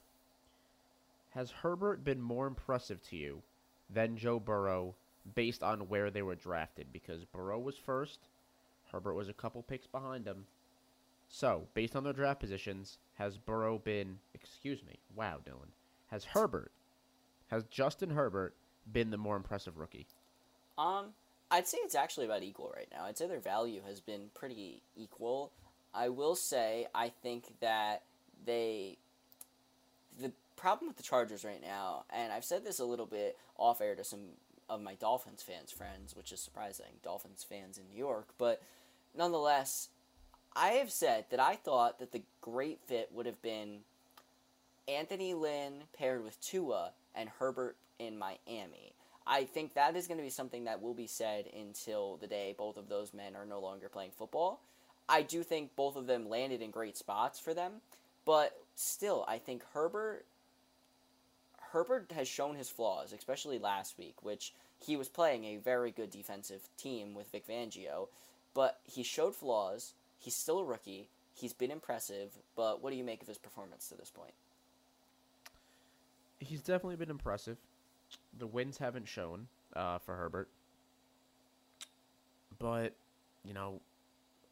Has 1.30 1.50
Herbert 1.50 2.04
been 2.04 2.20
more 2.20 2.46
impressive 2.46 3.02
to 3.08 3.16
you 3.16 3.42
than 3.90 4.16
Joe 4.16 4.40
Burrow 4.40 4.94
based 5.34 5.62
on 5.62 5.88
where 5.88 6.10
they 6.10 6.22
were 6.22 6.34
drafted? 6.34 6.86
Because 6.92 7.24
Burrow 7.24 7.58
was 7.58 7.76
first, 7.76 8.18
Herbert 8.90 9.14
was 9.14 9.28
a 9.28 9.34
couple 9.34 9.62
picks 9.62 9.86
behind 9.86 10.26
him. 10.26 10.46
So, 11.28 11.68
based 11.74 11.94
on 11.94 12.04
their 12.04 12.14
draft 12.14 12.40
positions, 12.40 12.98
has 13.14 13.36
Burrow 13.36 13.78
been, 13.78 14.18
excuse 14.34 14.82
me, 14.82 14.98
wow, 15.14 15.38
Dylan, 15.46 15.68
has 16.10 16.24
Herbert, 16.24 16.72
has 17.48 17.64
Justin 17.64 18.10
Herbert 18.10 18.54
been 18.90 19.10
the 19.10 19.18
more 19.18 19.36
impressive 19.36 19.76
rookie? 19.76 20.06
Um, 20.78 21.12
I'd 21.50 21.66
say 21.66 21.78
it's 21.78 21.94
actually 21.94 22.26
about 22.26 22.42
equal 22.42 22.72
right 22.74 22.88
now. 22.92 23.04
I'd 23.04 23.16
say 23.16 23.26
their 23.26 23.40
value 23.40 23.80
has 23.86 24.00
been 24.00 24.30
pretty 24.34 24.82
equal. 24.96 25.52
I 25.94 26.10
will 26.10 26.34
say 26.34 26.86
I 26.94 27.08
think 27.08 27.44
that 27.60 28.02
they 28.44 28.98
the 30.20 30.32
problem 30.56 30.88
with 30.88 30.96
the 30.96 31.02
Chargers 31.02 31.44
right 31.44 31.62
now, 31.62 32.04
and 32.10 32.32
I've 32.32 32.44
said 32.44 32.64
this 32.64 32.80
a 32.80 32.84
little 32.84 33.06
bit 33.06 33.38
off 33.56 33.80
air 33.80 33.94
to 33.94 34.04
some 34.04 34.20
of 34.68 34.82
my 34.82 34.94
Dolphins 34.94 35.42
fans 35.42 35.72
friends, 35.72 36.14
which 36.14 36.32
is 36.32 36.40
surprising. 36.40 36.86
Dolphins 37.02 37.44
fans 37.48 37.78
in 37.78 37.84
New 37.90 37.98
York, 37.98 38.28
but 38.36 38.60
nonetheless, 39.16 39.88
I 40.54 40.70
have 40.72 40.90
said 40.90 41.26
that 41.30 41.40
I 41.40 41.56
thought 41.56 41.98
that 42.00 42.12
the 42.12 42.22
great 42.42 42.80
fit 42.86 43.10
would 43.12 43.26
have 43.26 43.40
been 43.40 43.80
Anthony 44.86 45.34
Lynn 45.34 45.84
paired 45.96 46.24
with 46.24 46.40
Tua 46.40 46.92
and 47.14 47.28
Herbert 47.38 47.76
in 47.98 48.18
Miami. 48.18 48.92
I 49.28 49.44
think 49.44 49.74
that 49.74 49.94
is 49.94 50.06
going 50.06 50.16
to 50.16 50.24
be 50.24 50.30
something 50.30 50.64
that 50.64 50.80
will 50.80 50.94
be 50.94 51.06
said 51.06 51.44
until 51.54 52.16
the 52.16 52.26
day 52.26 52.54
both 52.56 52.78
of 52.78 52.88
those 52.88 53.12
men 53.12 53.36
are 53.36 53.44
no 53.44 53.60
longer 53.60 53.90
playing 53.90 54.12
football. 54.16 54.62
I 55.06 55.20
do 55.22 55.42
think 55.42 55.76
both 55.76 55.96
of 55.96 56.06
them 56.06 56.30
landed 56.30 56.62
in 56.62 56.70
great 56.70 56.96
spots 56.96 57.38
for 57.38 57.52
them, 57.52 57.74
but 58.24 58.58
still, 58.74 59.24
I 59.28 59.38
think 59.38 59.62
Herbert 59.74 60.24
Herbert 61.72 62.12
has 62.14 62.26
shown 62.26 62.56
his 62.56 62.70
flaws, 62.70 63.12
especially 63.12 63.58
last 63.58 63.98
week, 63.98 64.22
which 64.22 64.54
he 64.78 64.96
was 64.96 65.08
playing 65.08 65.44
a 65.44 65.58
very 65.58 65.90
good 65.90 66.10
defensive 66.10 66.62
team 66.78 67.14
with 67.14 67.30
Vic 67.30 67.46
Fangio, 67.46 68.08
but 68.54 68.80
he 68.84 69.02
showed 69.02 69.34
flaws. 69.34 69.92
He's 70.18 70.34
still 70.34 70.60
a 70.60 70.64
rookie. 70.64 71.10
He's 71.34 71.52
been 71.52 71.70
impressive, 71.70 72.30
but 72.56 72.82
what 72.82 72.90
do 72.90 72.96
you 72.96 73.04
make 73.04 73.20
of 73.20 73.28
his 73.28 73.36
performance 73.36 73.88
to 73.88 73.96
this 73.96 74.10
point? 74.10 74.32
He's 76.38 76.62
definitely 76.62 76.96
been 76.96 77.10
impressive. 77.10 77.58
The 78.38 78.46
wins 78.46 78.78
haven't 78.78 79.08
shown 79.08 79.48
uh, 79.74 79.98
for 79.98 80.14
Herbert, 80.14 80.48
but 82.58 82.94
you 83.44 83.54
know, 83.54 83.80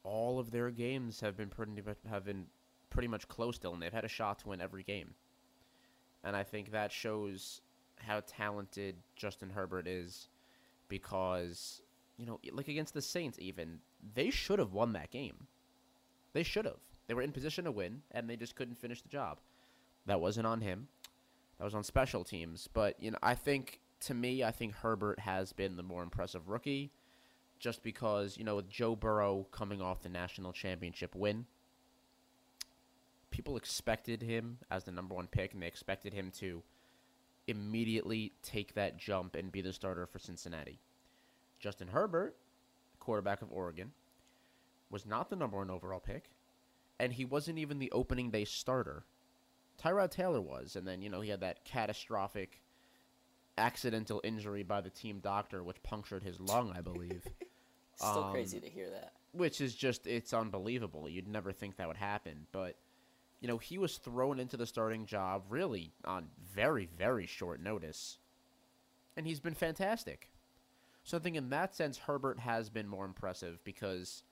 all 0.04 0.38
of 0.38 0.50
their 0.50 0.70
games 0.70 1.20
have 1.20 1.36
been 1.36 1.48
pretty 1.48 1.82
much, 1.82 1.96
have 2.08 2.24
been 2.24 2.46
pretty 2.90 3.08
much 3.08 3.28
close 3.28 3.56
still, 3.56 3.72
and 3.74 3.82
they've 3.82 3.92
had 3.92 4.04
a 4.04 4.08
shot 4.08 4.38
to 4.40 4.48
win 4.48 4.60
every 4.60 4.82
game. 4.82 5.14
And 6.24 6.34
I 6.34 6.42
think 6.42 6.72
that 6.72 6.90
shows 6.90 7.60
how 7.98 8.22
talented 8.26 8.96
Justin 9.14 9.50
Herbert 9.50 9.86
is, 9.86 10.28
because 10.88 11.80
you 12.16 12.26
know, 12.26 12.40
like 12.52 12.68
against 12.68 12.94
the 12.94 13.02
Saints, 13.02 13.38
even 13.40 13.80
they 14.14 14.30
should 14.30 14.58
have 14.58 14.72
won 14.72 14.92
that 14.92 15.10
game. 15.10 15.46
They 16.32 16.42
should 16.42 16.64
have. 16.64 16.80
They 17.06 17.14
were 17.14 17.22
in 17.22 17.32
position 17.32 17.64
to 17.64 17.72
win, 17.72 18.02
and 18.10 18.28
they 18.28 18.36
just 18.36 18.56
couldn't 18.56 18.78
finish 18.78 19.02
the 19.02 19.08
job. 19.08 19.38
That 20.06 20.20
wasn't 20.20 20.46
on 20.46 20.60
him. 20.60 20.88
That 21.58 21.64
was 21.64 21.74
on 21.74 21.84
special 21.84 22.24
teams. 22.24 22.68
But 22.72 23.00
you 23.02 23.10
know, 23.10 23.18
I 23.22 23.34
think 23.34 23.80
to 24.00 24.14
me, 24.14 24.44
I 24.44 24.50
think 24.50 24.74
Herbert 24.74 25.20
has 25.20 25.52
been 25.52 25.76
the 25.76 25.82
more 25.82 26.02
impressive 26.02 26.48
rookie, 26.48 26.92
just 27.58 27.82
because 27.82 28.36
you 28.36 28.44
know 28.44 28.56
with 28.56 28.68
Joe 28.68 28.96
Burrow 28.96 29.46
coming 29.50 29.80
off 29.80 30.02
the 30.02 30.08
national 30.08 30.52
championship 30.52 31.14
win, 31.14 31.46
people 33.30 33.56
expected 33.56 34.22
him 34.22 34.58
as 34.70 34.84
the 34.84 34.92
number 34.92 35.14
one 35.14 35.26
pick, 35.26 35.52
and 35.54 35.62
they 35.62 35.66
expected 35.66 36.12
him 36.12 36.30
to 36.38 36.62
immediately 37.46 38.32
take 38.42 38.74
that 38.74 38.98
jump 38.98 39.36
and 39.36 39.52
be 39.52 39.60
the 39.60 39.72
starter 39.72 40.06
for 40.06 40.18
Cincinnati. 40.18 40.80
Justin 41.58 41.88
Herbert, 41.88 42.36
quarterback 42.98 43.40
of 43.40 43.52
Oregon, 43.52 43.92
was 44.90 45.06
not 45.06 45.30
the 45.30 45.36
number 45.36 45.56
one 45.56 45.70
overall 45.70 46.00
pick, 46.00 46.30
and 46.98 47.12
he 47.12 47.24
wasn't 47.24 47.58
even 47.58 47.78
the 47.78 47.90
opening 47.92 48.30
day 48.30 48.44
starter. 48.44 49.04
Tyrod 49.86 50.10
Taylor 50.10 50.40
was, 50.40 50.74
and 50.76 50.86
then 50.86 51.00
you 51.02 51.08
know 51.08 51.20
he 51.20 51.30
had 51.30 51.40
that 51.40 51.64
catastrophic 51.64 52.60
accidental 53.58 54.20
injury 54.24 54.62
by 54.62 54.80
the 54.80 54.90
team 54.90 55.20
doctor, 55.20 55.62
which 55.62 55.82
punctured 55.82 56.22
his 56.22 56.40
lung, 56.40 56.72
I 56.76 56.80
believe. 56.80 57.26
Still 57.94 58.24
Um, 58.24 58.32
crazy 58.32 58.60
to 58.60 58.68
hear 58.68 58.90
that. 58.90 59.12
which 59.32 59.60
is 59.60 59.74
just 59.74 60.06
it's 60.06 60.34
unbelievable. 60.34 61.08
You'd 61.08 61.28
never 61.28 61.52
think 61.52 61.76
that 61.76 61.88
would 61.88 61.96
happen, 61.96 62.46
but 62.52 62.76
you 63.40 63.48
know 63.48 63.58
he 63.58 63.78
was 63.78 63.96
thrown 63.98 64.40
into 64.40 64.56
the 64.56 64.66
starting 64.66 65.06
job 65.06 65.44
really 65.48 65.92
on 66.04 66.28
very 66.54 66.86
very 66.98 67.26
short 67.26 67.60
notice, 67.60 68.18
and 69.16 69.26
he's 69.26 69.40
been 69.40 69.54
fantastic. 69.54 70.30
So 71.04 71.16
I 71.16 71.20
think 71.20 71.36
in 71.36 71.50
that 71.50 71.74
sense, 71.76 71.98
Herbert 71.98 72.40
has 72.40 72.68
been 72.68 72.88
more 72.88 73.04
impressive 73.04 73.62
because 73.62 74.24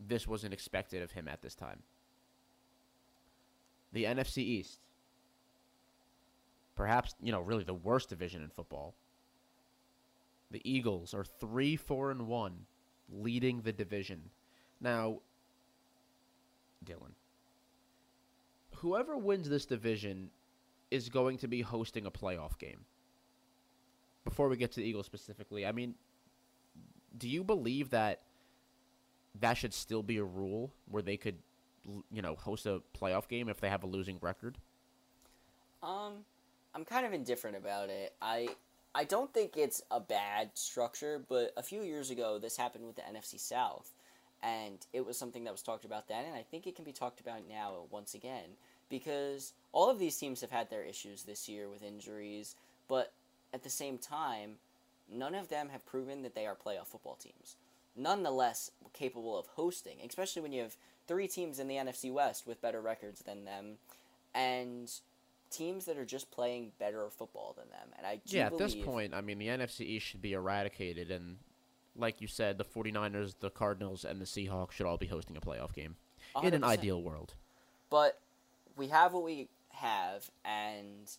this 0.00 0.26
wasn't 0.26 0.52
expected 0.52 1.00
of 1.02 1.12
him 1.12 1.28
at 1.28 1.42
this 1.42 1.54
time. 1.54 1.84
The 3.92 4.04
NFC 4.04 4.38
East, 4.38 4.80
perhaps 6.74 7.14
you 7.22 7.32
know 7.32 7.40
really 7.40 7.64
the 7.64 7.74
worst 7.74 8.08
division 8.08 8.42
in 8.42 8.48
football. 8.48 8.94
The 10.50 10.60
Eagles 10.70 11.14
are 11.14 11.24
three, 11.24 11.76
four, 11.76 12.10
and 12.10 12.26
one, 12.26 12.66
leading 13.10 13.62
the 13.62 13.72
division. 13.72 14.30
Now, 14.80 15.20
Dylan, 16.84 17.14
whoever 18.76 19.16
wins 19.16 19.48
this 19.48 19.64
division 19.64 20.30
is 20.90 21.08
going 21.08 21.38
to 21.38 21.48
be 21.48 21.62
hosting 21.62 22.04
a 22.04 22.10
playoff 22.10 22.58
game. 22.58 22.84
Before 24.24 24.48
we 24.48 24.56
get 24.56 24.72
to 24.72 24.80
the 24.80 24.86
Eagles 24.86 25.06
specifically, 25.06 25.64
I 25.66 25.72
mean, 25.72 25.94
do 27.16 27.28
you 27.28 27.42
believe 27.42 27.90
that 27.90 28.20
that 29.40 29.54
should 29.54 29.72
still 29.72 30.02
be 30.02 30.18
a 30.18 30.24
rule 30.24 30.72
where 30.90 31.02
they 31.02 31.16
could, 31.16 31.36
you 32.10 32.22
know, 32.22 32.36
host 32.36 32.66
a 32.66 32.82
playoff 32.98 33.28
game 33.28 33.48
if 33.48 33.60
they 33.60 33.68
have 33.68 33.82
a 33.82 33.86
losing 33.86 34.18
record? 34.20 34.58
Um, 35.82 36.24
I'm 36.74 36.84
kind 36.84 37.04
of 37.06 37.12
indifferent 37.12 37.56
about 37.56 37.88
it. 37.88 38.14
I 38.20 38.48
I 38.94 39.04
don't 39.04 39.32
think 39.32 39.56
it's 39.56 39.82
a 39.90 40.00
bad 40.00 40.50
structure, 40.54 41.24
but 41.28 41.52
a 41.56 41.62
few 41.62 41.82
years 41.82 42.10
ago 42.10 42.38
this 42.38 42.56
happened 42.56 42.86
with 42.86 42.96
the 42.96 43.02
NFC 43.02 43.38
South, 43.40 43.90
and 44.42 44.78
it 44.92 45.04
was 45.04 45.16
something 45.16 45.44
that 45.44 45.52
was 45.52 45.62
talked 45.62 45.84
about 45.84 46.08
then, 46.08 46.24
and 46.24 46.34
I 46.34 46.42
think 46.42 46.66
it 46.66 46.76
can 46.76 46.84
be 46.84 46.92
talked 46.92 47.20
about 47.20 47.48
now 47.48 47.84
once 47.90 48.14
again 48.14 48.56
because 48.88 49.54
all 49.72 49.88
of 49.88 49.98
these 49.98 50.18
teams 50.18 50.42
have 50.42 50.50
had 50.50 50.68
their 50.68 50.84
issues 50.84 51.22
this 51.22 51.48
year 51.48 51.70
with 51.70 51.82
injuries, 51.82 52.56
but 52.88 53.14
at 53.54 53.62
the 53.62 53.70
same 53.70 53.96
time, 53.96 54.56
none 55.10 55.34
of 55.34 55.48
them 55.48 55.70
have 55.70 55.86
proven 55.86 56.22
that 56.22 56.34
they 56.34 56.46
are 56.46 56.54
playoff 56.54 56.88
football 56.88 57.14
teams. 57.16 57.56
Nonetheless, 57.96 58.70
capable 58.92 59.38
of 59.38 59.46
hosting, 59.46 59.98
especially 60.06 60.42
when 60.42 60.52
you 60.52 60.62
have 60.62 60.76
three 61.06 61.28
teams 61.28 61.58
in 61.58 61.68
the 61.68 61.76
NFC 61.76 62.12
West 62.12 62.46
with 62.46 62.60
better 62.60 62.80
records 62.80 63.20
than 63.20 63.44
them, 63.44 63.76
and 64.34 64.90
teams 65.50 65.84
that 65.84 65.98
are 65.98 66.04
just 66.04 66.30
playing 66.30 66.72
better 66.78 67.08
football 67.10 67.54
than 67.56 67.68
them. 67.70 67.88
And 67.98 68.06
I 68.06 68.20
yeah, 68.26 68.46
at 68.46 68.58
this 68.58 68.74
point, 68.74 69.14
I 69.14 69.20
mean, 69.20 69.38
the 69.38 69.48
NFC 69.48 69.82
East 69.82 70.06
should 70.06 70.22
be 70.22 70.32
eradicated, 70.32 71.10
and 71.10 71.36
like 71.96 72.20
you 72.20 72.26
said, 72.26 72.58
the 72.58 72.64
49ers, 72.64 73.34
the 73.40 73.50
Cardinals, 73.50 74.04
and 74.04 74.20
the 74.20 74.24
Seahawks 74.24 74.72
should 74.72 74.86
all 74.86 74.96
be 74.96 75.06
hosting 75.06 75.36
a 75.36 75.40
playoff 75.40 75.74
game 75.74 75.96
in 76.42 76.54
an 76.54 76.64
ideal 76.64 77.02
world. 77.02 77.34
But 77.90 78.18
we 78.76 78.88
have 78.88 79.12
what 79.12 79.24
we 79.24 79.48
have, 79.70 80.30
and 80.44 81.10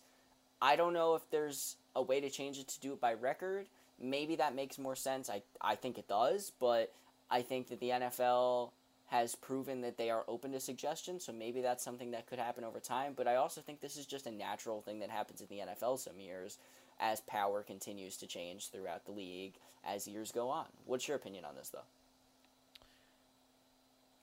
I 0.60 0.76
don't 0.76 0.92
know 0.92 1.14
if 1.14 1.30
there's 1.30 1.76
a 1.94 2.02
way 2.02 2.20
to 2.20 2.30
change 2.30 2.58
it 2.58 2.68
to 2.68 2.80
do 2.80 2.92
it 2.92 3.00
by 3.00 3.14
record. 3.14 3.66
Maybe 4.00 4.36
that 4.36 4.56
makes 4.56 4.78
more 4.78 4.96
sense. 4.96 5.30
I 5.30 5.42
I 5.60 5.76
think 5.76 5.98
it 5.98 6.08
does, 6.08 6.52
but 6.58 6.92
I 7.30 7.42
think 7.42 7.68
that 7.68 7.78
the 7.80 7.90
NFL 7.90 8.70
has 9.06 9.34
proven 9.34 9.80
that 9.82 9.96
they 9.96 10.10
are 10.10 10.24
open 10.28 10.52
to 10.52 10.60
suggestions, 10.60 11.24
so 11.24 11.32
maybe 11.32 11.60
that's 11.60 11.84
something 11.84 12.10
that 12.12 12.26
could 12.26 12.38
happen 12.38 12.64
over 12.64 12.80
time. 12.80 13.12
But 13.14 13.28
I 13.28 13.36
also 13.36 13.60
think 13.60 13.80
this 13.80 13.96
is 13.96 14.06
just 14.06 14.26
a 14.26 14.30
natural 14.30 14.80
thing 14.80 14.98
that 15.00 15.10
happens 15.10 15.40
in 15.40 15.46
the 15.48 15.62
NFL 15.62 15.98
some 15.98 16.18
years 16.18 16.58
as 17.00 17.20
power 17.22 17.62
continues 17.62 18.16
to 18.18 18.26
change 18.26 18.70
throughout 18.70 19.04
the 19.04 19.12
league 19.12 19.54
as 19.84 20.08
years 20.08 20.32
go 20.32 20.48
on. 20.48 20.66
What's 20.86 21.06
your 21.06 21.16
opinion 21.16 21.44
on 21.44 21.54
this, 21.54 21.68
though? 21.68 21.80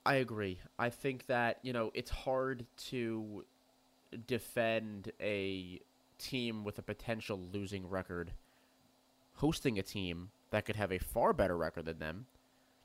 I 0.06 0.16
agree. 0.16 0.60
I 0.80 0.90
think 0.90 1.28
that, 1.28 1.60
you 1.62 1.74
know, 1.74 1.92
it's 1.94 2.10
hard 2.10 2.66
to 2.90 3.46
defend 4.26 5.12
a 5.22 5.80
team 6.18 6.64
with 6.64 6.80
a 6.80 6.82
potential 6.82 7.40
losing 7.54 7.90
record 7.90 8.32
hosting 9.36 9.80
a 9.80 9.84
team 9.84 10.30
that 10.52 10.66
could 10.66 10.76
have 10.76 10.92
a 10.92 11.00
far 11.00 11.34
better 11.34 11.58
record 11.58 11.86
than 11.86 12.00
them 12.00 12.26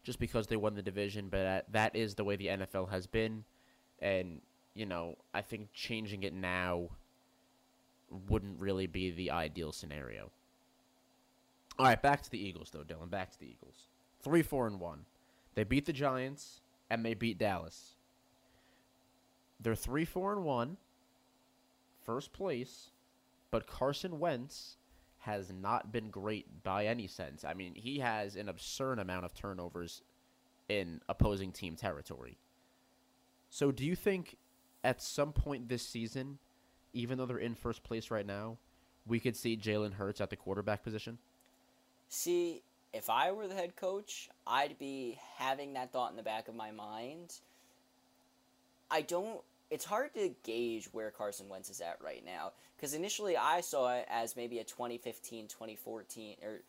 just 0.07 0.21
because 0.21 0.47
they 0.47 0.57
won 0.57 0.77
the 0.77 0.83
division, 0.83 1.27
but 1.29 1.67
that, 1.73 1.97
is 1.97 2.15
the 2.15 2.23
way 2.23 2.37
the 2.37 2.47
NFL 2.47 2.89
has 2.91 3.09
been 3.09 3.43
and, 3.99 4.41
you 4.73 4.87
know, 4.87 5.17
I 5.35 5.43
think 5.43 5.73
changing 5.73 6.23
it 6.23 6.33
now 6.33 6.91
wouldn't 8.29 8.61
really 8.61 8.87
be 8.87 9.11
the 9.11 9.33
ideal 9.33 9.73
scenario. 9.73 10.31
All 11.77 11.87
right, 11.87 12.01
back 12.01 12.23
to 12.23 12.31
the 12.31 12.39
Eagles 12.39 12.71
though, 12.71 12.85
Dylan. 12.85 13.11
Back 13.11 13.33
to 13.33 13.41
the 13.41 13.47
Eagles. 13.47 13.89
3 14.23 14.43
4 14.43 14.69
and 14.69 14.81
1. 14.81 15.05
They 15.57 15.65
beat 15.65 15.87
the 15.87 15.93
Giants 15.93 16.61
and 16.89 17.05
they 17.05 17.15
beat 17.15 17.37
Dallas. 17.37 17.97
They're 19.59 19.75
3 19.75 20.05
4 20.05 20.35
and 20.35 20.45
1, 20.45 20.77
first 22.05 22.33
place, 22.33 22.91
but 23.51 23.67
Carson 23.67 24.21
Wentz 24.21 24.77
has 25.27 25.53
not 25.53 25.91
been 25.91 26.09
great 26.09 26.63
by 26.63 26.87
any 26.87 27.09
sense. 27.09 27.45
I 27.45 27.53
mean, 27.53 27.75
he 27.75 27.99
has 27.99 28.37
an 28.37 28.49
absurd 28.49 29.01
amount 29.01 29.25
of 29.25 29.35
turnovers 29.35 30.03
in 30.69 31.01
opposing 31.09 31.51
team 31.51 31.75
territory. 31.75 32.39
So, 33.51 33.73
do 33.73 33.85
you 33.85 33.97
think 33.97 34.37
at 34.85 35.03
some 35.03 35.33
point 35.33 35.69
this 35.69 35.87
season, 35.87 36.39
even 36.93 37.19
though 37.19 37.27
they're 37.27 37.39
in 37.39 37.57
first 37.57 37.83
place 37.83 38.09
right 38.09 38.25
now, 38.25 38.57
we 39.05 39.19
could 39.19 39.37
see 39.37 39.57
Jalen 39.57 39.95
Hurts 39.95 40.21
at 40.21 40.31
the 40.31 40.37
quarterback 40.37 40.85
position? 40.85 41.19
See, 42.09 42.63
if 42.93 43.11
I 43.11 43.33
were 43.33 43.49
the 43.49 43.55
head 43.55 43.75
coach, 43.75 44.29
I'd 44.47 44.79
be 44.79 45.19
having 45.39 45.73
that 45.73 45.93
thought 45.93 46.13
in 46.13 46.17
the 46.17 46.23
back 46.23 46.47
of 46.47 46.55
my 46.55 46.71
mind. 46.71 47.41
I 48.93 49.03
don't. 49.03 49.41
It's 49.71 49.85
hard 49.85 50.15
to 50.15 50.35
gauge 50.45 50.89
where 50.93 51.11
Carson 51.11 51.49
Wentz 51.49 51.71
is 51.71 51.81
at 51.81 51.99
right 52.03 52.25
now 52.25 52.53
because 52.77 52.95
initially 52.95 53.37
I 53.37 53.61
saw 53.61 53.95
it 53.95 54.07
as 54.09 54.37
maybe 54.37 54.59
a 54.59 54.65
2015, 54.65 55.49
2014, 55.49 56.37
or 56.43 56.61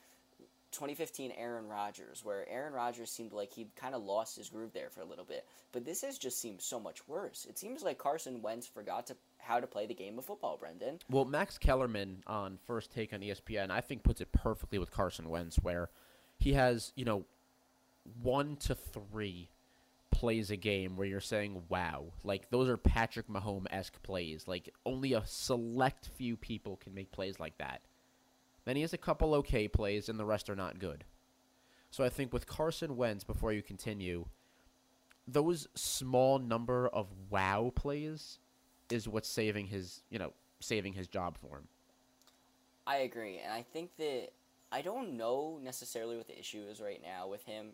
2015 0.71 1.31
Aaron 1.37 1.67
Rodgers, 1.67 2.23
where 2.23 2.47
Aaron 2.49 2.73
Rodgers 2.73 3.09
seemed 3.09 3.31
like 3.31 3.51
he 3.51 3.67
kind 3.75 3.95
of 3.95 4.03
lost 4.03 4.37
his 4.37 4.49
groove 4.49 4.73
there 4.73 4.89
for 4.89 5.01
a 5.01 5.05
little 5.05 5.25
bit. 5.25 5.45
But 5.71 5.85
this 5.85 6.01
has 6.01 6.17
just 6.17 6.41
seemed 6.41 6.61
so 6.61 6.79
much 6.79 7.07
worse. 7.07 7.45
It 7.49 7.57
seems 7.57 7.83
like 7.83 7.97
Carson 7.97 8.41
Wentz 8.41 8.67
forgot 8.67 9.07
to 9.07 9.15
how 9.37 9.59
to 9.59 9.67
play 9.67 9.85
the 9.85 9.93
game 9.93 10.17
of 10.17 10.25
football, 10.25 10.57
Brendan. 10.57 10.99
Well, 11.09 11.25
Max 11.25 11.57
Kellerman 11.57 12.23
on 12.27 12.57
First 12.65 12.91
Take 12.91 13.13
on 13.13 13.21
ESPN, 13.21 13.71
I 13.71 13.81
think 13.81 14.03
puts 14.03 14.21
it 14.21 14.31
perfectly 14.31 14.77
with 14.77 14.91
Carson 14.91 15.29
Wentz, 15.29 15.57
where 15.57 15.89
he 16.37 16.53
has, 16.53 16.91
you 16.95 17.05
know, 17.05 17.25
one 18.21 18.55
to 18.57 18.75
three 18.75 19.49
plays 20.17 20.49
a 20.49 20.55
game 20.55 20.95
where 20.95 21.05
you're 21.05 21.19
saying, 21.19 21.61
wow, 21.69 22.05
like 22.23 22.49
those 22.49 22.67
are 22.67 22.75
Patrick 22.75 23.27
Mahomes 23.27 23.67
esque 23.69 24.01
plays. 24.01 24.47
Like 24.47 24.73
only 24.83 25.13
a 25.13 25.21
select 25.27 26.09
few 26.15 26.35
people 26.35 26.77
can 26.77 26.95
make 26.95 27.11
plays 27.11 27.39
like 27.39 27.55
that. 27.59 27.81
Then 28.65 28.75
he 28.75 28.81
has 28.81 28.93
a 28.93 28.97
couple 28.97 29.35
okay 29.35 29.67
plays, 29.67 30.09
and 30.09 30.19
the 30.19 30.25
rest 30.25 30.49
are 30.49 30.55
not 30.55 30.79
good. 30.79 31.03
So 31.91 32.03
I 32.03 32.09
think 32.09 32.33
with 32.33 32.47
Carson 32.47 32.97
Wentz, 32.97 33.23
before 33.23 33.53
you 33.53 33.61
continue, 33.61 34.25
those 35.27 35.67
small 35.75 36.39
number 36.39 36.87
of 36.87 37.05
wow 37.29 37.71
plays 37.75 38.39
is 38.89 39.07
what's 39.07 39.29
saving 39.29 39.67
his, 39.67 40.01
you 40.09 40.17
know, 40.17 40.33
saving 40.61 40.93
his 40.93 41.07
job 41.07 41.37
for 41.37 41.57
him. 41.57 41.67
I 42.87 42.97
agree, 42.97 43.37
and 43.37 43.53
I 43.53 43.61
think 43.61 43.91
that 43.97 44.29
I 44.71 44.81
don't 44.81 45.15
know 45.15 45.59
necessarily 45.63 46.17
what 46.17 46.27
the 46.27 46.39
issue 46.39 46.63
is 46.67 46.81
right 46.81 47.01
now 47.03 47.27
with 47.27 47.45
him. 47.45 47.67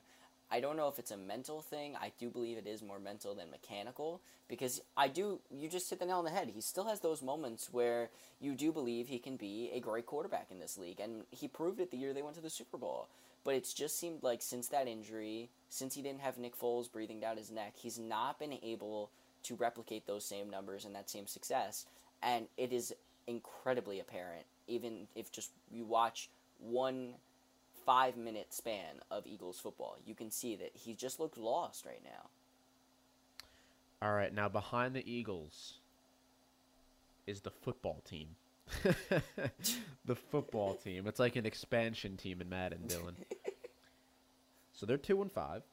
I 0.52 0.60
don't 0.60 0.78
know 0.78 0.88
if 0.88 1.00
it's 1.00 1.12
a 1.12 1.18
mental 1.18 1.62
thing. 1.62 1.96
I 2.00 2.12
do 2.20 2.30
believe 2.30 2.58
it 2.58 2.68
is 2.68 2.84
more 2.84 3.00
mental 3.00 3.34
than 3.34 3.50
mechanical 3.50 4.22
because 4.48 4.82
I 4.96 5.08
do. 5.08 5.40
You 5.50 5.68
just 5.68 5.90
hit 5.90 6.00
the 6.00 6.06
nail 6.06 6.20
on 6.20 6.26
the 6.26 6.30
head. 6.30 6.52
He 6.54 6.62
still 6.62 6.86
has 6.86 7.00
those 7.00 7.22
moments 7.22 7.70
where 7.72 8.10
you 8.40 8.54
do 8.54 8.72
believe 8.72 9.08
he 9.08 9.18
can 9.18 9.36
be 9.36 9.72
a 9.74 9.80
great 9.80 10.06
quarterback 10.06 10.48
in 10.52 10.60
this 10.60 10.78
league, 10.78 11.00
and 11.00 11.24
he 11.32 11.48
proved 11.48 11.80
it 11.80 11.90
the 11.90 11.98
year 11.98 12.14
they 12.14 12.22
went 12.22 12.36
to 12.36 12.42
the 12.42 12.50
Super 12.50 12.78
Bowl. 12.78 13.08
But 13.44 13.56
it's 13.56 13.74
just 13.74 14.00
seemed 14.00 14.24
like 14.24 14.42
since 14.42 14.68
that 14.70 14.88
injury, 14.88 15.50
since 15.70 15.96
he 15.96 16.02
didn't 16.02 16.22
have 16.22 16.38
Nick 16.38 16.58
Foles 16.58 16.92
breathing 16.92 17.20
down 17.20 17.38
his 17.38 17.52
neck, 17.52 17.74
he's 17.76 18.00
not 18.00 18.40
been 18.40 18.58
able 18.64 19.10
to 19.44 19.56
replicate 19.56 20.08
those 20.08 20.24
same 20.24 20.50
numbers 20.50 20.86
and 20.86 20.96
that 20.96 21.10
same 21.10 21.28
success. 21.28 21.86
And 22.22 22.48
it 22.58 22.72
is 22.72 22.94
incredibly 23.28 24.00
apparent, 24.00 24.46
even 24.68 25.08
if 25.16 25.32
just 25.32 25.52
you 25.72 25.84
watch 25.84 26.30
one 26.60 27.16
five 27.86 28.18
minute 28.18 28.54
span 28.54 29.02
of 29.12 29.26
Eagles 29.26 29.60
football. 29.60 29.98
You 30.06 30.16
can 30.16 30.32
see 30.32 30.56
that 30.56 30.72
he 30.74 30.94
just 30.94 31.20
looked 31.20 31.38
lost 31.38 31.86
right 31.86 32.02
now. 32.04 32.30
All 34.02 34.14
right, 34.14 34.34
now 34.34 34.50
behind 34.50 34.96
the 34.96 35.10
Eagles 35.10 35.76
is 37.26 37.42
the 37.42 37.52
football 37.52 38.02
team. 38.04 38.28
the 40.06 40.16
football 40.16 40.74
team. 40.84 41.08
It's 41.08 41.20
like 41.20 41.36
an 41.36 41.46
expansion 41.46 42.18
team 42.18 42.42
in 42.42 42.50
Madden, 42.50 42.80
Dylan. 42.88 43.14
so 44.74 44.86
they're 44.86 44.98
two 44.98 45.22
and 45.22 45.32
five. 45.32 45.64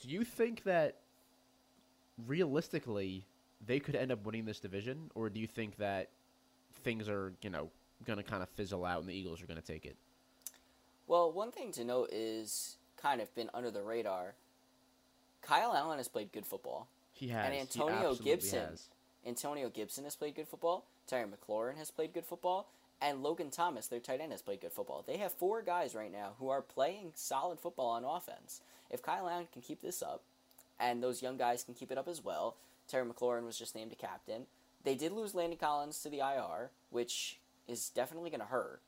Do 0.00 0.08
you 0.08 0.24
think 0.24 0.64
that 0.64 0.96
realistically 2.26 3.24
they 3.64 3.78
could 3.78 3.94
end 3.94 4.10
up 4.10 4.24
winning 4.24 4.44
this 4.44 4.58
division, 4.58 5.10
or 5.14 5.30
do 5.30 5.38
you 5.38 5.46
think 5.46 5.76
that 5.76 6.08
things 6.82 7.08
are, 7.08 7.32
you 7.42 7.50
know, 7.50 7.68
going 8.04 8.16
to 8.16 8.24
kind 8.24 8.42
of 8.42 8.48
fizzle 8.50 8.84
out 8.84 9.00
and 9.00 9.08
the 9.08 9.14
Eagles 9.14 9.40
are 9.42 9.46
going 9.46 9.60
to 9.60 9.66
take 9.66 9.84
it? 9.84 9.96
Well, 11.06 11.32
one 11.32 11.50
thing 11.50 11.72
to 11.72 11.84
note 11.84 12.10
is 12.12 12.76
kind 12.96 13.20
of 13.20 13.34
been 13.34 13.50
under 13.52 13.70
the 13.70 13.82
radar. 13.82 14.34
Kyle 15.42 15.74
Allen 15.74 15.98
has 15.98 16.08
played 16.08 16.32
good 16.32 16.46
football. 16.46 16.86
He 17.12 17.28
has. 17.28 17.46
And 17.46 17.54
Antonio 17.54 18.14
Gibson. 18.14 18.60
has. 18.70 18.88
Antonio 19.26 19.68
Gibson 19.68 20.04
has 20.04 20.16
played 20.16 20.34
good 20.34 20.48
football. 20.48 20.84
Terry 21.06 21.26
McLaurin 21.26 21.76
has 21.76 21.90
played 21.90 22.12
good 22.12 22.24
football. 22.24 22.68
And 23.00 23.22
Logan 23.22 23.50
Thomas, 23.50 23.88
their 23.88 23.98
tight 23.98 24.20
end, 24.20 24.30
has 24.30 24.42
played 24.42 24.60
good 24.60 24.72
football. 24.72 25.02
They 25.04 25.16
have 25.16 25.32
four 25.32 25.60
guys 25.62 25.94
right 25.94 26.12
now 26.12 26.34
who 26.38 26.48
are 26.48 26.62
playing 26.62 27.12
solid 27.14 27.58
football 27.58 27.88
on 27.88 28.04
offense. 28.04 28.60
If 28.90 29.02
Kyle 29.02 29.28
Allen 29.28 29.48
can 29.52 29.62
keep 29.62 29.82
this 29.82 30.02
up, 30.02 30.22
and 30.78 31.02
those 31.02 31.22
young 31.22 31.36
guys 31.36 31.64
can 31.64 31.74
keep 31.74 31.90
it 31.90 31.98
up 31.98 32.08
as 32.08 32.22
well, 32.24 32.56
Terry 32.88 33.04
McLaurin 33.06 33.44
was 33.44 33.58
just 33.58 33.74
named 33.74 33.92
a 33.92 33.96
captain. 33.96 34.46
They 34.84 34.94
did 34.94 35.12
lose 35.12 35.34
Landon 35.34 35.58
Collins 35.58 36.00
to 36.02 36.08
the 36.08 36.18
IR, 36.18 36.70
which 36.90 37.38
is 37.68 37.88
definitely 37.88 38.30
going 38.30 38.40
to 38.40 38.46
hurt. 38.46 38.80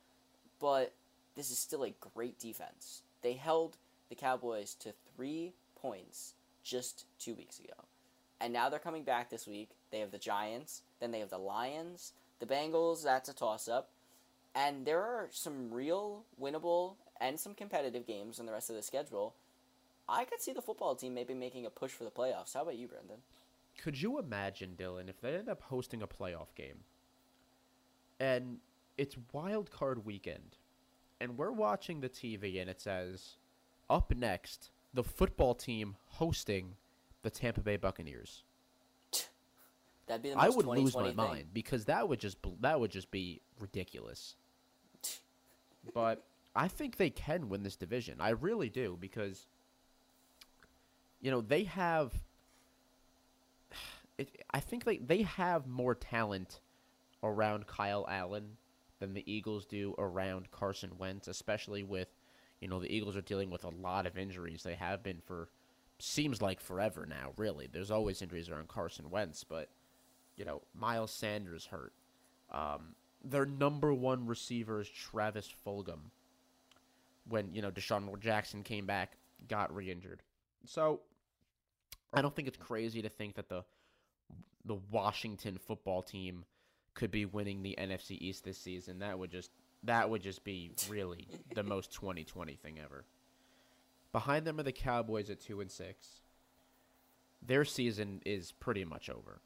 But 0.61 0.93
this 1.37 1.51
is 1.51 1.59
still 1.59 1.85
a 1.85 1.95
great 2.15 2.39
defense. 2.39 3.03
They 3.23 3.35
held 3.35 3.77
the 4.09 4.15
Cowboys 4.15 4.75
to 4.77 4.93
three 5.15 5.53
points 5.77 6.35
just 6.63 7.07
two 7.19 7.35
weeks 7.35 7.59
ago. 7.59 7.75
And 8.41 8.53
now 8.53 8.69
they're 8.69 8.79
coming 8.79 9.05
back 9.05 9.31
this 9.31 9.47
week. 9.47 9.71
They 9.91 10.01
have 10.01 10.11
the 10.11 10.19
Giants, 10.19 10.83
then 11.01 11.11
they 11.11 11.21
have 11.21 11.31
the 11.31 11.39
Lions, 11.39 12.13
the 12.41 12.47
Bengals, 12.47 13.03
that's 13.03 13.29
a 13.29 13.35
toss 13.35 13.69
up. 13.69 13.91
And 14.55 14.85
there 14.85 15.01
are 15.01 15.29
some 15.31 15.73
real 15.73 16.25
winnable 16.41 16.95
and 17.21 17.39
some 17.39 17.55
competitive 17.55 18.07
games 18.07 18.39
in 18.39 18.47
the 18.47 18.53
rest 18.53 18.71
of 18.71 18.77
the 18.77 18.83
schedule. 18.83 19.35
I 20.09 20.25
could 20.25 20.43
see 20.43 20.53
the 20.53 20.63
football 20.63 20.95
team 20.95 21.15
maybe 21.15 21.35
making 21.35 21.67
a 21.67 21.71
push 21.71 21.93
for 21.93 22.05
the 22.05 22.11
playoffs. 22.11 22.55
How 22.55 22.63
about 22.63 22.77
you, 22.77 22.87
Brendan? 22.89 23.17
Could 23.83 24.01
you 24.01 24.19
imagine, 24.19 24.75
Dylan, 24.79 25.09
if 25.09 25.21
they 25.21 25.35
end 25.35 25.49
up 25.49 25.63
hosting 25.63 26.03
a 26.03 26.07
playoff 26.07 26.55
game? 26.55 26.85
and 28.21 28.59
it's 28.97 29.17
wild 29.33 29.71
card 29.71 30.05
weekend, 30.05 30.57
and 31.25 31.39
we're 31.39 31.51
watching 31.51 32.01
the 32.01 32.09
TV, 32.11 32.61
and 32.61 32.69
it 32.69 32.81
says, 32.83 33.39
"Up 33.89 34.15
next, 34.15 34.71
the 34.93 35.03
football 35.03 35.55
team 35.55 35.97
hosting 36.07 36.77
the 37.23 37.31
Tampa 37.31 37.63
Bay 37.63 37.79
Buccaneers." 37.79 38.45
That'd 40.07 40.23
be 40.23 40.31
the 40.31 40.39
I 40.39 40.51
would 40.51 40.67
lose 40.67 40.95
my 40.95 41.07
thing. 41.07 41.17
mind 41.17 41.47
because 41.55 41.87
that 41.87 42.07
would 42.07 42.21
just 42.21 42.37
that 42.61 42.79
would 42.79 42.91
just 42.91 43.11
be 43.11 43.41
ridiculous. 43.59 44.37
but 45.95 46.23
I 46.55 46.69
think 46.69 46.99
they 46.99 47.11
can 47.11 47.49
win 47.49 47.63
this 47.63 47.77
division. 47.77 48.21
I 48.21 48.31
really 48.31 48.69
do 48.69 48.99
because 49.01 49.47
you 51.21 51.31
know 51.31 51.41
they 51.41 51.65
have. 51.65 52.13
It, 54.17 54.45
I 54.53 54.61
think 54.61 54.85
they 54.85 54.99
they 54.99 55.23
have 55.23 55.67
more 55.67 55.97
talent 55.97 56.61
around 57.25 57.67
Kyle 57.67 58.07
Allen 58.09 58.59
than 59.05 59.15
the 59.15 59.31
Eagles 59.31 59.67
do 59.67 59.95
around 59.99 60.51
Carson 60.51 60.93
Wentz, 60.99 61.29
especially 61.29 61.83
with 61.83 62.09
you 62.61 62.69
know 62.69 62.81
the 62.81 62.95
Eagles 62.95 63.17
are 63.17 63.23
dealing 63.23 63.51
with 63.51 63.65
a 63.65 63.69
lot 63.69 64.07
of 64.07 64.17
injuries. 64.17 64.63
They 64.63 64.75
have 64.75 65.03
been 65.03 65.21
for 65.25 65.49
seems 65.99 66.41
like 66.41 66.61
forever 66.61 67.07
now. 67.07 67.33
Really, 67.37 67.69
there's 67.71 67.91
always 67.91 68.23
injuries 68.23 68.49
around 68.49 68.69
Carson 68.69 69.11
Wentz, 69.11 69.45
but 69.45 69.69
you 70.37 70.45
know 70.45 70.63
Miles 70.75 71.11
Sanders 71.11 71.67
hurt. 71.67 71.93
Um, 72.51 72.95
their 73.23 73.47
number 73.47 73.93
one 73.93 74.27
receiver 74.27 74.81
is 74.81 74.89
Travis 74.89 75.53
Fulgham. 75.67 76.11
When 77.29 77.53
you 77.53 77.63
know 77.63 77.71
DeSean 77.71 78.19
Jackson 78.21 78.63
came 78.63 78.87
back, 78.87 79.17
got 79.49 79.75
re-injured, 79.75 80.23
so 80.65 81.01
I 82.13 82.23
don't 82.23 82.35
think 82.35 82.49
it's 82.49 82.57
crazy 82.57 83.03
to 83.03 83.09
think 83.09 83.35
that 83.35 83.49
the 83.49 83.65
the 84.65 84.79
Washington 84.91 85.59
football 85.59 86.03
team 86.03 86.45
could 86.95 87.11
be 87.11 87.25
winning 87.25 87.63
the 87.63 87.77
NFC 87.79 88.19
East 88.21 88.45
this 88.45 88.59
season. 88.59 89.01
That 89.01 89.19
would 89.19 89.31
just 89.31 89.51
that 89.83 90.09
would 90.09 90.23
just 90.23 90.45
be 90.45 90.71
really 90.89 91.29
the 91.55 91.63
most 91.75 91.93
2020 91.93 92.55
thing 92.55 92.79
ever. 92.83 93.05
Behind 94.13 94.47
them 94.47 94.61
are 94.61 94.65
the 94.65 94.73
Cowboys 94.73 95.29
at 95.29 95.41
2 95.41 95.61
and 95.61 95.71
6. 95.71 96.21
Their 97.47 97.65
season 97.65 98.23
is 98.25 98.53
pretty 98.53 98.85
much 98.85 99.11
over. 99.11 99.41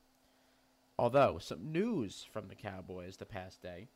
Although 0.99 1.39
some 1.39 1.73
news 1.73 2.27
from 2.31 2.49
the 2.49 2.55
Cowboys 2.55 3.17
the 3.17 3.25
past 3.25 3.63
day. 3.63 3.89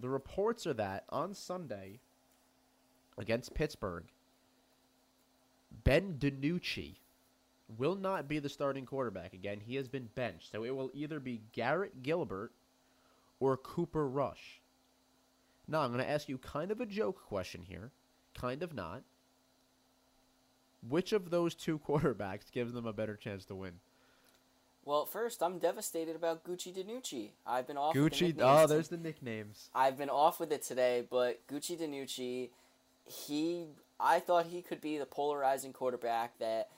The 0.00 0.08
reports 0.08 0.66
are 0.66 0.74
that 0.74 1.04
on 1.10 1.34
Sunday 1.34 2.00
against 3.18 3.54
Pittsburgh, 3.54 4.04
Ben 5.84 6.14
DiNucci 6.18 6.94
will 7.78 7.94
not 7.94 8.28
be 8.28 8.38
the 8.38 8.48
starting 8.48 8.86
quarterback 8.86 9.32
again. 9.32 9.60
He 9.60 9.76
has 9.76 9.88
been 9.88 10.08
benched. 10.14 10.50
So 10.50 10.64
it 10.64 10.74
will 10.74 10.90
either 10.94 11.20
be 11.20 11.42
Garrett 11.52 12.02
Gilbert 12.02 12.52
or 13.38 13.56
Cooper 13.56 14.08
Rush. 14.08 14.60
Now, 15.68 15.80
I'm 15.82 15.92
going 15.92 16.04
to 16.04 16.10
ask 16.10 16.28
you 16.28 16.38
kind 16.38 16.70
of 16.70 16.80
a 16.80 16.86
joke 16.86 17.24
question 17.26 17.62
here, 17.62 17.92
kind 18.34 18.62
of 18.62 18.74
not. 18.74 19.02
Which 20.88 21.12
of 21.12 21.30
those 21.30 21.54
two 21.54 21.78
quarterbacks 21.88 22.50
gives 22.50 22.72
them 22.72 22.86
a 22.86 22.92
better 22.92 23.16
chance 23.16 23.44
to 23.46 23.54
win? 23.54 23.74
Well, 24.84 25.04
first, 25.04 25.42
I'm 25.42 25.58
devastated 25.58 26.16
about 26.16 26.42
Gucci 26.42 26.74
DiNucci. 26.74 27.30
I've 27.46 27.66
been 27.66 27.76
off. 27.76 27.94
with 27.94 28.12
the 28.12 28.32
Gucci. 28.32 28.36
Oh, 28.40 28.66
there's 28.66 28.88
the 28.88 28.96
nicknames. 28.96 29.68
I've 29.74 29.98
been 29.98 30.08
off 30.08 30.40
with 30.40 30.52
it 30.52 30.62
today, 30.62 31.04
but 31.08 31.46
Gucci 31.46 31.78
DiNucci, 31.78 32.48
he, 33.04 33.66
I 34.00 34.20
thought 34.20 34.46
he 34.46 34.62
could 34.62 34.80
be 34.80 34.96
the 34.98 35.06
polarizing 35.06 35.72
quarterback 35.72 36.38
that 36.38 36.70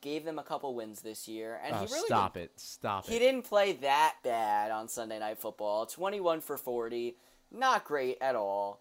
gave 0.00 0.24
them 0.24 0.38
a 0.38 0.42
couple 0.42 0.74
wins 0.74 1.02
this 1.02 1.28
year, 1.28 1.60
and 1.64 1.74
Oh, 1.74 1.78
he 1.80 1.86
really 1.86 2.06
stop 2.06 2.36
it. 2.36 2.50
Stop 2.56 3.06
He 3.06 3.16
it. 3.16 3.18
didn't 3.20 3.42
play 3.42 3.72
that 3.72 4.16
bad 4.22 4.70
on 4.70 4.88
Sunday 4.88 5.18
Night 5.18 5.38
Football. 5.38 5.86
Twenty-one 5.86 6.40
for 6.40 6.56
forty, 6.56 7.16
not 7.50 7.84
great 7.84 8.18
at 8.20 8.34
all, 8.36 8.80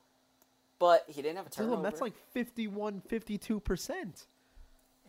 but 0.80 1.03
he 1.07 1.22
didn't 1.22 1.38
have 1.38 1.47
a 1.47 1.49
turnover. 1.49 1.82
That's 1.84 2.01
like 2.01 2.14
51, 2.34 3.01
52%. 3.10 4.26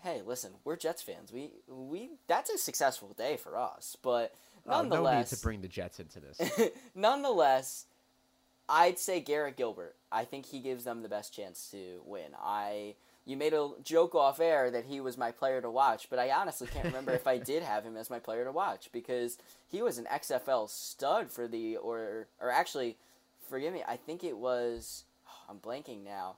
hey, 0.02 0.22
listen, 0.26 0.52
we're 0.64 0.76
Jets 0.76 1.02
fans. 1.02 1.32
We 1.32 1.50
we 1.68 2.10
that's 2.26 2.50
a 2.50 2.58
successful 2.58 3.14
day 3.16 3.36
for 3.36 3.56
us, 3.58 3.96
but 4.02 4.34
Oh, 4.66 4.70
no 4.70 4.82
need 4.82 4.88
nonetheless, 4.90 5.30
to 5.30 5.38
bring 5.42 5.62
the 5.62 5.68
Jets 5.68 6.00
into 6.00 6.20
this. 6.20 6.70
nonetheless, 6.94 7.86
I'd 8.68 8.98
say 8.98 9.20
Garrett 9.20 9.56
Gilbert. 9.56 9.96
I 10.12 10.24
think 10.24 10.46
he 10.46 10.60
gives 10.60 10.84
them 10.84 11.02
the 11.02 11.08
best 11.08 11.34
chance 11.34 11.68
to 11.70 12.02
win. 12.04 12.32
I 12.42 12.94
you 13.26 13.36
made 13.36 13.52
a 13.52 13.70
joke 13.82 14.14
off 14.14 14.40
air 14.40 14.70
that 14.70 14.86
he 14.86 15.00
was 15.00 15.18
my 15.18 15.30
player 15.30 15.60
to 15.60 15.70
watch, 15.70 16.08
but 16.10 16.18
I 16.18 16.30
honestly 16.30 16.66
can't 16.66 16.86
remember 16.86 17.12
if 17.12 17.26
I 17.26 17.38
did 17.52 17.62
have 17.62 17.84
him 17.84 17.96
as 17.96 18.10
my 18.10 18.18
player 18.18 18.44
to 18.44 18.52
watch 18.52 18.90
because 18.92 19.38
he 19.68 19.82
was 19.82 19.98
an 19.98 20.06
XFL 20.06 20.68
stud 20.68 21.30
for 21.30 21.46
the 21.46 21.76
or 21.76 22.26
or 22.40 22.50
actually, 22.50 22.96
forgive 23.48 23.72
me, 23.72 23.82
I 23.86 23.96
think 23.96 24.24
it 24.24 24.36
was 24.36 25.04
oh, 25.28 25.50
I'm 25.50 25.58
blanking 25.58 26.04
now. 26.04 26.36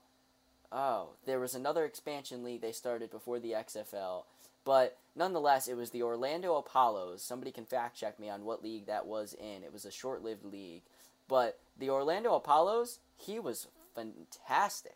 Oh, 0.71 1.09
there 1.25 1.39
was 1.39 1.53
another 1.53 1.85
expansion 1.85 2.43
league 2.43 2.61
they 2.61 2.71
started 2.71 3.11
before 3.11 3.39
the 3.39 3.51
XFL, 3.51 4.23
but 4.65 4.97
nonetheless, 5.15 5.67
it 5.67 5.77
was 5.77 5.91
the 5.91 6.03
Orlando 6.03 6.55
Apollos. 6.55 7.21
Somebody 7.21 7.51
can 7.51 7.65
fact 7.65 7.97
check 7.97 8.19
me 8.19 8.29
on 8.29 8.45
what 8.45 8.63
league 8.63 8.87
that 8.87 9.05
was 9.05 9.33
in. 9.33 9.63
It 9.63 9.73
was 9.73 9.85
a 9.85 9.91
short 9.91 10.23
lived 10.23 10.45
league. 10.45 10.81
But 11.27 11.59
the 11.77 11.89
Orlando 11.89 12.33
Apollos, 12.35 12.99
he 13.17 13.39
was 13.39 13.67
fantastic. 13.95 14.95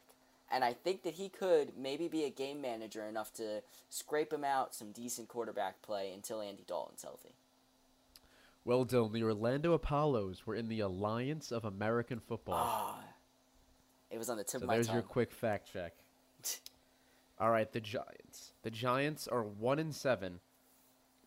And 0.51 0.63
I 0.63 0.73
think 0.73 1.03
that 1.03 1.15
he 1.15 1.27
could 1.29 1.73
maybe 1.77 2.07
be 2.07 2.23
a 2.23 2.29
game 2.29 2.61
manager 2.61 3.05
enough 3.05 3.33
to 3.33 3.61
scrape 3.89 4.31
him 4.31 4.43
out 4.45 4.73
some 4.73 4.91
decent 4.93 5.27
quarterback 5.27 5.81
play 5.81 6.11
until 6.13 6.41
Andy 6.41 6.63
Dalton's 6.65 7.03
healthy. 7.03 7.35
well, 8.63 8.85
Dylan, 8.85 9.11
the 9.13 9.23
Orlando 9.23 9.73
Apollos 9.73 10.45
were 10.45 10.55
in 10.55 10.67
the 10.69 10.79
Alliance 10.81 11.51
of 11.51 11.65
American 11.65 12.19
Football. 12.19 12.63
Ah, 12.65 12.99
it 14.09 14.17
was 14.17 14.29
on 14.29 14.37
the 14.37 14.43
tip 14.43 14.61
So 14.61 14.65
of 14.65 14.67
my 14.67 14.75
there's 14.75 14.87
tongue. 14.87 14.95
your 14.95 15.03
quick 15.03 15.31
fact 15.31 15.71
check. 15.71 15.93
All 17.39 17.51
right, 17.51 17.71
the 17.71 17.81
Giants. 17.81 18.53
The 18.63 18.71
Giants 18.71 19.27
are 19.27 19.43
one 19.43 19.79
and 19.79 19.93
seven. 19.93 20.39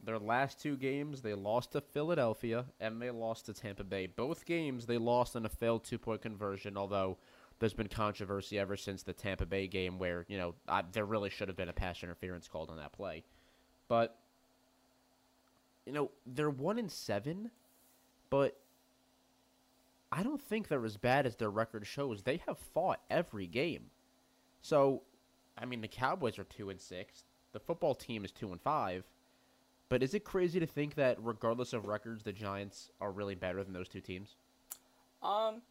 Their 0.03 0.19
last 0.19 0.61
two 0.61 0.77
games, 0.77 1.21
they 1.21 1.35
lost 1.35 1.73
to 1.73 1.81
Philadelphia 1.83 2.65
and 2.81 3.01
they 3.03 3.11
lost 3.11 3.47
to 3.47 3.53
Tampa 3.53 3.85
Bay. 3.85 4.07
Both 4.07 4.47
games 4.47 4.87
they 4.87 4.97
lost 4.99 5.37
on 5.37 5.45
a 5.45 5.51
failed 5.51 5.85
two-point 5.85 6.23
conversion. 6.23 6.77
Although 6.79 7.19
there's 7.61 7.75
been 7.75 7.89
controversy 7.89 8.59
ever 8.59 8.77
since 8.77 9.03
the 9.03 9.13
Tampa 9.13 9.47
Bay 9.47 9.69
game, 9.69 9.99
where 9.99 10.25
you 10.29 10.39
know 10.39 10.55
I, 10.67 10.83
there 10.93 11.05
really 11.05 11.31
should 11.31 11.49
have 11.49 11.57
been 11.57 11.69
a 11.69 11.75
pass 11.75 12.03
interference 12.03 12.49
called 12.49 12.71
on 12.71 12.79
that 12.79 12.93
play. 12.93 13.23
But 13.87 14.19
you 15.87 15.93
know 15.93 16.11
they're 16.27 16.51
one 16.51 16.79
in 16.79 16.89
seven, 16.89 17.51
but 18.31 18.57
I 20.11 20.23
don't 20.23 20.41
think 20.41 20.69
they're 20.69 20.85
as 20.85 20.97
bad 20.97 21.27
as 21.27 21.37
their 21.37 21.51
record 21.51 21.87
shows. 21.87 22.23
They 22.23 22.43
have 22.47 22.59
fought 22.59 23.01
every 23.11 23.47
game. 23.47 23.91
So, 24.63 25.03
I 25.57 25.65
mean, 25.67 25.81
the 25.81 25.89
Cowboys 25.89 26.39
are 26.39 26.45
two 26.45 26.71
and 26.71 26.81
six. 26.81 27.25
The 27.53 27.61
football 27.61 27.95
team 27.95 28.25
is 28.25 28.33
two 28.33 28.51
and 28.51 28.61
five. 28.61 29.05
But 29.89 30.03
is 30.03 30.15
it 30.15 30.25
crazy 30.25 30.61
to 30.61 30.67
think 30.67 30.95
that, 30.95 31.17
regardless 31.21 31.73
of 31.73 31.85
records, 31.85 32.23
the 32.23 32.33
Giants 32.33 32.91
are 33.01 33.11
really 33.11 33.35
better 33.35 33.63
than 33.65 33.73
those 33.73 33.89
two 33.89 34.01
teams? 34.01 34.37
Um, 35.23 35.63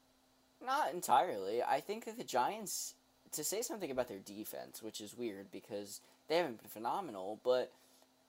not 0.64 0.94
entirely. 0.94 1.64
I 1.64 1.80
think 1.80 2.06
that 2.06 2.18
the 2.18 2.24
Giants, 2.24 2.96
to 3.32 3.44
say 3.44 3.62
something 3.62 3.92
about 3.92 4.08
their 4.08 4.20
defense, 4.20 4.82
which 4.82 5.02
is 5.02 5.18
weird 5.18 5.52
because 5.52 6.02
they 6.28 6.38
haven't 6.38 6.62
been 6.62 6.70
phenomenal, 6.70 7.40
but 7.44 7.72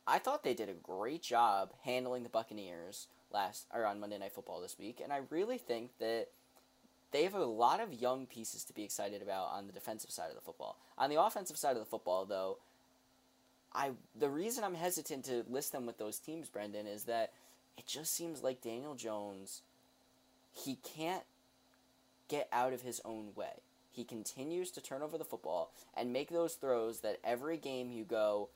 I 0.07 0.19
thought 0.19 0.43
they 0.43 0.55
did 0.55 0.69
a 0.69 0.75
great 0.75 1.23
job 1.23 1.73
handling 1.85 2.23
the 2.23 2.29
Buccaneers 2.29 3.09
last 3.33 3.67
or 3.73 3.87
on 3.87 4.01
Monday 4.01 4.19
Night 4.19 4.33
Football 4.33 4.61
this 4.61 4.79
week, 4.79 5.01
and 5.03 5.13
I 5.13 5.21
really 5.31 5.59
think 5.59 5.91
that 5.99 6.29
they 7.13 7.25
have 7.25 7.35
a 7.35 7.45
lot 7.45 7.81
of 7.81 7.93
young 7.93 8.27
pieces 8.27 8.65
to 8.65 8.73
be 8.73 8.85
excited 8.85 9.23
about 9.23 9.51
on 9.53 9.67
the 9.67 9.73
defensive 9.73 10.11
side 10.11 10.31
of 10.31 10.37
the 10.37 10.41
football. 10.41 10.79
On 10.97 11.11
the 11.11 11.21
offensive 11.21 11.57
side 11.57 11.73
of 11.73 11.81
the 11.81 11.85
football, 11.85 12.25
though, 12.25 12.59
I 13.73 13.91
the 14.19 14.29
reason 14.29 14.65
I'm 14.65 14.75
hesitant 14.75 15.25
to 15.27 15.45
list 15.49 15.73
them 15.73 15.87
with 15.87 15.99
those 15.99 16.19
teams, 16.19 16.49
Brendan, 16.49 16.87
is 16.87 17.05
that 17.05 17.33
it 17.77 17.87
just 17.87 18.15
seems 18.15 18.43
like 18.43 18.63
Daniel 18.63 18.95
Jones 18.95 19.63
he 20.53 20.77
can't 20.97 21.23
get 22.31 22.49
out 22.53 22.73
of 22.73 22.81
his 22.81 23.03
own 23.05 23.33
way. 23.35 23.61
He 23.91 24.05
continues 24.05 24.71
to 24.71 24.81
turn 24.81 25.03
over 25.03 25.19
the 25.19 25.25
football 25.25 25.73
and 25.95 26.13
make 26.13 26.31
those 26.31 26.55
throws 26.55 27.01
that 27.01 27.19
every 27.23 27.59
game 27.59 27.91
you 27.91 28.05
go, 28.05 28.49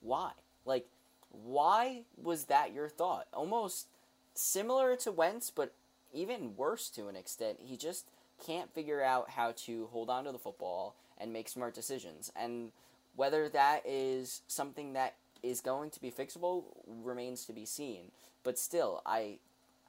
why? 0.00 0.32
Like, 0.64 0.86
why 1.30 2.02
was 2.16 2.44
that 2.44 2.72
your 2.72 2.88
thought? 2.88 3.28
Almost 3.32 3.86
similar 4.34 4.96
to 4.96 5.12
Wentz, 5.12 5.50
but 5.50 5.74
even 6.12 6.56
worse 6.56 6.88
to 6.90 7.08
an 7.08 7.16
extent. 7.16 7.58
He 7.60 7.76
just 7.76 8.06
can't 8.44 8.72
figure 8.72 9.02
out 9.02 9.30
how 9.30 9.52
to 9.66 9.88
hold 9.92 10.08
on 10.08 10.24
to 10.24 10.32
the 10.32 10.38
football 10.38 10.96
and 11.18 11.32
make 11.32 11.48
smart 11.48 11.74
decisions. 11.74 12.32
And 12.34 12.72
whether 13.14 13.48
that 13.50 13.82
is 13.84 14.42
something 14.48 14.94
that 14.94 15.16
is 15.42 15.60
going 15.60 15.90
to 15.90 16.00
be 16.00 16.10
fixable 16.10 16.64
remains 16.86 17.44
to 17.44 17.52
be 17.52 17.66
seen. 17.66 18.10
But 18.42 18.58
still, 18.58 19.02
I 19.04 19.38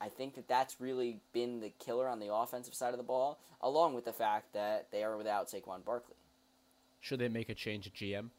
I 0.02 0.08
think 0.08 0.36
that 0.36 0.48
that's 0.48 0.80
really 0.80 1.20
been 1.34 1.60
the 1.60 1.72
killer 1.80 2.08
on 2.08 2.20
the 2.20 2.34
offensive 2.34 2.74
side 2.74 2.94
of 2.94 2.98
the 2.98 3.04
ball, 3.04 3.40
along 3.62 3.94
with 3.94 4.06
the 4.06 4.14
fact 4.14 4.54
that 4.54 4.88
they 4.92 5.04
are 5.04 5.18
without 5.18 5.48
Saquon 5.50 5.84
Barkley. 5.84 6.16
Should 7.02 7.20
they 7.20 7.30
make 7.30 7.50
a 7.50 7.56
change 7.56 7.88
at 7.88 7.94
GM? 7.94 8.30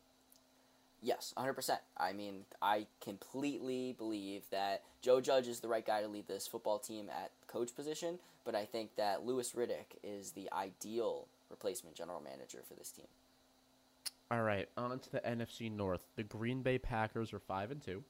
Yes, 1.03 1.33
100%. 1.37 1.79
I 1.97 2.13
mean, 2.13 2.45
I 2.61 2.87
completely 3.01 3.95
believe 3.97 4.43
that 4.51 4.83
Joe 5.01 5.21
Judge 5.21 5.49
is 5.49 5.61
the 5.61 5.69
right 5.69 5.85
guy 5.85 6.03
to 6.03 6.09
lead 6.09 6.29
this 6.29 6.47
football 6.47 6.79
team 6.79 7.09
at 7.09 7.31
coach 7.47 7.75
position, 7.75 8.19
but 8.45 8.55
I 8.55 8.67
think 8.67 8.97
that 8.97 9.25
Louis 9.25 9.51
Riddick 9.53 9.97
is 10.03 10.33
the 10.33 10.51
ideal 10.53 11.27
replacement 11.49 11.97
general 11.97 12.21
manager 12.21 12.61
for 12.69 12.75
this 12.75 12.91
team. 12.91 13.07
All 14.31 14.43
right, 14.43 14.69
on 14.77 14.99
to 14.99 15.11
the 15.11 15.21
NFC 15.21 15.73
North. 15.73 16.03
The 16.17 16.23
Green 16.23 16.63
Bay 16.63 16.79
Packers 16.79 17.33
are 17.33 17.41
5 17.41 17.71
and 17.71 17.83
2. 17.83 18.05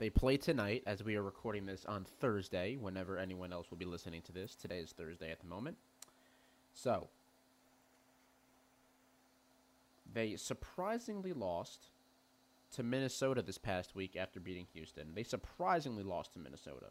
They 0.00 0.08
play 0.08 0.38
tonight 0.38 0.82
as 0.86 1.04
we 1.04 1.16
are 1.16 1.22
recording 1.22 1.66
this 1.66 1.84
on 1.84 2.06
Thursday, 2.20 2.76
whenever 2.76 3.18
anyone 3.18 3.52
else 3.52 3.70
will 3.70 3.76
be 3.76 3.84
listening 3.84 4.22
to 4.22 4.32
this. 4.32 4.54
Today 4.54 4.78
is 4.78 4.92
Thursday 4.92 5.30
at 5.30 5.40
the 5.40 5.46
moment. 5.46 5.76
So, 6.72 7.08
they 10.10 10.36
surprisingly 10.36 11.34
lost 11.34 11.90
to 12.76 12.82
Minnesota 12.82 13.42
this 13.42 13.58
past 13.58 13.94
week 13.94 14.16
after 14.16 14.40
beating 14.40 14.66
Houston. 14.72 15.08
They 15.14 15.22
surprisingly 15.22 16.02
lost 16.02 16.32
to 16.32 16.38
Minnesota. 16.38 16.86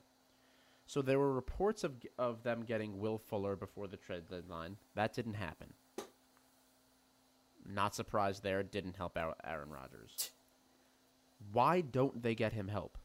So 0.85 1.01
there 1.01 1.17
were 1.17 1.33
reports 1.33 1.83
of 1.83 1.93
of 2.19 2.43
them 2.43 2.63
getting 2.63 2.99
Will 2.99 3.17
Fuller 3.17 3.55
before 3.55 3.87
the 3.87 3.97
trade 3.97 4.27
deadline. 4.29 4.77
That 4.93 5.13
didn't 5.13 5.33
happen. 5.33 5.73
Not 7.67 7.95
surprised 7.95 8.43
there. 8.43 8.61
Didn't 8.61 8.97
help 8.97 9.17
out 9.17 9.39
Aaron 9.43 9.69
Rodgers. 9.69 10.31
Why 11.51 11.81
don't 11.81 12.21
they 12.21 12.35
get 12.35 12.53
him 12.53 12.67
help? 12.67 12.97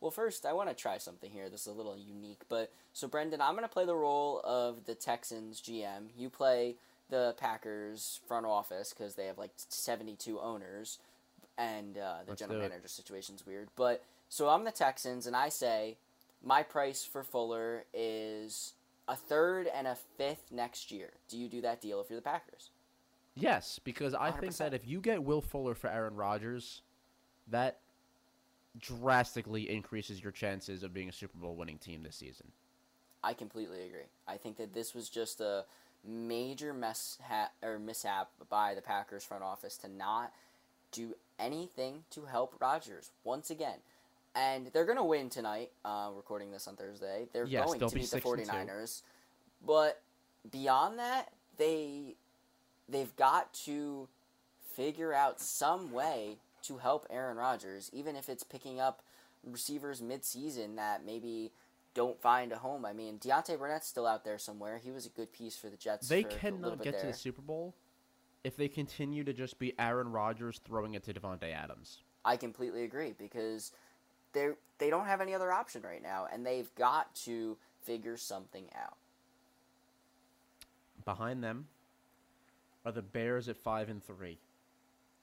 Well, 0.00 0.10
first, 0.10 0.46
I 0.46 0.54
want 0.54 0.70
to 0.70 0.74
try 0.74 0.98
something 0.98 1.30
here. 1.30 1.50
This 1.50 1.62
is 1.62 1.66
a 1.66 1.72
little 1.72 1.96
unique, 1.96 2.42
but 2.48 2.72
so 2.94 3.06
Brendan, 3.06 3.40
I'm 3.40 3.52
going 3.52 3.68
to 3.68 3.72
play 3.72 3.84
the 3.84 3.94
role 3.94 4.40
of 4.44 4.86
the 4.86 4.94
Texans 4.94 5.60
GM. 5.60 6.08
You 6.16 6.30
play 6.30 6.76
the 7.10 7.34
Packers 7.38 8.20
front 8.26 8.46
office 8.46 8.94
because 8.96 9.14
they 9.14 9.26
have 9.26 9.36
like 9.36 9.50
72 9.56 10.40
owners, 10.40 10.98
and 11.58 11.98
uh, 11.98 12.18
the 12.24 12.30
Let's 12.30 12.40
general 12.40 12.60
manager 12.60 12.88
situation's 12.88 13.46
weird. 13.46 13.68
But 13.76 14.02
so 14.30 14.48
I'm 14.48 14.64
the 14.64 14.70
Texans, 14.70 15.26
and 15.26 15.36
I 15.36 15.50
say 15.50 15.98
my 16.42 16.62
price 16.62 17.04
for 17.04 17.22
Fuller 17.22 17.84
is 17.92 18.72
a 19.06 19.16
third 19.16 19.66
and 19.66 19.86
a 19.86 19.96
fifth 20.16 20.50
next 20.50 20.90
year. 20.90 21.10
Do 21.28 21.36
you 21.36 21.48
do 21.48 21.60
that 21.60 21.82
deal 21.82 22.00
if 22.00 22.08
you're 22.08 22.18
the 22.18 22.24
Packers? 22.24 22.70
Yes, 23.34 23.78
because 23.82 24.14
I 24.14 24.30
think 24.30 24.52
100%. 24.52 24.58
that 24.58 24.74
if 24.74 24.86
you 24.86 25.00
get 25.00 25.22
Will 25.22 25.40
Fuller 25.40 25.74
for 25.74 25.88
Aaron 25.88 26.16
Rodgers, 26.16 26.82
that 27.50 27.78
drastically 28.78 29.68
increases 29.70 30.22
your 30.22 30.32
chances 30.32 30.82
of 30.82 30.94
being 30.94 31.08
a 31.08 31.12
Super 31.12 31.38
Bowl 31.38 31.54
winning 31.56 31.78
team 31.78 32.02
this 32.02 32.16
season. 32.16 32.46
I 33.22 33.34
completely 33.34 33.82
agree. 33.82 34.08
I 34.26 34.36
think 34.36 34.56
that 34.56 34.72
this 34.72 34.94
was 34.94 35.08
just 35.08 35.40
a 35.40 35.64
major 36.06 36.72
mess 36.72 37.18
ha- 37.22 37.50
or 37.62 37.78
mishap 37.78 38.30
by 38.48 38.74
the 38.74 38.80
Packers 38.80 39.24
front 39.24 39.42
office 39.42 39.76
to 39.78 39.88
not 39.88 40.32
do 40.92 41.14
anything 41.38 42.04
to 42.10 42.24
help 42.24 42.54
Rodgers 42.60 43.10
once 43.24 43.50
again. 43.50 43.78
And 44.34 44.68
they're 44.72 44.84
going 44.86 44.96
to 44.96 45.04
win 45.04 45.28
tonight, 45.28 45.70
uh, 45.84 46.10
recording 46.14 46.52
this 46.52 46.68
on 46.68 46.76
Thursday. 46.76 47.26
They're 47.32 47.46
Yes, 47.46 47.66
going 47.66 47.80
to 47.80 47.86
be 47.86 47.94
beat 48.00 48.10
the 48.10 48.20
6 48.20 48.24
and 48.26 48.48
49ers. 48.48 49.02
But 49.66 50.00
beyond 50.50 50.98
that, 50.98 51.32
they 51.58 52.14
they've 52.88 53.14
got 53.16 53.52
to 53.52 54.08
figure 54.74 55.12
out 55.12 55.40
some 55.40 55.92
way 55.92 56.38
to 56.64 56.78
help 56.78 57.06
Aaron 57.10 57.36
Rodgers, 57.36 57.90
even 57.92 58.16
if 58.16 58.28
it's 58.28 58.42
picking 58.42 58.80
up 58.80 59.02
receivers 59.44 60.02
mid-season 60.02 60.76
that 60.76 61.04
maybe 61.04 61.52
don't 61.94 62.20
find 62.20 62.52
a 62.52 62.58
home. 62.58 62.84
I 62.84 62.92
mean, 62.92 63.18
Deontay 63.18 63.58
Burnett's 63.58 63.86
still 63.86 64.06
out 64.06 64.24
there 64.24 64.38
somewhere. 64.38 64.78
He 64.78 64.90
was 64.90 65.06
a 65.06 65.10
good 65.10 65.32
piece 65.32 65.56
for 65.56 65.68
the 65.68 65.76
Jets. 65.76 66.08
They 66.08 66.22
for 66.22 66.28
a 66.28 66.32
little 66.32 66.70
cannot 66.70 66.82
get 66.82 67.00
to 67.00 67.06
the 67.06 67.12
Super 67.12 67.42
Bowl 67.42 67.74
if 68.44 68.56
they 68.56 68.68
continue 68.68 69.24
to 69.24 69.32
just 69.32 69.58
be 69.58 69.78
Aaron 69.78 70.12
Rodgers 70.12 70.60
throwing 70.64 70.94
it 70.94 71.02
to 71.04 71.12
Davante 71.12 71.52
Adams. 71.52 72.02
I 72.24 72.36
completely 72.36 72.84
agree 72.84 73.14
because 73.18 73.72
they 74.32 74.50
they 74.78 74.90
don't 74.90 75.06
have 75.06 75.20
any 75.20 75.34
other 75.34 75.52
option 75.52 75.82
right 75.82 76.02
now, 76.02 76.26
and 76.32 76.46
they've 76.46 76.72
got 76.74 77.14
to 77.16 77.56
figure 77.82 78.16
something 78.16 78.66
out. 78.74 78.96
Behind 81.04 81.42
them 81.42 81.66
are 82.84 82.92
the 82.92 83.02
Bears 83.02 83.48
at 83.48 83.56
5 83.56 83.88
and 83.88 84.04
3. 84.04 84.38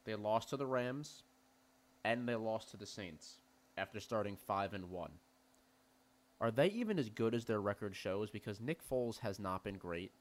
They 0.06 0.16
lost 0.16 0.50
to 0.50 0.58
the 0.58 0.66
Rams 0.66 1.24
and 2.04 2.28
they 2.28 2.36
lost 2.36 2.72
to 2.72 2.78
the 2.78 2.86
Saints 2.86 3.38
after 3.78 4.00
starting 4.00 4.36
5 4.36 4.74
and 4.74 4.90
1. 4.90 5.12
Are 6.40 6.52
they 6.52 6.68
even 6.68 7.00
as 7.00 7.10
good 7.10 7.34
as 7.34 7.46
their 7.46 7.60
record 7.62 7.96
shows 7.96 8.30
because 8.30 8.60
Nick 8.62 8.88
Foles 8.88 9.20
has 9.20 9.40
not 9.40 9.64
been 9.64 9.78
great. 9.78 10.12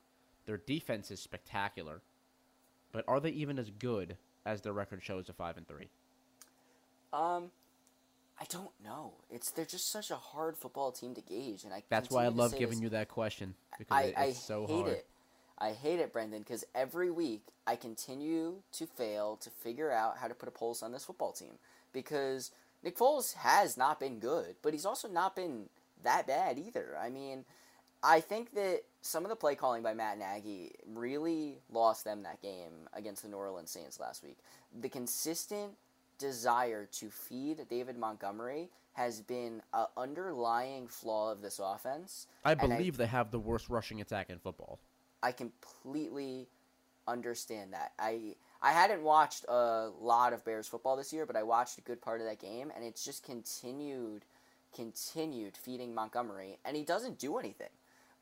Their 0.47 0.57
defense 0.57 1.11
is 1.11 1.21
spectacular. 1.21 2.01
But 2.93 3.05
are 3.09 3.21
they 3.21 3.31
even 3.31 3.59
as 3.59 3.71
good 3.71 4.17
as 4.47 4.63
their 4.63 4.73
record 4.73 5.03
shows 5.03 5.29
of 5.29 5.37
5 5.37 5.59
and 5.59 5.69
3? 5.69 5.89
Um, 7.13 7.51
I 8.41 8.45
don't 8.49 8.71
know. 8.83 9.15
It's 9.31 9.51
they're 9.51 9.65
just 9.65 9.91
such 9.91 10.11
a 10.11 10.17
hard 10.17 10.57
football 10.57 10.93
team 10.93 11.15
to 11.15 11.21
gauge, 11.21 11.65
and 11.65 11.73
I. 11.73 11.83
That's 11.89 12.11
why 12.11 12.25
I 12.25 12.29
love 12.29 12.57
giving 12.59 12.81
you 12.81 12.91
that 12.91 13.09
question 13.09 13.55
because 13.79 13.97
I, 13.97 14.03
it- 14.03 14.15
I 14.17 14.25
it's 14.27 14.39
so 14.43 14.67
hate 14.67 14.75
hard. 14.75 14.89
it. 14.89 15.07
I 15.59 15.73
hate 15.73 16.01
it, 16.01 16.13
Brendan, 16.13 16.41
because 16.41 16.65
every 16.75 17.11
week 17.11 17.43
I 17.67 17.77
continue 17.77 18.57
to 18.73 18.87
fail 18.87 19.37
to 19.37 19.51
figure 19.51 19.91
out 19.91 20.19
how 20.19 20.29
to 20.29 20.35
put 20.35 20.49
a 20.49 20.53
pulse 20.53 20.83
on 20.83 20.93
this 20.93 21.05
football 21.05 21.33
team. 21.33 21.55
Because 21.93 22.51
Nick 22.83 22.97
Foles 22.99 23.35
has 23.35 23.77
not 23.77 23.99
been 23.99 24.19
good, 24.19 24.57
but 24.63 24.73
he's 24.73 24.85
also 24.85 25.09
not 25.09 25.35
been 25.35 25.69
that 26.03 26.27
bad 26.27 26.59
either. 26.59 26.97
I 27.01 27.09
mean, 27.09 27.45
I 28.03 28.21
think 28.21 28.55
that 28.55 28.83
some 29.01 29.25
of 29.25 29.31
the 29.31 29.37
play 29.37 29.55
calling 29.55 29.83
by 29.83 29.95
Matt 29.95 30.19
Nagy 30.19 30.73
really 30.95 31.59
lost 31.71 32.05
them 32.05 32.23
that 32.25 32.43
game 32.43 32.89
against 32.93 33.23
the 33.23 33.29
New 33.29 33.37
Orleans 33.37 33.71
Saints 33.71 33.99
last 33.99 34.23
week. 34.23 34.39
The 34.79 34.89
consistent 34.89 35.73
desire 36.19 36.87
to 36.93 37.11
feed 37.11 37.67
David 37.69 37.97
Montgomery 37.97 38.69
has 38.93 39.21
been 39.21 39.63
an 39.75 39.87
underlying 39.97 40.89
flaw 40.89 41.33
of 41.33 41.43
this 41.43 41.61
offense. 41.63 42.27
I 42.45 42.53
and 42.53 42.61
I- 42.61 42.77
believe 42.77 42.97
they 42.97 43.07
have 43.07 43.31
the 43.31 43.39
worst 43.39 43.69
rushing 43.69 44.01
attack 44.01 44.31
in 44.31 44.39
football. 44.39 44.79
I 45.23 45.33
completely 45.33 46.49
understand 47.09 47.73
that. 47.73 47.93
I 47.99 48.37
I 48.63 48.73
hadn't 48.73 49.03
watched 49.03 49.45
a 49.49 49.91
lot 50.01 50.33
of 50.33 50.45
Bears 50.45 50.67
football 50.67 50.97
this 50.97 51.13
year, 51.13 51.27
but 51.27 51.37
I 51.37 51.43
watched 51.43 51.79
a 51.79 51.83
good 51.83 52.01
part 52.01 52.21
of 52.21 52.27
that 52.27 52.39
game, 52.39 52.73
and 52.75 52.85
it's 52.85 53.05
just 53.05 53.23
continued, 53.23 54.25
continued 54.75 55.57
feeding 55.57 55.95
Montgomery, 55.95 56.59
and 56.65 56.77
he 56.77 56.83
doesn't 56.83 57.19
do 57.19 57.39
anything. 57.39 57.69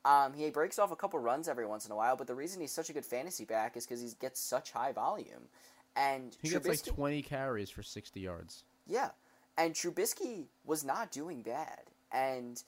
Um, 0.05 0.35
he 0.35 0.51
breaks 0.51 0.79
off 0.79 0.93
a 0.93 0.97
couple 0.97 1.19
runs 1.19 1.49
every 1.49 1.65
once 1.67 1.87
in 1.87 1.93
a 1.93 1.97
while, 1.97 2.17
but 2.17 2.27
the 2.27 2.35
reason 2.35 2.61
he's 2.61 2.73
such 2.73 2.91
a 2.91 2.93
good 2.93 3.07
fantasy 3.07 3.45
back 3.47 3.77
is 3.77 3.87
because 3.87 4.03
he 4.03 4.11
gets 4.21 4.39
such 4.39 4.73
high 4.73 4.93
volume. 4.93 5.49
And 5.97 6.37
He 6.43 6.51
gets 6.51 6.67
like 6.67 6.85
20 6.85 7.23
carries 7.23 7.71
for 7.71 7.83
60 7.83 8.21
yards. 8.21 8.65
yeah. 8.87 9.11
And 9.57 9.73
Trubisky 9.73 10.47
was 10.67 10.85
not 10.85 11.13
doing 11.13 11.41
bad. 11.43 11.83
And 12.11 12.61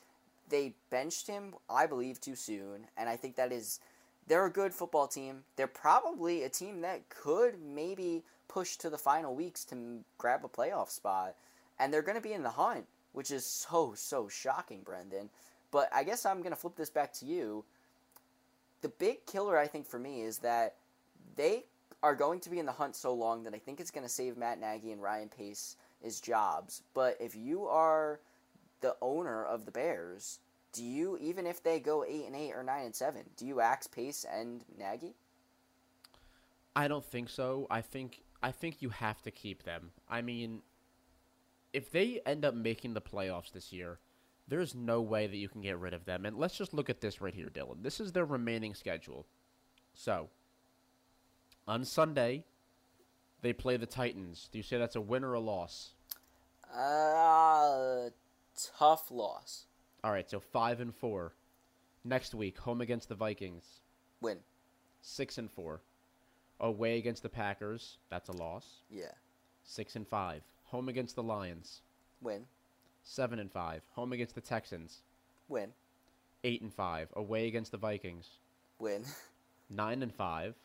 they 0.48 0.76
benched 0.88 1.26
him, 1.26 1.56
I 1.68 1.86
believe, 1.86 2.20
too 2.20 2.36
soon. 2.36 2.86
And 2.96 3.08
I 3.08 3.16
think 3.16 3.34
that 3.36 3.50
is 3.52 3.80
they're 4.26 4.46
a 4.46 4.50
good 4.50 4.74
football 4.74 5.06
team. 5.06 5.44
They're 5.56 5.66
probably 5.66 6.42
a 6.42 6.48
team 6.48 6.80
that 6.80 7.08
could 7.08 7.60
maybe 7.60 8.24
push 8.48 8.76
to 8.76 8.90
the 8.90 8.98
final 8.98 9.34
weeks 9.34 9.64
to 9.66 10.00
grab 10.18 10.44
a 10.44 10.48
playoff 10.48 10.90
spot. 10.90 11.34
And 11.78 11.92
they're 11.92 12.02
going 12.02 12.16
to 12.16 12.22
be 12.22 12.32
in 12.32 12.42
the 12.42 12.50
hunt, 12.50 12.86
which 13.12 13.30
is 13.30 13.44
so, 13.44 13.94
so 13.94 14.28
shocking, 14.28 14.80
Brendan. 14.84 15.30
But 15.70 15.88
I 15.92 16.04
guess 16.04 16.24
I'm 16.24 16.38
going 16.38 16.50
to 16.50 16.56
flip 16.56 16.76
this 16.76 16.90
back 16.90 17.12
to 17.14 17.26
you. 17.26 17.64
The 18.82 18.88
big 18.88 19.26
killer, 19.26 19.58
I 19.58 19.66
think, 19.66 19.86
for 19.86 19.98
me 19.98 20.22
is 20.22 20.38
that 20.38 20.76
they 21.36 21.64
are 22.02 22.14
going 22.14 22.40
to 22.40 22.50
be 22.50 22.58
in 22.58 22.66
the 22.66 22.72
hunt 22.72 22.96
so 22.96 23.12
long 23.12 23.44
that 23.44 23.54
I 23.54 23.58
think 23.58 23.80
it's 23.80 23.90
going 23.90 24.06
to 24.06 24.12
save 24.12 24.36
Matt 24.36 24.60
Nagy 24.60 24.92
and 24.92 25.02
Ryan 25.02 25.28
Pace 25.28 25.76
his 26.02 26.20
jobs. 26.20 26.82
But 26.94 27.16
if 27.20 27.34
you 27.34 27.66
are 27.66 28.20
the 28.80 28.96
owner 29.00 29.44
of 29.44 29.64
the 29.64 29.72
Bears, 29.72 30.38
do 30.76 30.84
you 30.84 31.18
even 31.20 31.46
if 31.46 31.62
they 31.62 31.80
go 31.80 32.04
eight 32.04 32.26
and 32.26 32.36
eight 32.36 32.52
or 32.52 32.62
nine 32.62 32.84
and 32.84 32.94
seven, 32.94 33.22
do 33.36 33.46
you 33.46 33.60
axe 33.60 33.86
Pace 33.86 34.26
and 34.30 34.62
Nagy? 34.78 35.14
I 36.74 36.88
don't 36.88 37.04
think 37.04 37.30
so. 37.30 37.66
I 37.70 37.80
think 37.80 38.20
I 38.42 38.52
think 38.52 38.82
you 38.82 38.90
have 38.90 39.22
to 39.22 39.30
keep 39.30 39.62
them. 39.62 39.90
I 40.08 40.20
mean, 40.20 40.60
if 41.72 41.90
they 41.90 42.20
end 42.26 42.44
up 42.44 42.54
making 42.54 42.94
the 42.94 43.00
playoffs 43.00 43.52
this 43.52 43.72
year, 43.72 43.98
there's 44.46 44.74
no 44.74 45.00
way 45.00 45.26
that 45.26 45.36
you 45.36 45.48
can 45.48 45.62
get 45.62 45.78
rid 45.78 45.94
of 45.94 46.04
them. 46.04 46.26
And 46.26 46.36
let's 46.36 46.56
just 46.56 46.74
look 46.74 46.90
at 46.90 47.00
this 47.00 47.20
right 47.20 47.34
here, 47.34 47.48
Dylan. 47.48 47.82
This 47.82 47.98
is 47.98 48.12
their 48.12 48.24
remaining 48.24 48.74
schedule. 48.74 49.26
So, 49.94 50.28
on 51.66 51.84
Sunday, 51.84 52.44
they 53.40 53.52
play 53.52 53.76
the 53.76 53.86
Titans. 53.86 54.48
Do 54.52 54.58
you 54.58 54.62
say 54.62 54.78
that's 54.78 54.96
a 54.96 55.00
win 55.00 55.24
or 55.24 55.32
a 55.32 55.40
loss? 55.40 55.94
Uh, 56.72 58.10
tough 58.78 59.10
loss. 59.10 59.64
All 60.04 60.12
right, 60.12 60.28
so 60.30 60.40
5 60.40 60.80
and 60.80 60.94
4. 60.94 61.32
Next 62.04 62.34
week, 62.34 62.58
home 62.58 62.80
against 62.80 63.08
the 63.08 63.14
Vikings. 63.14 63.64
Win. 64.20 64.38
6 65.02 65.38
and 65.38 65.50
4. 65.50 65.80
Away 66.60 66.98
against 66.98 67.22
the 67.22 67.28
Packers. 67.28 67.98
That's 68.08 68.28
a 68.28 68.32
loss. 68.32 68.82
Yeah. 68.90 69.12
6 69.64 69.96
and 69.96 70.06
5. 70.06 70.42
Home 70.66 70.88
against 70.88 71.16
the 71.16 71.22
Lions. 71.22 71.80
Win. 72.20 72.46
Seven 73.08 73.38
and 73.38 73.52
five. 73.52 73.82
Home 73.92 74.12
against 74.12 74.34
the 74.34 74.40
Texans. 74.40 75.02
Win. 75.48 75.72
Eight 76.42 76.60
and 76.60 76.74
five. 76.74 77.08
Away 77.14 77.46
against 77.46 77.70
the 77.70 77.78
Vikings. 77.78 78.26
Win. 78.80 79.04
Nine 79.70 80.02
and 80.02 80.12
five. 80.12 80.56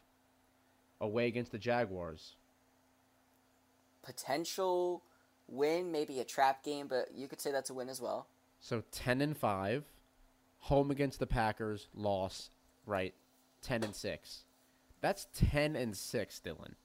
Away 1.00 1.28
against 1.28 1.52
the 1.52 1.60
Jaguars. 1.60 2.36
potential 4.02 5.04
win, 5.48 5.92
maybe 5.92 6.20
a 6.20 6.24
trap 6.24 6.64
game, 6.64 6.88
but 6.88 7.10
you 7.14 7.28
could 7.28 7.40
say 7.40 7.52
that's 7.52 7.70
a 7.70 7.74
win 7.74 7.90
as 7.90 8.02
well. 8.02 8.26
So 8.62 8.84
10 8.92 9.22
and 9.22 9.36
5, 9.36 9.84
home 10.60 10.92
against 10.92 11.20
the 11.20 11.28
Packers, 11.28 11.88
loss, 11.96 12.52
right? 12.86 13.14
10 13.64 13.84
and 13.84 13.96
6. 13.96 14.44
That's 15.02 15.28
10 15.34 15.76
and 15.76 15.98
6, 15.98 16.42
Dylan. 16.46 16.76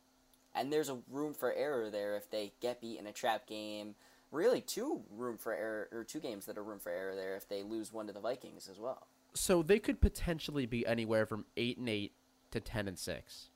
And 0.54 0.72
there's 0.72 0.88
a 0.88 0.96
room 1.10 1.34
for 1.34 1.52
error 1.52 1.90
there 1.90 2.16
if 2.16 2.30
they 2.30 2.54
get 2.60 2.80
beat 2.80 2.98
in 2.98 3.06
a 3.06 3.12
trap 3.12 3.46
game. 3.46 3.94
Really, 4.32 4.62
two 4.62 5.02
room 5.14 5.36
for 5.36 5.52
error 5.52 5.88
or 5.92 6.02
two 6.02 6.18
games 6.18 6.46
that 6.46 6.56
are 6.56 6.64
room 6.64 6.78
for 6.78 6.90
error 6.90 7.14
there 7.14 7.36
if 7.36 7.46
they 7.46 7.62
lose 7.62 7.92
one 7.92 8.06
to 8.06 8.12
the 8.12 8.20
Vikings 8.20 8.68
as 8.70 8.80
well. 8.80 9.06
So 9.34 9.62
they 9.62 9.78
could 9.78 10.00
potentially 10.00 10.64
be 10.64 10.86
anywhere 10.86 11.26
from 11.26 11.44
8 11.58 11.76
and 11.76 11.88
8 11.90 12.12
to 12.52 12.60
10 12.60 12.88
and 12.88 12.98
6. 12.98 13.50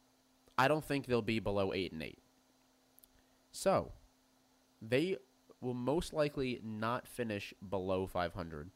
I 0.58 0.68
don't 0.68 0.84
think 0.84 1.06
they'll 1.06 1.22
be 1.22 1.40
below 1.40 1.72
8 1.72 1.92
and 1.92 2.02
8. 2.02 2.18
So, 3.50 3.92
they 4.82 5.16
will 5.60 5.74
most 5.74 6.12
likely 6.12 6.60
not 6.64 7.06
finish 7.06 7.52
below 7.68 8.06
500. 8.06 8.70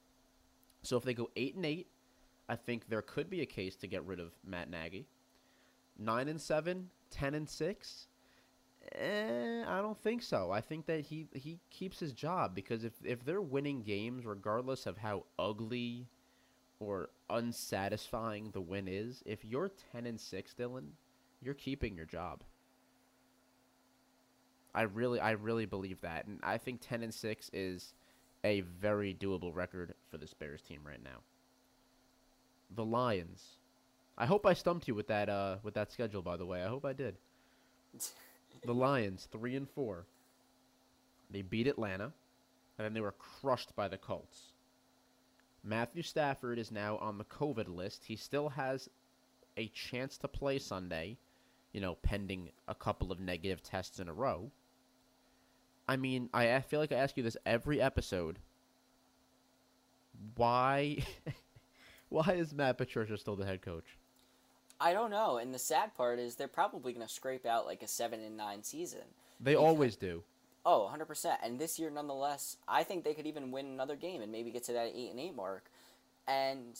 So 0.82 0.97
if 0.97 1.05
they 1.05 1.14
go 1.14 1.30
8 1.35 1.57
and 1.57 1.66
8, 1.66 1.87
I 2.49 2.57
think 2.57 2.89
there 2.89 3.03
could 3.03 3.30
be 3.30 3.41
a 3.41 3.47
case 3.47 3.76
to 3.76 3.87
get 3.87 4.05
rid 4.05 4.20
of 4.20 4.32
Matt 4.47 4.70
Nagy. 4.70 5.07
9 5.99 6.28
and 6.28 6.41
7, 6.41 6.91
10 7.11 7.35
and 7.35 7.49
6, 7.49 8.09
eh, 8.93 9.64
I 9.66 9.80
don't 9.80 9.99
think 9.99 10.22
so. 10.22 10.51
I 10.51 10.61
think 10.61 10.87
that 10.87 11.01
he 11.01 11.26
he 11.32 11.61
keeps 11.70 12.01
his 12.01 12.12
job 12.12 12.55
because 12.55 12.85
if 12.85 12.93
if 13.05 13.24
they're 13.24 13.41
winning 13.41 13.82
games 13.82 14.26
regardless 14.26 14.87
of 14.87 14.99
how 14.99 15.24
ugly 15.39 16.09
or 16.80 17.11
unsatisfying 17.30 18.51
the 18.51 18.61
win 18.61 18.89
is, 18.89 19.22
if 19.24 19.45
you're 19.45 19.70
10 19.93 20.07
and 20.07 20.20
6, 20.20 20.55
Dylan, 20.59 20.89
you're 21.41 21.55
keeping 21.55 21.97
your 21.97 22.07
job. 22.07 22.43
I 24.75 24.83
really 24.83 25.20
I 25.20 25.33
really 25.33 25.66
believe 25.66 26.01
that 26.01 26.27
and 26.27 26.41
I 26.43 26.59
think 26.59 26.81
10 26.81 27.03
and 27.03 27.14
6 27.14 27.51
is 27.53 27.95
a 28.43 28.61
very 28.62 29.14
doable 29.14 29.55
record 29.55 29.95
for 30.11 30.18
this 30.18 30.35
Bears 30.35 30.62
team 30.62 30.81
right 30.85 31.03
now. 31.03 31.22
The 32.75 32.85
Lions. 32.85 33.59
I 34.18 34.27
hope 34.27 34.47
I 34.47 34.53
stumped 34.53 34.89
you 34.89 34.95
with 34.95 35.09
that 35.09 35.29
uh 35.29 35.57
with 35.62 35.75
that 35.75 35.93
schedule 35.93 36.22
by 36.22 36.37
the 36.37 36.47
way. 36.47 36.62
I 36.62 36.68
hope 36.68 36.85
I 36.85 36.93
did. 36.93 37.16
the 38.64 38.75
Lions 38.75 39.29
3 39.31 39.57
and 39.57 39.68
4. 39.70 40.05
They 41.31 41.43
beat 41.43 41.66
Atlanta 41.66 42.12
and 42.79 42.85
then 42.85 42.95
they 42.95 43.01
were 43.01 43.12
crushed 43.12 43.75
by 43.77 43.89
the 43.89 43.97
Colts. 43.97 44.55
Matthew 45.62 46.03
Stafford 46.03 46.59
is 46.59 46.70
now 46.70 46.99
on 46.99 47.16
the 47.16 47.25
COVID 47.25 47.75
list. 47.75 48.05
He 48.05 48.16
still 48.16 48.51
has 48.51 48.91
a 49.57 49.68
chance 49.68 50.18
to 50.18 50.29
play 50.29 50.59
Sunday, 50.59 51.16
you 51.72 51.81
know, 51.81 51.95
pending 52.03 52.51
a 52.68 52.75
couple 52.75 53.11
of 53.11 53.20
negative 53.20 53.62
tests 53.62 53.99
in 53.99 54.09
a 54.09 54.12
row. 54.12 54.51
I 55.87 55.97
mean, 55.97 56.30
I, 56.32 56.61
feel 56.61 56.80
like 56.80 56.93
I 56.93 56.97
ask 56.97 57.16
you 57.16 57.22
this 57.22 57.37
every 57.45 57.80
episode. 57.80 58.39
Why 60.37 60.99
why 62.09 62.32
is 62.35 62.55
Matt 62.55 62.78
Patricia 62.78 63.16
still 63.18 63.37
the 63.37 63.45
head 63.45 63.62
coach? 63.62 63.99
I 64.80 64.93
don't 64.93 65.11
know, 65.11 65.37
and 65.39 65.55
the 65.55 65.59
sad 65.59 65.95
part 65.97 66.18
is 66.18 66.35
they're 66.35 66.49
probably 66.49 66.93
going 66.93 67.07
to 67.07 67.12
scrape 67.12 67.47
out 67.47 67.64
like 67.64 67.82
a 67.82 67.89
7 67.89 68.20
and 68.20 68.37
9 68.37 68.62
season. 68.62 69.01
They 69.41 69.53
Because- 69.53 69.64
always 69.64 69.97
do. 69.97 70.22
Oh, 70.66 70.91
100%. 70.93 71.37
And 71.43 71.59
this 71.59 71.78
year, 71.78 71.91
nonetheless, 71.91 72.57
I 72.66 72.85
think 72.85 73.05
they 73.05 73.12
could 73.12 73.26
even 73.26 73.51
win 73.53 73.66
another 73.66 73.97
game 73.97 74.22
and 74.22 74.32
maybe 74.32 74.51
get 74.51 74.64
to 74.64 74.72
that 74.72 74.93
8 74.95 75.11
and 75.11 75.20
8 75.20 75.37
mark. 75.37 75.70
And 76.26 76.78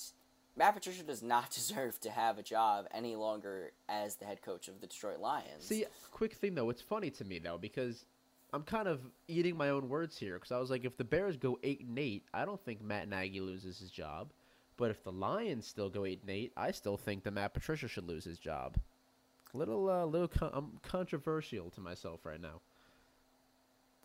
Matt 0.57 0.75
Patricia 0.75 1.03
does 1.03 1.23
not 1.23 1.51
deserve 1.55 2.01
to 2.01 2.11
have 2.11 2.39
a 2.39 2.43
job 2.43 2.87
any 2.93 3.15
longer 3.15 3.73
as 3.89 4.17
the 4.17 4.25
head 4.25 4.41
coach 4.43 4.69
of 4.69 4.81
the 4.81 4.87
Detroit 4.87 5.19
Lions. 5.21 5.65
See, 5.65 5.85
quick 6.11 6.33
thing 6.35 6.55
though, 6.55 6.71
it's 6.71 6.81
funny 6.83 7.11
to 7.11 7.25
me 7.25 7.39
though 7.39 7.59
because 7.59 8.07
I'm 8.55 8.63
kind 8.63 8.87
of 8.87 9.01
eating 9.27 9.57
my 9.57 9.71
own 9.71 9.89
words 9.89 10.17
here 10.17 10.35
because 10.35 10.53
I 10.53 10.59
was 10.61 10.71
like, 10.71 10.85
if 10.85 10.97
the 10.97 11.03
Bears 11.03 11.37
go 11.37 11.59
eight 11.65 11.81
and 11.81 11.99
eight, 11.99 12.23
I 12.33 12.45
don't 12.45 12.65
think 12.65 12.81
Matt 12.81 13.09
Nagy 13.09 13.41
loses 13.41 13.81
his 13.81 13.91
job. 13.91 14.31
But 14.77 14.93
if 14.93 15.03
the 15.03 15.11
Lions 15.11 15.67
still 15.67 15.91
go 15.91 16.05
eight 16.05 16.21
and 16.21 16.31
eight, 16.31 16.53
I 16.57 16.71
still 16.71 16.97
think 16.97 17.25
that 17.25 17.33
Matt 17.33 17.53
Patricia 17.53 17.89
should 17.89 18.07
lose 18.07 18.25
his 18.25 18.39
job. 18.39 18.77
Little, 19.55 19.91
uh, 19.91 20.05
little, 20.05 20.29
con- 20.29 20.53
I'm 20.53 20.79
controversial 20.83 21.71
to 21.71 21.81
myself 21.81 22.25
right 22.25 22.41
now. 22.41 22.61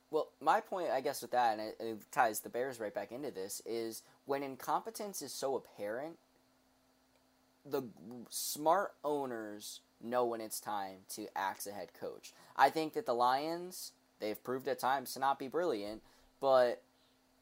Well, 0.10 0.30
my 0.42 0.62
point, 0.62 0.90
I 0.90 1.02
guess, 1.02 1.22
with 1.22 1.32
that, 1.32 1.60
and 1.60 1.62
it, 1.62 1.78
it 1.80 2.12
ties 2.12 2.40
the 2.40 2.50
Bears 2.50 2.80
right 2.80 2.94
back 2.94 3.12
into 3.12 3.30
this, 3.30 3.62
is 3.68 4.02
when 4.26 4.42
incompetence 4.42 5.22
is 5.22 5.32
so 5.32 5.56
apparent, 5.56 6.18
the 7.64 7.84
smart 8.30 8.94
owners 9.04 9.82
know 10.02 10.26
when 10.26 10.42
it's 10.42 10.60
time 10.60 10.98
to 11.10 11.28
axe 11.36 11.68
a 11.68 11.72
head 11.72 11.90
coach. 12.00 12.34
I 12.56 12.72
think 12.72 12.94
that 12.94 13.06
the 13.06 13.14
Lions, 13.14 13.92
they've 14.20 14.42
proved 14.44 14.68
at 14.68 14.80
times 14.80 15.14
to 15.14 15.20
not 15.20 15.40
be 15.40 15.48
brilliant, 15.48 16.02
but 16.42 16.82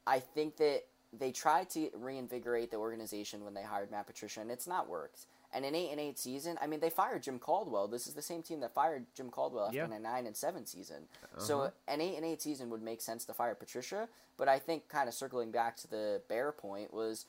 I 0.06 0.20
think 0.20 0.58
that 0.58 0.84
they 1.18 1.32
tried 1.32 1.70
to 1.72 1.90
reinvigorate 1.96 2.72
the 2.72 2.78
organization 2.78 3.44
when 3.44 3.54
they 3.54 3.64
hired 3.64 3.92
Matt 3.92 4.08
Patricia, 4.08 4.42
and 4.42 4.52
it's 4.52 4.68
not 4.68 4.90
worked. 4.90 5.26
And 5.54 5.64
an 5.64 5.74
eight 5.76 5.92
and 5.92 6.00
eight 6.00 6.20
season, 6.20 6.58
I 6.62 6.68
mean, 6.68 6.82
they 6.82 6.90
fired 6.90 7.24
Jim 7.24 7.40
Caldwell. 7.40 7.88
This 7.88 8.06
is 8.06 8.14
the 8.14 8.22
same 8.22 8.44
team 8.44 8.60
that 8.60 8.74
fired 8.74 9.06
Jim 9.16 9.30
Caldwell 9.30 9.68
after 9.68 9.78
Yeah. 9.78 9.86
a 9.92 10.00
nine 10.00 10.28
and 10.28 10.36
seven 10.36 10.66
season. 10.66 11.08
Uh-huh. 11.24 11.40
So 11.42 11.72
an 11.88 12.02
eight 12.02 12.18
and 12.18 12.26
eight 12.26 12.42
season 12.42 12.70
would 12.70 12.82
make 12.82 13.00
sense 13.02 13.24
to 13.26 13.34
fire 13.34 13.56
Patricia. 13.56 14.10
But 14.36 14.50
I 14.50 14.60
think, 14.60 14.90
kind 14.90 15.08
of 15.08 15.16
circling 15.16 15.52
back 15.52 15.78
to 15.78 15.88
the 15.88 16.22
Bear 16.28 16.52
point, 16.52 16.94
was 16.94 17.26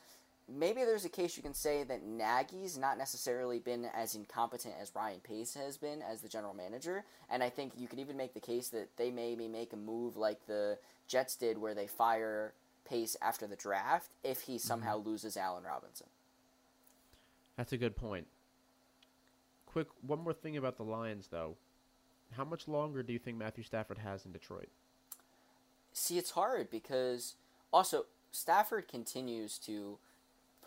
maybe 0.48 0.84
there's 0.84 1.04
a 1.04 1.10
case 1.10 1.36
you 1.36 1.42
can 1.42 1.54
say 1.54 1.84
that 1.84 2.06
Nagy's 2.06 2.78
not 2.78 2.96
necessarily 2.98 3.58
been 3.58 3.86
as 3.94 4.14
incompetent 4.14 4.74
as 4.80 4.92
Ryan 4.94 5.20
Pace 5.20 5.54
has 5.54 5.76
been 5.76 6.02
as 6.02 6.22
the 6.22 6.28
general 6.28 6.54
manager. 6.54 7.04
And 7.28 7.42
I 7.42 7.50
think 7.50 7.72
you 7.76 7.86
could 7.86 7.98
even 7.98 8.16
make 8.16 8.34
the 8.34 8.40
case 8.40 8.68
that 8.70 8.88
they 8.96 9.10
maybe 9.10 9.48
make 9.48 9.72
a 9.72 9.76
move 9.76 10.16
like 10.16 10.46
the 10.46 10.78
Jets 11.06 11.36
did, 11.36 11.58
where 11.58 11.74
they 11.74 11.86
fire 11.86 12.54
Pace 12.88 13.16
after 13.20 13.46
the 13.46 13.56
draft 13.56 14.10
if 14.24 14.40
he 14.40 14.58
somehow 14.58 14.98
mm-hmm. 14.98 15.10
loses 15.10 15.36
Allen 15.36 15.64
Robinson. 15.64 16.06
That's 17.56 17.72
a 17.72 17.76
good 17.76 17.96
point. 17.96 18.26
Quick, 19.66 19.88
one 20.06 20.20
more 20.20 20.32
thing 20.32 20.56
about 20.56 20.76
the 20.76 20.84
Lions 20.84 21.28
though. 21.30 21.56
How 22.32 22.44
much 22.44 22.68
longer 22.68 23.02
do 23.02 23.12
you 23.12 23.18
think 23.18 23.36
Matthew 23.36 23.64
Stafford 23.64 23.98
has 23.98 24.24
in 24.24 24.32
Detroit? 24.32 24.68
See, 25.92 26.18
it's 26.18 26.30
hard 26.30 26.70
because 26.70 27.34
also 27.72 28.06
Stafford 28.32 28.88
continues 28.88 29.58
to 29.58 29.98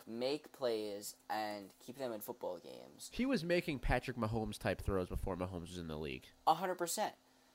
make 0.07 0.51
plays 0.51 1.15
and 1.29 1.69
keep 1.85 1.97
them 1.97 2.11
in 2.11 2.21
football 2.21 2.59
games. 2.63 3.09
He 3.11 3.25
was 3.25 3.43
making 3.43 3.79
Patrick 3.79 4.17
Mahomes 4.17 4.57
type 4.57 4.81
throws 4.81 5.09
before 5.09 5.35
Mahomes 5.35 5.69
was 5.69 5.77
in 5.77 5.87
the 5.87 5.97
league. 5.97 6.25
A 6.47 6.55
hundred 6.55 6.75
percent. 6.75 7.13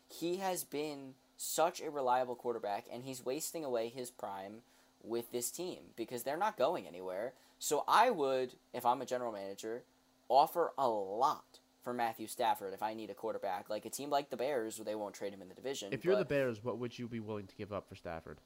He 0.09 0.37
has 0.37 0.65
been 0.65 1.15
such 1.37 1.81
a 1.81 1.91
reliable 1.91 2.35
quarterback, 2.35 2.87
and 2.93 3.05
he's 3.05 3.25
wasting 3.25 3.65
away 3.65 3.89
his 3.89 4.11
prime 4.11 4.63
with 5.03 5.31
this 5.33 5.51
team 5.51 5.79
because 5.97 6.23
they're 6.23 6.37
not 6.37 6.57
going 6.57 6.87
anywhere. 6.87 7.33
So 7.59 7.85
I 7.89 8.11
would, 8.11 8.55
if 8.73 8.85
I'm 8.85 9.03
a 9.03 9.07
general 9.07 9.33
manager, 9.33 9.83
offer 10.29 10.73
a 10.77 10.89
lot 10.89 11.61
for 11.83 11.93
Matthew 11.93 12.27
Stafford 12.27 12.75
if 12.75 12.83
I 12.83 12.95
need 12.95 13.11
a 13.11 13.15
quarterback. 13.15 13.71
Like 13.71 13.87
a 13.87 13.91
team 13.91 14.11
like 14.11 14.31
the 14.31 14.37
Bears, 14.37 14.81
they 14.85 14.95
won't 14.95 15.15
trade 15.15 15.33
him 15.33 15.43
in 15.43 15.49
the 15.49 15.55
division. 15.55 15.93
If 15.93 16.05
you're 16.05 16.17
the 16.17 16.25
Bears, 16.25 16.63
what 16.63 16.79
would 16.79 16.99
you 16.99 17.09
be 17.09 17.21
willing 17.21 17.47
to 17.47 17.55
give 17.55 17.73
up 17.73 17.89
for 17.89 17.95
Stafford? 17.95 18.39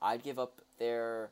I'd 0.00 0.22
give 0.22 0.38
up 0.38 0.60
their 0.78 1.30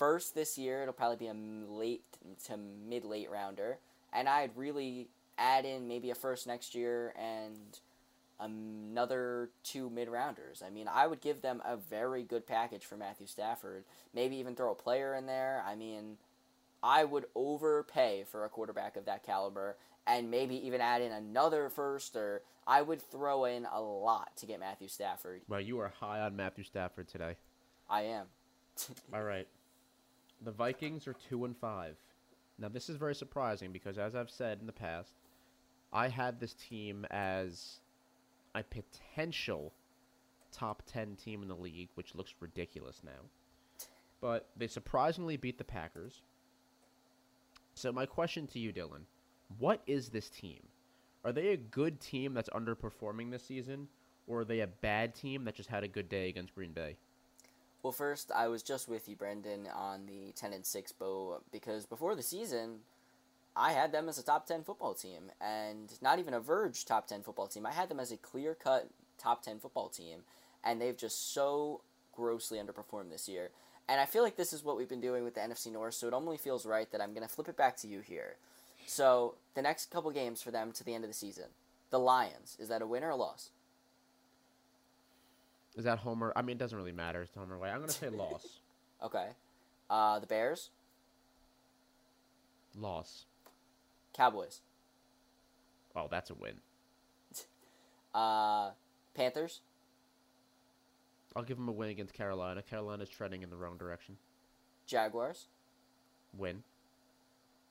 first 0.00 0.34
this 0.34 0.56
year. 0.56 0.80
It'll 0.80 0.94
probably 0.94 1.18
be 1.18 1.28
a 1.28 1.34
late 1.34 2.02
to 2.46 2.56
mid 2.56 3.04
late 3.04 3.30
rounder, 3.30 3.78
and 4.14 4.28
I'd 4.28 4.56
really 4.56 5.08
add 5.36 5.66
in 5.66 5.86
maybe 5.86 6.10
a 6.10 6.14
first 6.14 6.46
next 6.46 6.74
year 6.74 7.14
and 7.16 7.78
another 8.40 9.50
two 9.62 9.90
mid 9.90 10.08
rounders. 10.08 10.62
I 10.66 10.70
mean, 10.70 10.88
I 10.88 11.06
would 11.06 11.20
give 11.20 11.42
them 11.42 11.62
a 11.66 11.76
very 11.76 12.22
good 12.22 12.46
package 12.46 12.86
for 12.86 12.96
Matthew 12.96 13.26
Stafford. 13.26 13.84
Maybe 14.14 14.36
even 14.36 14.56
throw 14.56 14.72
a 14.72 14.74
player 14.74 15.14
in 15.14 15.26
there. 15.26 15.62
I 15.68 15.74
mean, 15.74 16.16
I 16.82 17.04
would 17.04 17.26
overpay 17.34 18.24
for 18.26 18.46
a 18.46 18.48
quarterback 18.48 18.96
of 18.96 19.04
that 19.04 19.22
caliber 19.22 19.76
and 20.06 20.30
maybe 20.30 20.66
even 20.66 20.80
add 20.80 21.02
in 21.02 21.12
another 21.12 21.68
first 21.68 22.16
or 22.16 22.40
I 22.66 22.80
would 22.80 23.02
throw 23.02 23.44
in 23.44 23.66
a 23.70 23.82
lot 23.82 24.34
to 24.38 24.46
get 24.46 24.60
Matthew 24.60 24.88
Stafford. 24.88 25.42
Well, 25.46 25.60
you 25.60 25.78
are 25.80 25.92
high 26.00 26.20
on 26.20 26.36
Matthew 26.36 26.64
Stafford 26.64 27.08
today. 27.08 27.36
I 27.90 28.02
am. 28.02 28.26
All 29.14 29.22
right. 29.22 29.46
The 30.42 30.52
Vikings 30.52 31.06
are 31.06 31.14
2 31.28 31.44
and 31.44 31.56
5. 31.56 31.96
Now, 32.58 32.68
this 32.68 32.88
is 32.88 32.96
very 32.96 33.14
surprising 33.14 33.72
because 33.72 33.98
as 33.98 34.14
I've 34.14 34.30
said 34.30 34.58
in 34.60 34.66
the 34.66 34.72
past, 34.72 35.12
I 35.92 36.08
had 36.08 36.38
this 36.38 36.54
team 36.54 37.06
as 37.10 37.80
a 38.54 38.62
potential 38.62 39.72
top 40.52 40.82
10 40.86 41.16
team 41.16 41.42
in 41.42 41.48
the 41.48 41.54
league, 41.54 41.88
which 41.94 42.14
looks 42.14 42.34
ridiculous 42.40 43.02
now. 43.04 43.28
But 44.20 44.48
they 44.56 44.66
surprisingly 44.66 45.36
beat 45.36 45.58
the 45.58 45.64
Packers. 45.64 46.22
So 47.74 47.92
my 47.92 48.06
question 48.06 48.46
to 48.48 48.58
you, 48.58 48.72
Dylan, 48.72 49.04
what 49.58 49.82
is 49.86 50.10
this 50.10 50.28
team? 50.28 50.60
Are 51.24 51.32
they 51.32 51.48
a 51.48 51.56
good 51.56 52.00
team 52.00 52.34
that's 52.34 52.48
underperforming 52.50 53.30
this 53.30 53.44
season, 53.44 53.88
or 54.26 54.40
are 54.40 54.44
they 54.44 54.60
a 54.60 54.66
bad 54.66 55.14
team 55.14 55.44
that 55.44 55.54
just 55.54 55.68
had 55.68 55.84
a 55.84 55.88
good 55.88 56.08
day 56.08 56.28
against 56.28 56.54
Green 56.54 56.72
Bay? 56.72 56.96
Well, 57.82 57.92
first, 57.92 58.30
I 58.34 58.48
was 58.48 58.62
just 58.62 58.88
with 58.88 59.08
you, 59.08 59.16
Brendan, 59.16 59.66
on 59.74 60.06
the 60.06 60.32
10 60.36 60.52
and 60.52 60.66
6 60.66 60.92
bow 60.92 61.40
because 61.50 61.86
before 61.86 62.14
the 62.14 62.22
season, 62.22 62.80
I 63.56 63.72
had 63.72 63.90
them 63.90 64.08
as 64.08 64.18
a 64.18 64.22
top 64.22 64.46
10 64.46 64.64
football 64.64 64.94
team 64.94 65.30
and 65.40 65.90
not 66.02 66.18
even 66.18 66.34
a 66.34 66.40
verge 66.40 66.84
top 66.84 67.06
10 67.06 67.22
football 67.22 67.46
team. 67.46 67.64
I 67.64 67.72
had 67.72 67.88
them 67.88 67.98
as 68.00 68.12
a 68.12 68.16
clear 68.18 68.54
cut 68.54 68.88
top 69.18 69.42
10 69.42 69.60
football 69.60 69.88
team, 69.88 70.20
and 70.62 70.80
they've 70.80 70.96
just 70.96 71.32
so 71.32 71.80
grossly 72.12 72.58
underperformed 72.58 73.10
this 73.10 73.28
year. 73.28 73.50
And 73.88 74.00
I 74.00 74.04
feel 74.04 74.22
like 74.22 74.36
this 74.36 74.52
is 74.52 74.62
what 74.62 74.76
we've 74.76 74.88
been 74.88 75.00
doing 75.00 75.24
with 75.24 75.34
the 75.34 75.40
NFC 75.40 75.72
North, 75.72 75.94
so 75.94 76.06
it 76.06 76.14
only 76.14 76.36
feels 76.36 76.66
right 76.66 76.90
that 76.92 77.00
I'm 77.00 77.12
going 77.12 77.26
to 77.26 77.32
flip 77.32 77.48
it 77.48 77.56
back 77.56 77.76
to 77.78 77.88
you 77.88 78.00
here. 78.00 78.36
So, 78.86 79.34
the 79.54 79.62
next 79.62 79.90
couple 79.90 80.10
games 80.10 80.42
for 80.42 80.50
them 80.50 80.72
to 80.72 80.84
the 80.84 80.94
end 80.94 81.04
of 81.04 81.10
the 81.10 81.14
season. 81.14 81.46
The 81.90 81.98
Lions, 81.98 82.56
is 82.60 82.68
that 82.68 82.82
a 82.82 82.86
win 82.86 83.02
or 83.02 83.10
a 83.10 83.16
loss? 83.16 83.50
Is 85.76 85.84
that 85.84 85.98
Homer? 85.98 86.32
I 86.36 86.42
mean, 86.42 86.56
it 86.56 86.58
doesn't 86.58 86.76
really 86.76 86.92
matter. 86.92 87.22
It's 87.22 87.34
Homer 87.34 87.58
way. 87.58 87.70
I'm 87.70 87.80
gonna 87.80 87.92
say 87.92 88.08
loss. 88.10 88.60
Okay. 89.02 89.28
Uh, 89.88 90.18
the 90.20 90.26
Bears, 90.26 90.70
loss. 92.78 93.24
Cowboys, 94.12 94.60
Oh, 95.96 96.06
that's 96.10 96.30
a 96.30 96.34
win. 96.34 96.54
uh, 98.14 98.70
Panthers, 99.14 99.60
I'll 101.34 101.42
give 101.44 101.56
them 101.56 101.68
a 101.68 101.72
win 101.72 101.90
against 101.90 102.14
Carolina. 102.14 102.62
Carolina's 102.62 103.08
trending 103.08 103.42
in 103.42 103.50
the 103.50 103.56
wrong 103.56 103.76
direction. 103.78 104.16
Jaguars, 104.86 105.46
Win. 106.36 106.62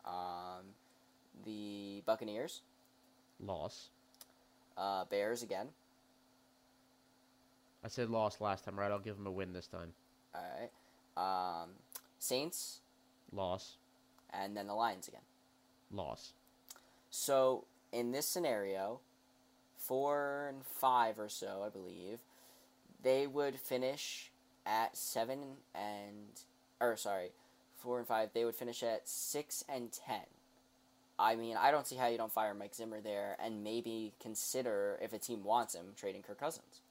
um, 0.05 0.73
the 1.45 2.01
Buccaneers, 2.05 2.61
Loss. 3.41 3.89
uh, 4.77 5.05
Bears 5.05 5.43
again. 5.43 5.67
I 7.83 7.87
said 7.87 8.09
loss 8.09 8.41
last 8.41 8.65
time, 8.65 8.77
right? 8.77 8.91
I'll 8.91 8.99
give 8.99 9.17
him 9.17 9.27
a 9.27 9.31
win 9.31 9.53
this 9.53 9.67
time. 9.67 9.93
All 10.35 10.41
right. 10.59 11.63
Um, 11.63 11.69
Saints, 12.19 12.81
Loss. 13.31 13.77
and 14.31 14.55
then 14.55 14.67
the 14.67 14.73
Lions 14.73 15.07
again. 15.07 15.21
Loss. 15.91 16.33
So 17.09 17.65
in 17.91 18.11
this 18.11 18.27
scenario, 18.27 18.99
four 19.77 20.47
and 20.49 20.65
five 20.65 21.19
or 21.19 21.29
so, 21.29 21.63
I 21.65 21.69
believe, 21.69 22.19
they 23.01 23.27
would 23.27 23.59
finish 23.59 24.31
at 24.65 24.95
seven 24.95 25.39
and 25.73 26.27
or 26.81 26.95
sorry, 26.95 27.31
four 27.77 27.97
and 27.97 28.07
five. 28.07 28.29
They 28.33 28.45
would 28.45 28.55
finish 28.55 28.83
at 28.83 29.07
six 29.07 29.63
and 29.67 29.91
ten. 29.91 30.21
I 31.17 31.35
mean, 31.35 31.57
I 31.57 31.71
don't 31.71 31.85
see 31.85 31.97
how 31.97 32.07
you 32.07 32.17
don't 32.17 32.31
fire 32.31 32.53
Mike 32.53 32.73
Zimmer 32.75 33.01
there, 33.01 33.35
and 33.43 33.63
maybe 33.63 34.13
consider 34.21 34.97
if 35.01 35.11
a 35.11 35.17
team 35.17 35.43
wants 35.43 35.75
him 35.75 35.87
trading 35.97 36.21
Kirk 36.21 36.39
Cousins. 36.39 36.81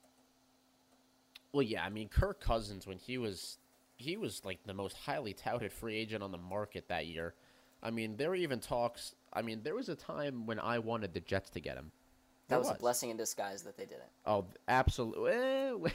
Well, 1.53 1.63
yeah. 1.63 1.83
I 1.83 1.89
mean, 1.89 2.09
Kirk 2.09 2.39
Cousins 2.41 2.85
when 2.85 2.97
he 2.97 3.17
was 3.17 3.57
he 3.97 4.17
was 4.17 4.43
like 4.45 4.59
the 4.65 4.73
most 4.73 4.95
highly 4.95 5.33
touted 5.33 5.73
free 5.73 5.95
agent 5.95 6.23
on 6.23 6.31
the 6.31 6.37
market 6.37 6.87
that 6.87 7.07
year. 7.07 7.33
I 7.81 7.91
mean, 7.91 8.17
there 8.17 8.29
were 8.29 8.35
even 8.35 8.59
talks. 8.59 9.15
I 9.31 9.41
mean, 9.41 9.61
there 9.63 9.75
was 9.75 9.89
a 9.89 9.95
time 9.95 10.45
when 10.45 10.59
I 10.59 10.79
wanted 10.79 11.13
the 11.13 11.19
Jets 11.19 11.49
to 11.51 11.59
get 11.59 11.75
him. 11.77 11.91
That 12.47 12.55
There 12.55 12.59
was, 12.59 12.69
a 12.71 12.79
blessing 12.79 13.09
in 13.09 13.17
disguise 13.17 13.61
that 13.63 13.77
they 13.77 13.85
didn't. 13.85 14.09
Oh, 14.25 14.45
absolutely. 14.67 15.31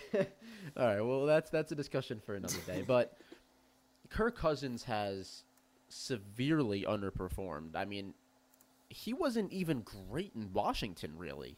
All 0.76 0.86
right. 0.86 1.00
Well, 1.00 1.26
that's 1.26 1.50
that's 1.50 1.72
a 1.72 1.74
discussion 1.74 2.20
for 2.24 2.34
another 2.34 2.60
day. 2.66 2.82
But 2.86 3.18
Kirk 4.08 4.36
Cousins 4.36 4.84
has 4.84 5.44
severely 5.88 6.82
underperformed. 6.82 7.74
I 7.74 7.84
mean, 7.84 8.14
he 8.88 9.12
wasn't 9.12 9.52
even 9.52 9.82
great 9.82 10.32
in 10.34 10.52
Washington, 10.52 11.12
really. 11.16 11.56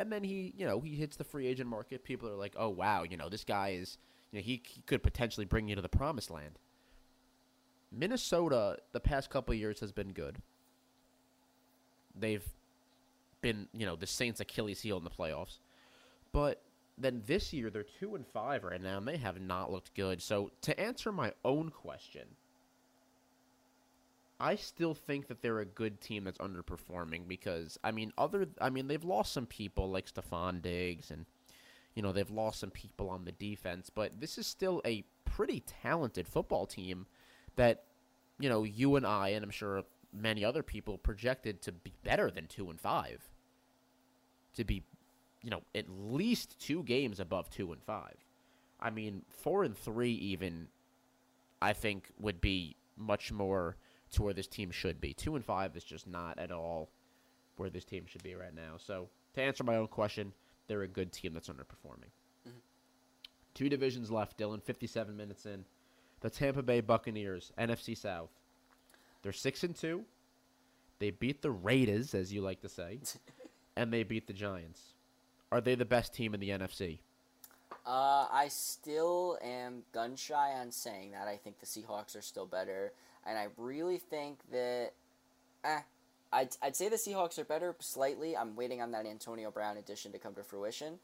And 0.00 0.10
then 0.10 0.24
he, 0.24 0.54
you 0.56 0.66
know, 0.66 0.80
he 0.80 0.94
hits 0.94 1.16
the 1.16 1.24
free 1.24 1.46
agent 1.46 1.68
market. 1.68 2.04
People 2.04 2.28
are 2.30 2.34
like, 2.34 2.54
"Oh, 2.56 2.70
wow, 2.70 3.02
you 3.02 3.18
know, 3.18 3.28
this 3.28 3.44
guy 3.44 3.76
is, 3.78 3.98
you 4.32 4.38
know, 4.38 4.42
he, 4.42 4.62
he 4.66 4.80
could 4.86 5.02
potentially 5.02 5.44
bring 5.44 5.68
you 5.68 5.76
to 5.76 5.82
the 5.82 5.90
promised 5.90 6.30
land." 6.30 6.58
Minnesota, 7.92 8.78
the 8.92 9.00
past 9.00 9.28
couple 9.28 9.52
years 9.54 9.80
has 9.80 9.92
been 9.92 10.12
good. 10.12 10.40
They've 12.18 12.48
been, 13.42 13.68
you 13.74 13.84
know, 13.84 13.94
the 13.94 14.06
Saints' 14.06 14.40
Achilles 14.40 14.80
heel 14.80 14.96
in 14.96 15.04
the 15.04 15.10
playoffs. 15.10 15.58
But 16.32 16.62
then 16.96 17.22
this 17.26 17.52
year 17.52 17.68
they're 17.68 17.82
two 17.82 18.14
and 18.14 18.26
five 18.26 18.64
right 18.64 18.80
now, 18.80 18.96
and 18.96 19.06
they 19.06 19.18
have 19.18 19.38
not 19.38 19.70
looked 19.70 19.94
good. 19.94 20.22
So 20.22 20.50
to 20.62 20.80
answer 20.80 21.12
my 21.12 21.32
own 21.44 21.70
question, 21.70 22.26
I 24.40 24.56
still 24.56 24.94
think 24.94 25.28
that 25.28 25.42
they're 25.42 25.60
a 25.60 25.66
good 25.66 26.00
team 26.00 26.24
that's 26.24 26.38
underperforming 26.38 27.28
because 27.28 27.78
I 27.84 27.90
mean, 27.90 28.12
other 28.16 28.48
I 28.60 28.70
mean, 28.70 28.88
they've 28.88 29.04
lost 29.04 29.32
some 29.32 29.46
people 29.46 29.90
like 29.90 30.10
Stefon 30.10 30.62
Diggs 30.62 31.10
and 31.10 31.26
you 31.94 32.02
know 32.02 32.12
they've 32.12 32.30
lost 32.30 32.60
some 32.60 32.70
people 32.70 33.10
on 33.10 33.24
the 33.26 33.32
defense, 33.32 33.90
but 33.90 34.18
this 34.18 34.38
is 34.38 34.46
still 34.46 34.80
a 34.86 35.04
pretty 35.26 35.60
talented 35.60 36.26
football 36.26 36.66
team 36.66 37.06
that 37.56 37.84
you 38.38 38.48
know 38.48 38.64
you 38.64 38.96
and 38.96 39.06
I 39.06 39.28
and 39.28 39.44
I'm 39.44 39.50
sure 39.50 39.84
many 40.12 40.44
other 40.44 40.62
people 40.62 40.96
projected 40.96 41.60
to 41.62 41.72
be 41.72 41.92
better 42.02 42.30
than 42.30 42.46
two 42.46 42.70
and 42.70 42.80
five, 42.80 43.28
to 44.54 44.64
be 44.64 44.82
you 45.42 45.50
know 45.50 45.62
at 45.74 45.84
least 45.90 46.58
two 46.58 46.82
games 46.82 47.20
above 47.20 47.50
two 47.50 47.72
and 47.72 47.82
five. 47.82 48.16
I 48.80 48.88
mean, 48.88 49.22
four 49.28 49.64
and 49.64 49.76
three 49.76 50.12
even, 50.12 50.68
I 51.60 51.74
think 51.74 52.08
would 52.18 52.40
be 52.40 52.76
much 52.96 53.30
more 53.30 53.76
to 54.12 54.22
where 54.22 54.34
this 54.34 54.46
team 54.46 54.70
should 54.70 55.00
be. 55.00 55.12
Two 55.12 55.36
and 55.36 55.44
five 55.44 55.76
is 55.76 55.84
just 55.84 56.06
not 56.06 56.38
at 56.38 56.50
all 56.50 56.90
where 57.56 57.70
this 57.70 57.84
team 57.84 58.04
should 58.06 58.22
be 58.22 58.34
right 58.34 58.54
now. 58.54 58.76
So 58.78 59.08
to 59.34 59.42
answer 59.42 59.64
my 59.64 59.76
own 59.76 59.88
question, 59.88 60.32
they're 60.66 60.82
a 60.82 60.88
good 60.88 61.12
team 61.12 61.34
that's 61.34 61.48
underperforming. 61.48 62.10
Two 63.54 63.68
divisions 63.68 64.10
left, 64.10 64.38
Dylan. 64.38 64.62
Fifty-seven 64.62 65.16
minutes 65.16 65.44
in. 65.44 65.64
The 66.20 66.30
Tampa 66.30 66.62
Bay 66.62 66.80
Buccaneers, 66.80 67.52
NFC 67.58 67.96
South. 67.96 68.30
They're 69.22 69.32
six 69.32 69.64
and 69.64 69.74
two. 69.74 70.04
They 70.98 71.10
beat 71.10 71.42
the 71.42 71.50
Raiders, 71.50 72.14
as 72.14 72.32
you 72.32 72.42
like 72.42 72.60
to 72.60 72.68
say, 72.68 72.98
and 73.76 73.92
they 73.92 74.02
beat 74.02 74.26
the 74.26 74.32
Giants. 74.32 74.94
Are 75.50 75.60
they 75.60 75.74
the 75.74 75.84
best 75.84 76.14
team 76.14 76.34
in 76.34 76.40
the 76.40 76.50
NFC? 76.50 76.98
Uh, 77.86 78.26
I 78.30 78.48
still 78.48 79.38
am 79.42 79.82
gun 79.92 80.14
shy 80.14 80.52
on 80.52 80.70
saying 80.70 81.12
that. 81.12 81.26
I 81.26 81.36
think 81.36 81.58
the 81.58 81.66
Seahawks 81.66 82.16
are 82.16 82.22
still 82.22 82.46
better, 82.46 82.92
and 83.26 83.38
I 83.38 83.48
really 83.56 83.98
think 83.98 84.38
that, 84.52 84.92
eh, 85.64 85.80
I'd, 86.32 86.56
I'd 86.62 86.76
say 86.76 86.88
the 86.88 86.96
Seahawks 86.96 87.38
are 87.38 87.44
better 87.44 87.74
slightly. 87.80 88.36
I'm 88.36 88.54
waiting 88.56 88.80
on 88.80 88.92
that 88.92 89.06
Antonio 89.06 89.50
Brown 89.50 89.76
addition 89.76 90.12
to 90.12 90.18
come 90.18 90.34
to 90.34 90.42
fruition. 90.44 90.98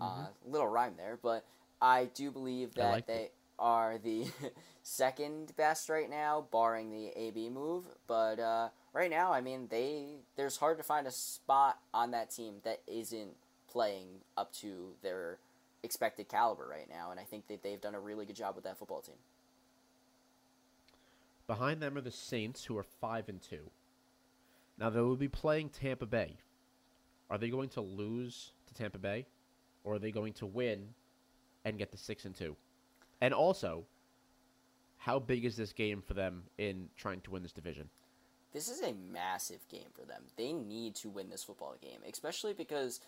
Uh, 0.00 0.28
little 0.46 0.66
rhyme 0.66 0.94
there, 0.96 1.18
but 1.22 1.44
I 1.82 2.06
do 2.14 2.30
believe 2.30 2.74
that 2.74 2.90
liked 2.92 3.06
they 3.06 3.24
it. 3.24 3.34
are 3.58 3.98
the 3.98 4.26
second 4.82 5.52
best 5.56 5.90
right 5.90 6.08
now, 6.08 6.46
barring 6.50 6.90
the 6.90 7.08
AB 7.18 7.50
move. 7.50 7.84
But 8.06 8.40
uh, 8.40 8.68
right 8.94 9.10
now, 9.10 9.30
I 9.32 9.42
mean, 9.42 9.68
they 9.70 10.16
there's 10.36 10.56
hard 10.56 10.78
to 10.78 10.82
find 10.84 11.06
a 11.06 11.10
spot 11.10 11.78
on 11.92 12.12
that 12.12 12.30
team 12.30 12.54
that 12.64 12.80
isn't 12.86 13.32
playing 13.70 14.06
up 14.38 14.52
to 14.54 14.94
their 15.02 15.38
expected 15.82 16.28
caliber 16.28 16.66
right 16.66 16.88
now, 16.88 17.10
and 17.10 17.20
I 17.20 17.24
think 17.24 17.46
that 17.48 17.62
they've 17.62 17.80
done 17.80 17.94
a 17.94 18.00
really 18.00 18.24
good 18.24 18.36
job 18.36 18.54
with 18.54 18.64
that 18.64 18.78
football 18.78 19.02
team. 19.02 19.16
Behind 21.50 21.82
them 21.82 21.96
are 21.96 22.00
the 22.00 22.12
Saints, 22.12 22.64
who 22.64 22.78
are 22.78 22.84
five 22.84 23.28
and 23.28 23.42
two. 23.42 23.72
Now 24.78 24.88
they 24.88 25.00
will 25.00 25.16
be 25.16 25.26
playing 25.26 25.70
Tampa 25.70 26.06
Bay. 26.06 26.36
Are 27.28 27.38
they 27.38 27.50
going 27.50 27.70
to 27.70 27.80
lose 27.80 28.52
to 28.68 28.74
Tampa 28.74 28.98
Bay, 28.98 29.26
or 29.82 29.94
are 29.94 29.98
they 29.98 30.12
going 30.12 30.32
to 30.34 30.46
win 30.46 30.90
and 31.64 31.76
get 31.76 31.90
to 31.90 31.98
six 31.98 32.24
and 32.24 32.36
two? 32.36 32.54
And 33.20 33.34
also, 33.34 33.82
how 34.98 35.18
big 35.18 35.44
is 35.44 35.56
this 35.56 35.72
game 35.72 36.02
for 36.06 36.14
them 36.14 36.44
in 36.56 36.88
trying 36.96 37.20
to 37.22 37.32
win 37.32 37.42
this 37.42 37.50
division? 37.50 37.88
This 38.52 38.68
is 38.68 38.80
a 38.80 38.94
massive 39.12 39.66
game 39.68 39.90
for 39.92 40.06
them. 40.06 40.22
They 40.36 40.52
need 40.52 40.94
to 40.96 41.08
win 41.10 41.30
this 41.30 41.42
football 41.42 41.74
game, 41.82 41.98
especially 42.08 42.52
because 42.52 43.00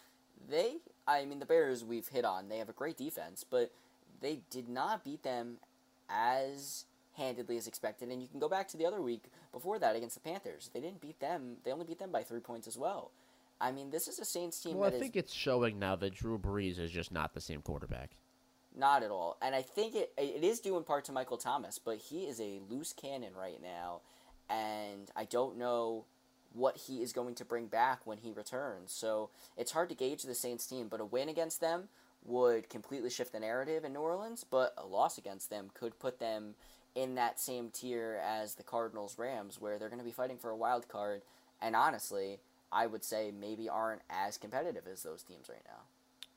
they, 0.51 0.79
I 1.07 1.27
mean, 1.27 1.39
the 1.39 1.47
Bears 1.47 1.85
we've 1.85 2.09
hit 2.09 2.25
on, 2.25 2.49
they 2.49 2.59
have 2.59 2.69
a 2.69 2.73
great 2.73 2.97
defense, 2.97 3.45
but 3.49 3.71
they 4.21 4.41
did 4.51 4.69
not 4.69 5.05
beat 5.05 5.23
them 5.23 5.59
as 6.11 6.87
handedly 7.17 7.57
as 7.57 7.67
expected. 7.67 8.09
And 8.11 8.23
you 8.23 8.29
can 8.29 8.41
go 8.41 8.49
back 8.49 8.69
to 8.69 8.77
the 8.77 8.87
other 8.87 9.01
week 9.01 9.25
before 9.53 9.79
that 9.79 9.97
against 9.97 10.15
the 10.15 10.21
Panthers. 10.21 10.71
They 10.73 10.81
didn't 10.81 11.01
beat 11.01 11.21
them, 11.21 11.57
they 11.65 11.73
only 11.73 11.85
beat 11.85 11.99
them 11.99 12.13
by 12.13 12.23
three 12.23 12.41
points 12.41 12.67
as 12.67 12.79
well. 12.79 13.11
I 13.61 13.71
mean, 13.71 13.91
this 13.91 14.09
is 14.09 14.19
a 14.19 14.25
Saints 14.25 14.61
team 14.61 14.77
Well, 14.77 14.89
I 14.89 14.91
that 14.91 14.97
is 14.97 15.03
think 15.03 15.17
it's 15.17 15.33
showing 15.33 15.79
now 15.79 15.95
that 15.97 16.15
Drew 16.15 16.39
Brees 16.39 16.79
is 16.81 16.91
just 16.91 17.13
not 17.13 17.33
the 17.33 17.41
same 17.41 17.63
quarterback. 17.63 18.17
Not 18.77 19.03
at 19.03 19.11
all. 19.11 19.37
And 19.41 19.55
I 19.55 19.63
think 19.63 19.95
it 19.95 20.13
it 20.17 20.43
is 20.43 20.59
due 20.59 20.77
in 20.77 20.83
part 20.83 21.05
to 21.05 21.13
Michael 21.13 21.37
Thomas, 21.37 21.79
but 21.79 21.99
he 21.99 22.23
is 22.23 22.41
a 22.41 22.61
loose 22.69 22.93
cannon 22.93 23.35
right 23.39 23.61
now, 23.63 24.01
and 24.49 25.11
I 25.15 25.25
don't 25.25 25.59
know 25.59 26.07
what 26.55 26.77
he 26.77 27.03
is 27.03 27.13
going 27.13 27.35
to 27.37 27.45
bring 27.45 27.67
back 27.67 28.01
when 28.07 28.19
he 28.19 28.33
returns. 28.33 28.93
So 28.93 29.31
it's 29.57 29.73
hard 29.73 29.89
to 29.91 29.95
gauge 29.95 30.23
the 30.23 30.35
Saints 30.35 30.67
team, 30.67 30.89
but 30.89 31.01
a 31.01 31.05
win 31.05 31.29
against 31.29 31.61
them 31.61 31.89
would 32.25 32.69
completely 32.69 33.11
shift 33.11 33.33
the 33.33 33.41
narrative 33.41 33.85
in 33.85 33.93
New 33.93 34.01
Orleans, 34.01 34.45
but 34.49 34.75
a 34.77 34.87
loss 34.87 35.19
against 35.19 35.51
them 35.51 35.71
could 35.75 35.99
put 35.99 36.19
them 36.19 36.55
in 36.95 37.15
that 37.15 37.41
same 37.41 37.71
tier 37.71 38.21
as 38.25 38.55
the 38.55 38.63
Cardinals 38.63 39.19
Rams 39.19 39.61
where 39.61 39.79
they're 39.79 39.89
going 39.89 39.99
to 39.99 40.05
be 40.05 40.13
fighting 40.13 40.39
for 40.39 40.51
a 40.51 40.57
wild 40.57 40.89
card 40.89 41.23
and 41.63 41.77
honestly, 41.77 42.41
I 42.73 42.87
would 42.87 43.05
say 43.05 43.33
maybe 43.39 43.69
aren't 43.69 44.03
as 44.11 44.37
competitive 44.37 44.87
as 44.91 45.03
those 45.03 45.23
teams 45.23 45.49
right 45.49 45.65
now. 45.67 45.85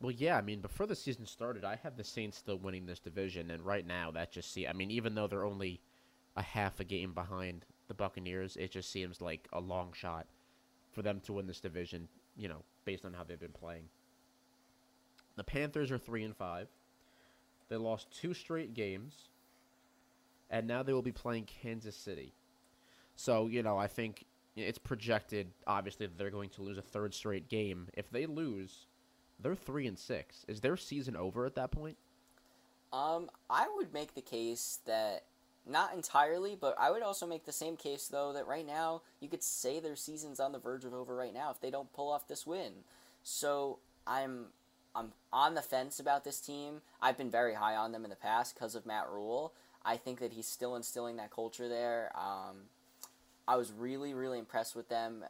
Well, 0.01 0.11
yeah, 0.11 0.37
I 0.37 0.41
mean, 0.41 0.59
before 0.59 0.85
the 0.85 0.95
season 0.95 1.25
started, 1.25 1.63
I 1.63 1.77
had 1.81 1.97
the 1.97 2.03
Saints 2.03 2.37
still 2.37 2.57
winning 2.57 2.85
this 2.85 2.99
division, 2.99 3.49
and 3.49 3.65
right 3.65 3.87
now, 3.87 4.11
that 4.11 4.31
just 4.31 4.53
see, 4.53 4.67
I 4.67 4.73
mean, 4.73 4.91
even 4.91 5.15
though 5.15 5.25
they're 5.25 5.45
only 5.45 5.79
a 6.35 6.41
half 6.41 6.79
a 6.79 6.83
game 6.83 7.13
behind 7.13 7.65
the 7.87 7.93
Buccaneers, 7.93 8.57
it 8.57 8.71
just 8.71 8.91
seems 8.91 9.21
like 9.21 9.47
a 9.53 9.59
long 9.59 9.93
shot 9.93 10.27
for 10.91 11.01
them 11.01 11.21
to 11.21 11.33
win 11.33 11.47
this 11.47 11.61
division. 11.61 12.07
You 12.37 12.49
know, 12.49 12.63
based 12.83 13.05
on 13.05 13.13
how 13.13 13.23
they've 13.23 13.39
been 13.39 13.51
playing. 13.51 13.85
The 15.37 15.45
Panthers 15.45 15.91
are 15.91 15.97
three 15.97 16.23
and 16.23 16.35
five. 16.35 16.67
They 17.69 17.77
lost 17.77 18.11
two 18.11 18.33
straight 18.33 18.73
games, 18.73 19.29
and 20.49 20.67
now 20.67 20.83
they 20.83 20.93
will 20.93 21.01
be 21.01 21.11
playing 21.11 21.47
Kansas 21.61 21.95
City. 21.95 22.33
So 23.15 23.47
you 23.47 23.63
know, 23.63 23.77
I 23.77 23.87
think 23.87 24.25
it's 24.55 24.77
projected, 24.77 25.47
obviously, 25.67 26.07
that 26.07 26.17
they're 26.17 26.29
going 26.29 26.49
to 26.51 26.61
lose 26.61 26.77
a 26.77 26.81
third 26.81 27.13
straight 27.13 27.49
game. 27.49 27.87
If 27.93 28.09
they 28.09 28.25
lose, 28.25 28.85
they're 29.39 29.55
three 29.55 29.87
and 29.87 29.97
six. 29.97 30.45
Is 30.47 30.61
their 30.61 30.77
season 30.77 31.15
over 31.15 31.45
at 31.45 31.55
that 31.55 31.71
point? 31.71 31.97
Um, 32.93 33.29
I 33.49 33.67
would 33.75 33.93
make 33.93 34.15
the 34.15 34.21
case 34.21 34.79
that 34.85 35.23
not 35.67 35.93
entirely, 35.93 36.55
but 36.59 36.75
I 36.79 36.91
would 36.91 37.01
also 37.01 37.25
make 37.25 37.45
the 37.45 37.51
same 37.51 37.75
case 37.75 38.07
though 38.07 38.31
that 38.33 38.47
right 38.47 38.65
now 38.65 39.01
you 39.19 39.27
could 39.27 39.43
say 39.43 39.79
their 39.79 39.95
season's 39.95 40.39
on 40.39 40.51
the 40.51 40.59
verge 40.59 40.85
of 40.85 40.93
over 40.93 41.15
right 41.15 41.33
now 41.33 41.51
if 41.51 41.59
they 41.59 41.71
don't 41.71 41.91
pull 41.91 42.11
off 42.11 42.27
this 42.27 42.45
win. 42.45 42.71
So 43.23 43.79
I'm 44.05 44.47
I'm 44.95 45.11
on 45.33 45.55
the 45.55 45.61
fence 45.61 45.99
about 45.99 46.23
this 46.23 46.39
team. 46.39 46.81
I've 47.01 47.17
been 47.17 47.31
very 47.31 47.55
high 47.55 47.75
on 47.75 47.91
them 47.91 48.05
in 48.05 48.09
the 48.09 48.15
past 48.15 48.53
because 48.53 48.75
of 48.75 48.85
Matt 48.85 49.09
Rhule. 49.11 49.53
I 49.85 49.97
think 49.97 50.19
that 50.19 50.33
he's 50.33 50.47
still 50.47 50.75
instilling 50.75 51.17
that 51.17 51.31
culture 51.31 51.69
there. 51.69 52.11
Um, 52.15 52.63
I 53.47 53.55
was 53.55 53.71
really 53.71 54.13
really 54.13 54.39
impressed 54.39 54.75
with 54.75 54.89
them 54.89 55.23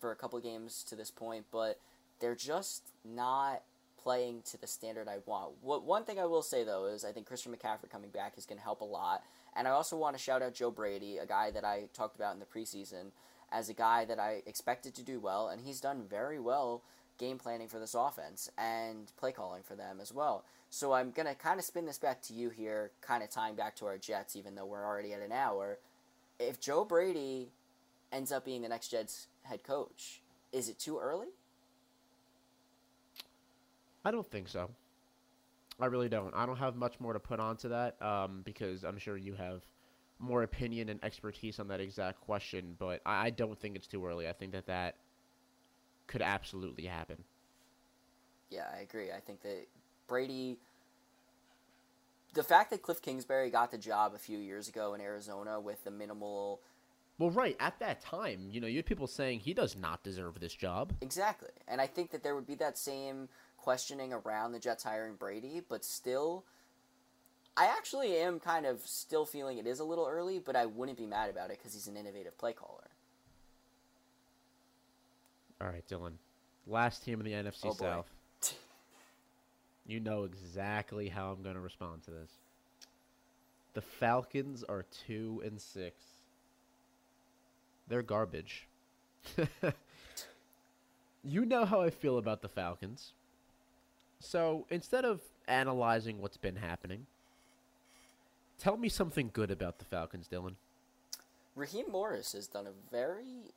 for 0.00 0.10
a 0.10 0.16
couple 0.16 0.38
games 0.40 0.84
to 0.88 0.96
this 0.96 1.10
point, 1.10 1.46
but 1.50 1.78
they're 2.20 2.34
just 2.34 2.90
not 3.04 3.62
playing 4.02 4.42
to 4.50 4.60
the 4.60 4.66
standard 4.66 5.08
I 5.08 5.18
want. 5.24 5.52
What 5.62 5.84
one 5.84 6.04
thing 6.04 6.18
I 6.18 6.26
will 6.26 6.42
say 6.42 6.64
though 6.64 6.86
is 6.86 7.04
I 7.04 7.12
think 7.12 7.26
Christian 7.26 7.52
McCaffrey 7.52 7.90
coming 7.90 8.10
back 8.10 8.34
is 8.36 8.44
going 8.44 8.58
to 8.58 8.64
help 8.64 8.80
a 8.80 8.84
lot. 8.84 9.22
And 9.56 9.68
I 9.68 9.70
also 9.70 9.96
want 9.96 10.16
to 10.16 10.22
shout 10.22 10.42
out 10.42 10.52
Joe 10.52 10.70
Brady, 10.70 11.18
a 11.18 11.26
guy 11.26 11.50
that 11.52 11.64
I 11.64 11.84
talked 11.94 12.16
about 12.16 12.34
in 12.34 12.40
the 12.40 12.46
preseason, 12.46 13.12
as 13.52 13.68
a 13.68 13.74
guy 13.74 14.04
that 14.04 14.18
I 14.18 14.42
expected 14.46 14.94
to 14.96 15.02
do 15.02 15.20
well, 15.20 15.48
and 15.48 15.62
he's 15.62 15.80
done 15.80 16.02
very 16.08 16.40
well 16.40 16.82
game 17.18 17.38
planning 17.38 17.68
for 17.68 17.78
this 17.78 17.94
offense 17.94 18.50
and 18.58 19.12
play 19.16 19.32
calling 19.32 19.62
for 19.62 19.74
them 19.74 19.98
as 20.00 20.12
well. 20.12 20.44
So 20.70 20.92
I'm 20.92 21.10
going 21.10 21.28
to 21.28 21.34
kind 21.34 21.58
of 21.58 21.64
spin 21.64 21.86
this 21.86 21.98
back 21.98 22.20
to 22.22 22.34
you 22.34 22.50
here, 22.50 22.90
kind 23.00 23.22
of 23.22 23.30
tying 23.30 23.54
back 23.54 23.76
to 23.76 23.86
our 23.86 23.98
Jets, 23.98 24.34
even 24.36 24.54
though 24.54 24.66
we're 24.66 24.84
already 24.84 25.12
at 25.12 25.20
an 25.20 25.32
hour. 25.32 25.78
If 26.40 26.60
Joe 26.60 26.84
Brady 26.84 27.50
ends 28.12 28.32
up 28.32 28.44
being 28.44 28.62
the 28.62 28.68
next 28.68 28.88
Jets 28.88 29.28
head 29.42 29.62
coach, 29.62 30.20
is 30.52 30.68
it 30.68 30.78
too 30.78 30.98
early? 30.98 31.28
I 34.04 34.10
don't 34.10 34.28
think 34.28 34.48
so. 34.48 34.70
I 35.80 35.86
really 35.86 36.08
don't. 36.08 36.32
I 36.34 36.46
don't 36.46 36.58
have 36.58 36.76
much 36.76 37.00
more 37.00 37.12
to 37.12 37.18
put 37.18 37.40
onto 37.40 37.68
that 37.70 38.00
um, 38.02 38.42
because 38.44 38.84
I'm 38.84 38.98
sure 38.98 39.16
you 39.16 39.34
have 39.34 39.62
more 40.18 40.42
opinion 40.42 40.88
and 40.88 41.02
expertise 41.04 41.58
on 41.58 41.68
that 41.68 41.80
exact 41.80 42.20
question. 42.20 42.76
But 42.78 43.00
I, 43.04 43.26
I 43.26 43.30
don't 43.30 43.58
think 43.58 43.74
it's 43.76 43.86
too 43.86 44.04
early. 44.04 44.28
I 44.28 44.32
think 44.32 44.52
that 44.52 44.66
that 44.66 44.96
could 46.06 46.22
absolutely 46.22 46.84
happen. 46.84 47.24
Yeah, 48.50 48.66
I 48.72 48.80
agree. 48.80 49.10
I 49.10 49.20
think 49.20 49.42
that 49.42 49.66
Brady. 50.06 50.58
The 52.34 52.42
fact 52.42 52.70
that 52.70 52.82
Cliff 52.82 53.00
Kingsbury 53.00 53.48
got 53.50 53.70
the 53.70 53.78
job 53.78 54.12
a 54.14 54.18
few 54.18 54.38
years 54.38 54.68
ago 54.68 54.94
in 54.94 55.00
Arizona 55.00 55.60
with 55.60 55.84
the 55.84 55.90
minimal. 55.90 56.60
Well, 57.16 57.30
right 57.30 57.56
at 57.60 57.78
that 57.78 58.00
time, 58.00 58.48
you 58.50 58.60
know, 58.60 58.66
you 58.66 58.76
had 58.78 58.86
people 58.86 59.06
saying 59.06 59.40
he 59.40 59.54
does 59.54 59.76
not 59.76 60.02
deserve 60.02 60.40
this 60.40 60.52
job. 60.52 60.92
Exactly, 61.00 61.50
and 61.68 61.80
I 61.80 61.86
think 61.86 62.10
that 62.10 62.24
there 62.24 62.34
would 62.34 62.46
be 62.46 62.56
that 62.56 62.76
same 62.76 63.28
questioning 63.56 64.12
around 64.12 64.50
the 64.50 64.58
Jets 64.58 64.82
hiring 64.82 65.14
Brady, 65.14 65.62
but 65.68 65.84
still, 65.84 66.44
I 67.56 67.66
actually 67.66 68.16
am 68.16 68.40
kind 68.40 68.66
of 68.66 68.80
still 68.80 69.24
feeling 69.24 69.58
it 69.58 69.66
is 69.66 69.78
a 69.78 69.84
little 69.84 70.06
early, 70.08 70.40
but 70.40 70.56
I 70.56 70.66
wouldn't 70.66 70.98
be 70.98 71.06
mad 71.06 71.30
about 71.30 71.50
it 71.50 71.58
because 71.58 71.72
he's 71.72 71.86
an 71.86 71.96
innovative 71.96 72.36
play 72.36 72.52
caller. 72.52 72.83
All 75.60 75.68
right, 75.68 75.86
Dylan. 75.88 76.12
Last 76.66 77.04
team 77.04 77.20
in 77.20 77.26
the 77.26 77.32
NFC 77.32 77.66
Oh. 77.66 77.72
South. 77.74 78.10
You 79.86 80.00
know 80.00 80.24
exactly 80.24 81.08
how 81.08 81.30
I'm 81.30 81.42
going 81.42 81.56
to 81.56 81.60
respond 81.60 82.02
to 82.04 82.10
this. 82.10 82.30
The 83.74 83.82
Falcons 83.82 84.64
are 84.64 84.84
2 85.06 85.42
and 85.44 85.60
6. 85.60 85.94
They're 87.88 88.02
garbage. 88.02 88.66
you 91.24 91.44
know 91.44 91.64
how 91.66 91.82
I 91.82 91.90
feel 91.90 92.16
about 92.18 92.40
the 92.40 92.48
Falcons. 92.48 93.12
So, 94.20 94.66
instead 94.70 95.04
of 95.04 95.20
analyzing 95.48 96.20
what's 96.22 96.38
been 96.38 96.56
happening, 96.56 97.06
tell 98.58 98.78
me 98.78 98.88
something 98.88 99.28
good 99.32 99.50
about 99.50 99.78
the 99.78 99.84
Falcons, 99.84 100.28
Dylan. 100.32 100.54
Raheem 101.56 101.86
Morris 101.90 102.32
has 102.32 102.46
done 102.46 102.66
a 102.66 102.72
very 102.90 103.52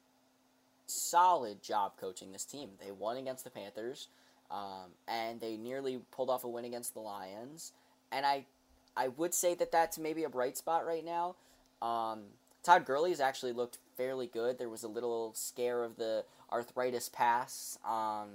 solid 0.87 1.61
job 1.61 1.93
coaching 1.99 2.31
this 2.31 2.45
team. 2.45 2.69
They 2.83 2.91
won 2.91 3.17
against 3.17 3.43
the 3.43 3.49
Panthers, 3.49 4.07
um, 4.49 4.91
and 5.07 5.39
they 5.39 5.57
nearly 5.57 5.99
pulled 6.11 6.29
off 6.29 6.43
a 6.43 6.47
win 6.47 6.65
against 6.65 6.93
the 6.93 6.99
Lions. 6.99 7.73
And 8.11 8.25
I, 8.25 8.45
I 8.95 9.09
would 9.09 9.33
say 9.33 9.53
that 9.55 9.71
that's 9.71 9.99
maybe 9.99 10.23
a 10.23 10.29
bright 10.29 10.57
spot 10.57 10.85
right 10.85 11.05
now. 11.05 11.35
Um, 11.81 12.21
Todd 12.63 12.85
Gurley's 12.85 13.19
actually 13.19 13.53
looked 13.53 13.77
fairly 13.95 14.27
good. 14.27 14.57
There 14.57 14.69
was 14.69 14.83
a 14.83 14.87
little 14.87 15.33
scare 15.33 15.83
of 15.83 15.97
the 15.97 16.23
arthritis 16.51 17.09
pass 17.09 17.77
um, 17.85 18.29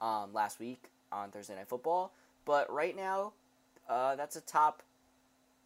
um, 0.00 0.32
last 0.32 0.58
week 0.58 0.90
on 1.10 1.30
Thursday 1.30 1.54
Night 1.54 1.68
Football, 1.68 2.12
but 2.44 2.72
right 2.72 2.96
now, 2.96 3.32
uh, 3.88 4.16
that's 4.16 4.36
a 4.36 4.40
top 4.40 4.82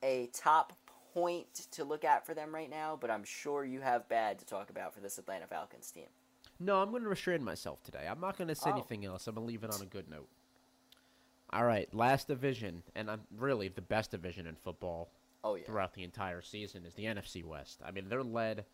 a 0.02 0.28
top 0.32 0.72
point 1.16 1.66
to 1.70 1.82
look 1.82 2.04
at 2.04 2.26
for 2.26 2.34
them 2.34 2.54
right 2.54 2.68
now, 2.68 2.98
but 3.00 3.10
I'm 3.10 3.24
sure 3.24 3.64
you 3.64 3.80
have 3.80 4.06
bad 4.06 4.38
to 4.40 4.44
talk 4.44 4.68
about 4.68 4.92
for 4.92 5.00
this 5.00 5.16
Atlanta 5.16 5.46
Falcons 5.46 5.90
team. 5.90 6.08
No, 6.60 6.82
I'm 6.82 6.90
going 6.90 7.02
to 7.04 7.08
restrain 7.08 7.42
myself 7.42 7.82
today. 7.82 8.06
I'm 8.06 8.20
not 8.20 8.36
going 8.36 8.48
to 8.48 8.54
say 8.54 8.68
Oh. 8.68 8.74
anything 8.74 9.06
else. 9.06 9.26
I'm 9.26 9.34
going 9.34 9.46
to 9.46 9.50
leave 9.50 9.64
it 9.64 9.72
on 9.72 9.80
a 9.80 9.86
good 9.86 10.10
note. 10.10 10.28
All 11.54 11.64
right, 11.64 11.92
last 11.94 12.28
division, 12.28 12.82
and 12.94 13.10
I'm 13.10 13.22
really 13.38 13.68
the 13.68 13.80
best 13.80 14.10
division 14.10 14.46
in 14.46 14.56
football 14.56 15.08
Oh 15.42 15.54
yeah. 15.54 15.64
throughout 15.64 15.94
the 15.94 16.02
entire 16.02 16.42
season 16.42 16.84
is 16.84 16.92
the 16.94 17.04
NFC 17.06 17.42
West. 17.42 17.80
I 17.82 17.92
mean, 17.92 18.10
they're 18.10 18.22
led 18.22 18.66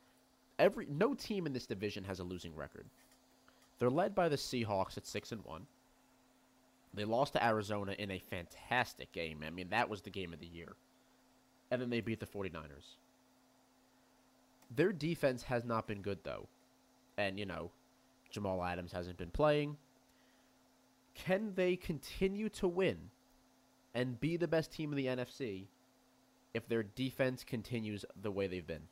every 0.59 0.87
no 0.91 1.15
team 1.15 1.47
in 1.47 1.53
this 1.53 1.67
division 1.67 2.03
has 2.05 2.19
a 2.19 2.25
losing 2.25 2.57
record. 2.57 2.87
They're 3.79 3.89
led 3.91 4.17
by 4.17 4.29
the 4.29 4.37
Seahawks 4.37 4.97
at 4.97 5.07
6 5.07 5.31
and 5.31 5.45
1. 5.45 5.67
They 6.95 7.05
lost 7.05 7.35
to 7.35 7.45
Arizona 7.45 7.95
in 7.99 8.11
a 8.11 8.19
fantastic 8.19 9.13
game. 9.13 9.45
I 9.47 9.51
mean, 9.51 9.69
that 9.71 9.89
was 9.89 10.03
the 10.03 10.11
game 10.11 10.33
of 10.33 10.41
the 10.41 10.47
year. 10.47 10.73
And 11.73 11.81
then 11.81 11.89
they 11.89 12.03
beat 12.03 12.21
the 12.21 12.27
49ers. 12.27 12.97
Their 14.77 14.93
defense 14.93 15.43
has 15.45 15.65
not 15.65 15.87
been 15.87 16.03
good 16.03 16.19
though. 16.23 16.47
And, 17.17 17.39
you 17.39 17.47
know, 17.47 17.71
Jamal 18.31 18.63
Adams 18.63 18.93
hasn't 18.93 19.17
been 19.17 19.31
playing. 19.31 19.79
Can 21.15 21.55
they 21.55 21.77
continue 21.77 22.51
to 22.51 22.69
win 22.69 22.99
and 23.95 24.21
be 24.21 24.37
the 24.37 24.47
best 24.47 24.71
team 24.71 24.93
in 24.93 24.97
the 24.99 25.07
NFC 25.07 25.65
if 26.53 26.69
their 26.69 26.83
defense 26.83 27.43
continues 27.43 28.05
the 28.21 28.31
way 28.31 28.47
they've 28.47 28.67
been? 28.67 28.89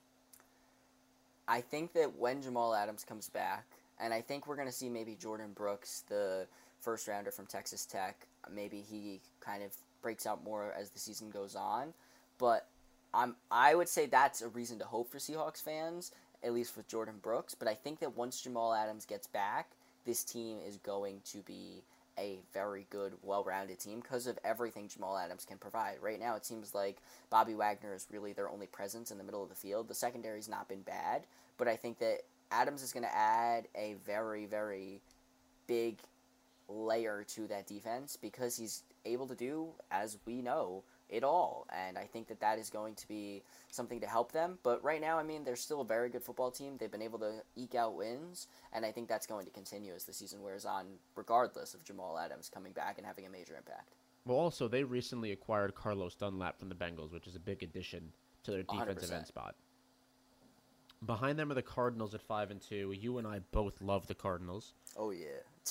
I 1.47 1.61
think 1.61 1.93
that 1.93 2.17
when 2.17 2.41
Jamal 2.41 2.75
Adams 2.75 3.05
comes 3.05 3.29
back, 3.29 3.67
and 3.99 4.15
I 4.15 4.23
think 4.23 4.47
we're 4.47 4.57
going 4.57 4.69
to 4.69 4.73
see 4.73 4.89
maybe 4.89 5.19
Jordyn 5.21 5.55
Brooks, 5.55 6.05
the 6.09 6.47
first 6.81 7.07
rounder 7.09 7.31
from 7.31 7.45
Texas 7.45 7.85
Tech, 7.85 8.27
maybe 8.51 8.81
he 8.81 9.21
kind 9.41 9.63
of 9.63 9.75
breaks 10.01 10.27
out 10.27 10.43
more 10.43 10.73
as 10.79 10.89
the 10.89 10.99
season 10.99 11.29
goes 11.29 11.55
on. 11.55 11.93
But 12.41 12.67
I'm 13.15 13.37
I 13.51 13.75
would 13.75 13.89
say 13.89 14.07
that's 14.07 14.43
a 14.43 14.49
reason 14.49 14.79
to 14.79 14.85
hope 14.85 15.11
for 15.11 15.19
Seahawks 15.19 15.63
fans, 15.63 16.11
at 16.43 16.55
least 16.55 16.77
with 16.77 16.89
Jordyn 16.89 17.21
Brooks. 17.23 17.55
But 17.55 17.69
I 17.69 17.75
think 17.75 18.01
that 18.01 18.17
once 18.17 18.41
Jamal 18.41 18.75
Adams 18.75 19.05
gets 19.05 19.27
back, 19.27 19.71
this 20.07 20.25
team 20.25 20.59
is 20.67 20.79
going 20.79 21.21
to 21.27 21.39
be 21.39 21.83
a 22.19 22.39
very 22.53 22.87
good, 22.91 23.15
well-rounded 23.23 23.79
team 23.79 24.01
because 24.01 24.27
of 24.27 24.39
everything 24.45 24.89
Jamal 24.89 25.17
Adams 25.17 25.45
can 25.45 25.59
provide. 25.59 25.97
Right 26.01 26.21
now, 26.21 26.35
it 26.35 26.45
seems 26.45 26.75
like 26.75 26.99
Bobby 27.31 27.55
Wagner 27.55 27.95
is 27.95 28.07
really 28.11 28.33
their 28.33 28.51
only 28.51 28.67
presence 28.67 29.11
in 29.11 29.19
the 29.19 29.25
middle 29.25 29.43
of 29.43 29.49
the 29.49 29.55
field. 29.55 29.89
The 29.89 29.95
secondary's 29.95 30.49
not 30.49 30.69
been 30.69 30.83
bad, 30.83 31.23
but 31.57 31.69
I 31.69 31.77
think 31.77 31.99
that 32.01 32.23
Adams 32.51 32.83
is 32.83 32.93
going 32.93 33.05
to 33.05 33.17
add 33.17 33.69
a 33.75 33.95
very, 34.05 34.47
very 34.47 35.01
big 35.67 35.99
layer 36.69 37.25
to 37.29 37.47
that 37.47 37.67
defense 37.67 38.19
because 38.21 38.57
he's 38.57 38.83
able 39.05 39.27
to 39.27 39.35
do, 39.35 39.69
as 39.91 40.19
we 40.27 40.43
know, 40.43 40.83
it 41.11 41.25
all. 41.25 41.67
And 41.73 41.99
I 41.99 42.05
think 42.05 42.29
that 42.29 42.41
that 42.41 42.59
is 42.59 42.71
going 42.71 42.95
to 42.95 43.09
be 43.09 43.43
something 43.71 44.01
to 44.01 44.07
help 44.07 44.33
them. 44.33 44.59
But 44.63 44.83
right 44.83 45.01
now, 45.01 45.19
I 45.19 45.23
mean, 45.23 45.45
they're 45.45 45.57
still 45.57 45.81
a 45.81 45.85
very 45.85 46.09
good 46.09 46.23
football 46.23 46.51
team. 46.51 46.77
They've 46.79 46.91
been 46.91 47.03
able 47.03 47.19
to 47.21 47.43
eke 47.57 47.75
out 47.75 47.97
wins, 47.97 48.47
and 48.73 48.85
I 48.85 48.93
think 48.93 49.09
that's 49.09 49.27
going 49.27 49.45
to 49.47 49.53
continue 49.53 49.95
as 49.95 50.05
the 50.05 50.13
season 50.13 50.43
wears 50.43 50.65
on, 50.65 50.87
regardless 51.17 51.75
of 51.75 51.85
Jamal 51.85 52.19
Adams 52.19 52.49
coming 52.53 52.73
back 52.73 52.99
and 52.99 53.07
having 53.07 53.27
a 53.27 53.31
major 53.31 53.57
impact. 53.57 53.95
Well, 54.25 54.39
also, 54.39 54.69
they 54.69 54.85
recently 54.85 55.33
acquired 55.33 55.75
Carlos 55.75 56.15
Dunlap 56.15 56.59
from 56.59 56.69
the 56.69 56.75
Bengals, 56.75 57.13
which 57.13 57.27
is 57.27 57.37
a 57.37 57.41
big 57.41 57.63
addition 57.63 58.13
to 58.45 58.51
their 58.51 58.63
defensive 58.63 59.11
100%. 59.11 59.13
end 59.17 59.27
spot. 59.27 59.55
Behind 61.05 61.39
them 61.39 61.51
are 61.51 61.55
the 61.55 61.63
Cardinals 61.63 62.15
at 62.15 62.21
5 62.21 62.51
and 62.51 62.61
2. 62.61 62.93
You 62.93 63.17
and 63.17 63.27
I 63.27 63.41
both 63.53 63.81
love 63.81 64.07
the 64.07 64.15
Cardinals. 64.15 64.75
Oh, 64.97 65.11
yeah. 65.11 65.27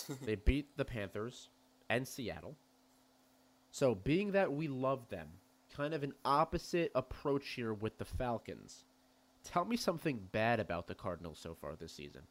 They 0.26 0.36
beat 0.36 0.76
the 0.78 0.86
Panthers 0.86 1.50
and 1.90 2.08
Seattle. 2.08 2.56
So, 3.72 3.95
being 3.95 4.32
that 4.32 4.51
we 4.51 4.67
love 4.67 5.09
them, 5.09 5.28
kind 5.76 5.93
of 5.93 6.03
an 6.03 6.13
opposite 6.26 6.91
approach 6.95 7.49
here 7.49 7.74
with 7.74 7.97
the 7.97 8.05
Falcons. 8.05 8.84
Tell 9.43 9.65
me 9.65 9.78
something 9.78 10.28
bad 10.32 10.59
about 10.59 10.88
the 10.88 10.95
Cardinals 10.95 11.39
so 11.39 11.55
far 11.55 11.76
this 11.76 11.93
season. 11.93 12.22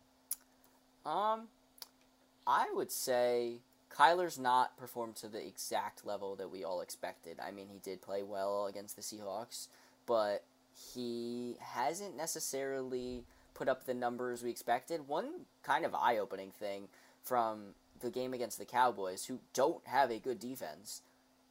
Um, 1.06 1.48
I 2.46 2.66
would 2.74 2.92
say 2.92 3.60
Kyler's 3.90 4.38
not 4.38 4.76
performed 4.76 5.16
to 5.16 5.28
the 5.28 5.44
exact 5.44 6.04
level 6.04 6.36
that 6.36 6.50
we 6.50 6.64
all 6.64 6.80
expected. 6.80 7.38
I 7.40 7.50
mean, 7.50 7.68
he 7.68 7.78
did 7.78 8.02
play 8.02 8.22
well 8.22 8.66
against 8.66 8.96
the 8.96 9.02
Seahawks, 9.02 9.68
but 10.06 10.44
he 10.94 11.56
hasn't 11.60 12.16
necessarily 12.16 13.24
put 13.54 13.68
up 13.68 13.84
the 13.84 13.94
numbers 13.94 14.42
we 14.42 14.50
expected. 14.50 15.08
One 15.08 15.46
kind 15.62 15.84
of 15.84 15.94
eye 15.94 16.18
opening 16.18 16.50
thing 16.50 16.88
from 17.22 17.74
the 18.00 18.10
game 18.10 18.32
against 18.32 18.58
the 18.58 18.64
Cowboys, 18.64 19.24
who 19.24 19.40
don't 19.54 19.86
have 19.86 20.10
a 20.10 20.18
good 20.18 20.38
defense, 20.38 21.02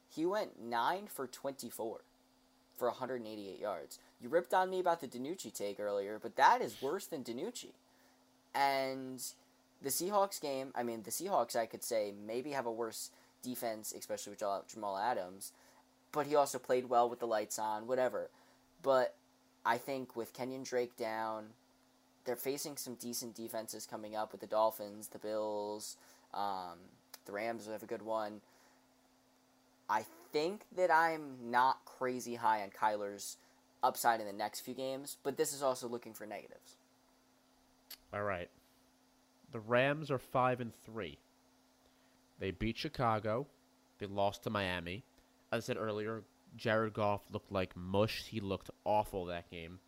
he 0.08 0.26
went 0.26 0.60
9 0.60 1.06
for 1.06 1.26
24 1.26 2.00
for 2.76 2.88
188 2.88 3.60
yards. 3.60 3.98
You 4.20 4.28
ripped 4.28 4.54
on 4.54 4.70
me 4.70 4.78
about 4.78 5.00
the 5.00 5.08
DiNucci 5.08 5.52
take 5.52 5.80
earlier, 5.80 6.18
but 6.22 6.36
that 6.36 6.62
is 6.62 6.80
worse 6.80 7.06
than 7.06 7.24
DiNucci. 7.24 7.72
And 8.54 9.22
the 9.82 9.90
Seahawks 9.90 10.40
game, 10.40 10.72
I 10.74 10.82
mean, 10.82 11.02
the 11.02 11.10
Seahawks, 11.10 11.56
I 11.56 11.66
could 11.66 11.82
say, 11.82 12.12
maybe 12.26 12.50
have 12.50 12.66
a 12.66 12.72
worse 12.72 13.10
defense, 13.42 13.92
especially 13.96 14.30
with 14.32 14.68
Jamal 14.68 14.98
Adams, 14.98 15.52
but 16.12 16.26
he 16.26 16.34
also 16.34 16.58
played 16.58 16.88
well 16.88 17.08
with 17.08 17.20
the 17.20 17.26
lights 17.26 17.58
on, 17.58 17.86
whatever. 17.86 18.30
But 18.82 19.14
I 19.64 19.78
think 19.78 20.16
with 20.16 20.34
Kenyan 20.34 20.68
Drake 20.68 20.96
down, 20.96 21.48
they're 22.24 22.36
facing 22.36 22.76
some 22.76 22.94
decent 22.94 23.34
defenses 23.34 23.86
coming 23.86 24.16
up 24.16 24.32
with 24.32 24.40
the 24.40 24.46
Dolphins, 24.46 25.08
the 25.08 25.18
Bills, 25.18 25.96
um, 26.34 26.78
the 27.24 27.32
Rams 27.32 27.68
have 27.68 27.82
a 27.82 27.86
good 27.86 28.02
one. 28.02 28.40
I 29.88 30.04
think 30.32 30.62
that 30.76 30.90
I'm 30.90 31.50
not 31.50 31.84
crazy 31.84 32.34
high 32.34 32.62
on 32.62 32.70
Kyler's 32.70 33.36
upside 33.82 34.20
in 34.20 34.26
the 34.26 34.32
next 34.32 34.60
few 34.60 34.74
games, 34.74 35.16
but 35.22 35.36
this 35.36 35.52
is 35.52 35.62
also 35.62 35.88
looking 35.88 36.12
for 36.14 36.26
negatives. 36.26 36.76
All 38.12 38.22
right. 38.22 38.48
The 39.52 39.60
Rams 39.60 40.10
are 40.10 40.18
5 40.18 40.60
and 40.60 40.72
3. 40.84 41.18
They 42.38 42.50
beat 42.50 42.76
Chicago. 42.76 43.46
They 43.98 44.06
lost 44.06 44.44
to 44.44 44.50
Miami. 44.50 45.04
As 45.50 45.64
I 45.64 45.66
said 45.66 45.76
earlier, 45.78 46.22
Jared 46.56 46.92
Goff 46.92 47.22
looked 47.32 47.50
like 47.50 47.76
mush. 47.76 48.24
He 48.28 48.40
looked 48.40 48.70
awful 48.84 49.24
that 49.26 49.50
game. 49.50 49.78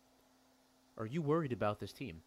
Are 0.97 1.05
you 1.05 1.21
worried 1.21 1.51
about 1.51 1.79
this 1.79 1.93
team? 1.93 2.21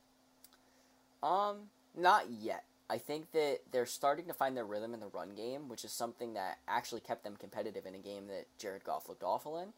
Um, 1.23 1.69
not 1.97 2.31
yet. 2.31 2.65
I 2.91 2.99
think 2.99 3.33
that 3.33 3.61
they're 3.73 3.87
starting 3.87 4.27
to 4.27 4.35
find 4.35 4.57
their 4.57 4.65
rhythm 4.65 4.93
in 4.93 5.01
the 5.01 5.07
run 5.07 5.35
game, 5.35 5.69
which 5.69 5.85
is 5.85 5.93
something 5.93 6.35
that 6.35 6.59
actually 6.69 7.01
kept 7.01 7.25
them 7.25 7.37
competitive 7.39 7.87
in 7.87 7.95
a 7.95 7.99
game 7.99 8.27
that 8.27 8.47
Jared 8.59 8.85
Goff 8.85 9.09
looked 9.09 9.23
awful 9.23 9.59
in. 9.59 9.69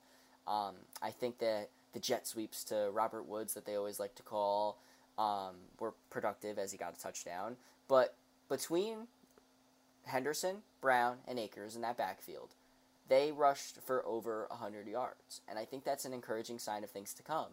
Um, 0.47 0.75
I 1.01 1.11
think 1.11 1.39
that 1.39 1.71
the 1.93 2.01
jet 2.01 2.27
sweeps 2.27 2.65
to 2.65 2.91
Robert 2.93 3.27
Woods 3.27 3.55
that 3.55 3.65
they 3.65 3.77
always 3.77 4.01
like 4.01 4.15
to 4.17 4.23
call 4.23 4.79
um, 5.19 5.55
were 5.79 5.95
productive 6.11 6.59
as 6.59 6.73
he 6.73 6.79
got 6.79 6.97
a 6.97 7.01
touchdown. 7.01 7.57
But 7.89 8.17
between 8.49 9.07
Henderson, 10.05 10.59
Brown, 10.81 11.19
and 11.27 11.39
Akers 11.39 11.77
in 11.77 11.83
that 11.83 11.97
backfield, 11.97 12.55
they 13.09 13.33
rushed 13.33 13.81
for 13.81 14.05
over 14.05 14.47
100 14.51 14.89
yards. 14.89 15.41
And 15.49 15.59
I 15.59 15.65
think 15.65 15.85
that's 15.85 16.05
an 16.05 16.13
encouraging 16.13 16.59
sign 16.59 16.85
of 16.85 16.91
things 16.91 17.15
to 17.15 17.23
come. 17.23 17.53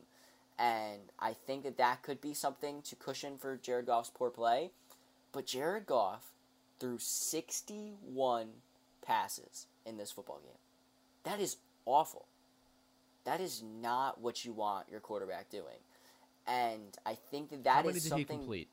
And 0.58 1.02
I 1.20 1.34
think 1.34 1.64
that 1.64 1.78
that 1.78 2.04
could 2.04 2.22
be 2.22 2.34
something 2.34 2.82
to 2.84 2.96
cushion 2.96 3.38
for 3.38 3.58
Jared 3.58 3.88
Goff's 3.88 4.12
poor 4.14 4.30
play. 4.30 4.72
But 5.34 5.46
Jared 5.48 5.86
Goff 5.86 6.32
threw 6.80 6.98
61 6.98 8.48
passes 9.06 9.68
in 9.86 9.98
this 9.98 10.12
football 10.12 10.40
game. 10.42 10.54
That 11.24 11.42
is 11.42 11.58
awful. 11.86 12.28
That 13.26 13.42
is 13.42 13.62
not 13.64 14.22
what 14.22 14.46
you 14.46 14.54
want 14.54 14.90
your 14.90 15.00
quarterback 15.00 15.50
doing. 15.50 15.82
And 16.46 16.98
I 17.06 17.16
think 17.16 17.50
that 17.50 17.64
that 17.64 17.86
is 17.86 18.04
something 18.04 18.20
he 18.20 18.26
complete? 18.26 18.68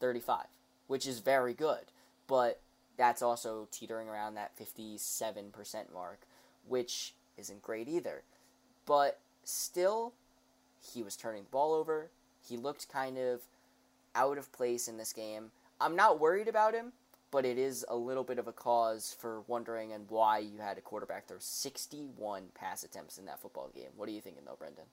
35, 0.00 0.46
which 0.86 1.06
is 1.06 1.18
very 1.18 1.52
good. 1.52 1.92
But 2.26 2.60
that's 2.96 3.22
also 3.22 3.68
teetering 3.70 4.08
around 4.08 4.34
that 4.34 4.52
57% 4.58 5.92
mark, 5.92 6.20
which 6.66 7.14
isn't 7.36 7.62
great 7.62 7.88
either. 7.88 8.22
But 8.86 9.20
still, 9.44 10.14
he 10.92 11.02
was 11.02 11.16
turning 11.16 11.42
the 11.42 11.50
ball 11.50 11.74
over. 11.74 12.10
He 12.48 12.56
looked 12.56 12.88
kind 12.88 13.18
of 13.18 13.42
out 14.14 14.38
of 14.38 14.52
place 14.52 14.88
in 14.88 14.96
this 14.96 15.12
game. 15.12 15.50
I'm 15.80 15.96
not 15.96 16.20
worried 16.20 16.48
about 16.48 16.74
him, 16.74 16.92
but 17.30 17.44
it 17.44 17.58
is 17.58 17.84
a 17.88 17.96
little 17.96 18.24
bit 18.24 18.38
of 18.38 18.48
a 18.48 18.52
cause 18.52 19.14
for 19.18 19.42
wondering 19.42 19.92
and 19.92 20.08
why 20.08 20.38
you 20.38 20.58
had 20.58 20.78
a 20.78 20.80
quarterback 20.80 21.28
throw 21.28 21.38
61 21.38 22.44
pass 22.54 22.82
attempts 22.82 23.18
in 23.18 23.26
that 23.26 23.40
football 23.40 23.70
game. 23.74 23.90
What 23.96 24.08
are 24.08 24.12
you 24.12 24.20
thinking, 24.20 24.42
though, 24.46 24.56
Brendan? 24.58 24.84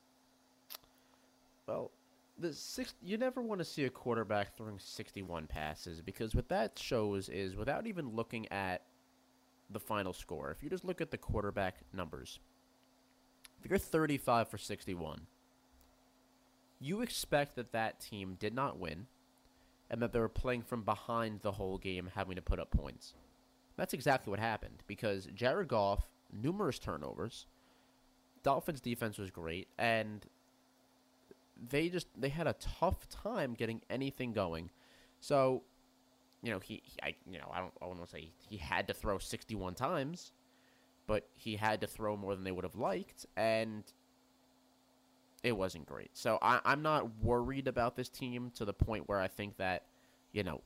Well, 1.67 1.91
the 2.37 2.53
six 2.53 2.95
you 3.01 3.17
never 3.17 3.41
want 3.41 3.59
to 3.59 3.65
see 3.65 3.85
a 3.85 3.89
quarterback 3.89 4.57
throwing 4.57 4.79
61 4.79 5.47
passes 5.47 6.01
because 6.01 6.35
what 6.35 6.49
that 6.49 6.77
shows 6.77 7.29
is 7.29 7.55
without 7.55 7.85
even 7.87 8.15
looking 8.15 8.51
at 8.51 8.81
the 9.69 9.79
final 9.79 10.13
score, 10.13 10.51
if 10.51 10.63
you 10.63 10.69
just 10.69 10.83
look 10.83 10.99
at 10.99 11.11
the 11.11 11.17
quarterback 11.17 11.77
numbers, 11.93 12.39
if 13.63 13.69
you're 13.69 13.79
35 13.79 14.49
for 14.49 14.57
61, 14.57 15.21
you 16.79 17.01
expect 17.01 17.55
that 17.55 17.71
that 17.71 18.01
team 18.01 18.35
did 18.37 18.53
not 18.53 18.77
win 18.77 19.07
and 19.93 20.01
that 20.01 20.11
they 20.11 20.19
were 20.19 20.27
playing 20.27 20.63
from 20.63 20.81
behind 20.81 21.41
the 21.41 21.51
whole 21.51 21.77
game, 21.77 22.09
having 22.15 22.35
to 22.35 22.41
put 22.41 22.59
up 22.59 22.71
points. 22.71 23.13
That's 23.77 23.93
exactly 23.93 24.31
what 24.31 24.39
happened 24.39 24.81
because 24.87 25.27
Jared 25.35 25.67
Goff, 25.67 26.09
numerous 26.33 26.79
turnovers, 26.79 27.45
Dolphins 28.41 28.81
defense 28.81 29.19
was 29.19 29.29
great, 29.29 29.67
and 29.77 30.25
they 31.69 31.89
just 31.89 32.07
they 32.17 32.29
had 32.29 32.47
a 32.47 32.53
tough 32.53 33.07
time 33.07 33.53
getting 33.53 33.83
anything 33.87 34.33
going. 34.33 34.71
So, 35.19 35.61
you 36.41 36.51
know, 36.51 36.57
he, 36.57 36.81
he 36.83 36.97
I 37.03 37.13
you 37.29 37.37
know, 37.37 37.51
I 37.53 37.59
don't 37.59 37.73
I 37.79 37.85
want 37.85 38.03
to 38.03 38.09
say 38.09 38.31
he 38.49 38.57
had 38.57 38.87
to 38.87 38.95
throw 38.95 39.19
61 39.19 39.75
times, 39.75 40.31
but 41.05 41.27
he 41.35 41.55
had 41.55 41.81
to 41.81 41.87
throw 41.87 42.17
more 42.17 42.33
than 42.33 42.43
they 42.43 42.51
would 42.51 42.65
have 42.65 42.75
liked 42.77 43.27
and 43.37 43.83
it 45.43 45.51
wasn't 45.51 45.85
great. 45.85 46.11
So 46.13 46.39
I, 46.41 46.59
I'm 46.65 46.81
not 46.81 47.19
worried 47.21 47.67
about 47.67 47.95
this 47.95 48.09
team 48.09 48.51
to 48.55 48.65
the 48.65 48.73
point 48.73 49.07
where 49.07 49.19
I 49.19 49.27
think 49.27 49.57
that, 49.57 49.83
you 50.31 50.43
know, 50.43 50.61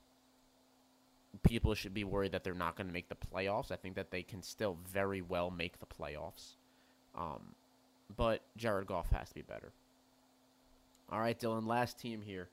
people 1.43 1.73
should 1.73 1.93
be 1.93 2.03
worried 2.03 2.31
that 2.31 2.43
they're 2.43 2.53
not 2.53 2.75
going 2.75 2.87
to 2.87 2.93
make 2.93 3.09
the 3.09 3.15
playoffs. 3.15 3.71
I 3.71 3.75
think 3.75 3.95
that 3.95 4.11
they 4.11 4.23
can 4.23 4.41
still 4.41 4.77
very 4.91 5.21
well 5.21 5.49
make 5.49 5.79
the 5.79 5.85
playoffs. 5.85 6.55
Um, 7.15 7.55
but 8.15 8.41
Jared 8.55 8.87
Goff 8.87 9.09
has 9.09 9.29
to 9.29 9.35
be 9.35 9.41
better. 9.41 9.73
All 11.11 11.19
right, 11.19 11.39
Dylan, 11.39 11.65
last 11.65 11.99
team 11.99 12.21
here. 12.21 12.49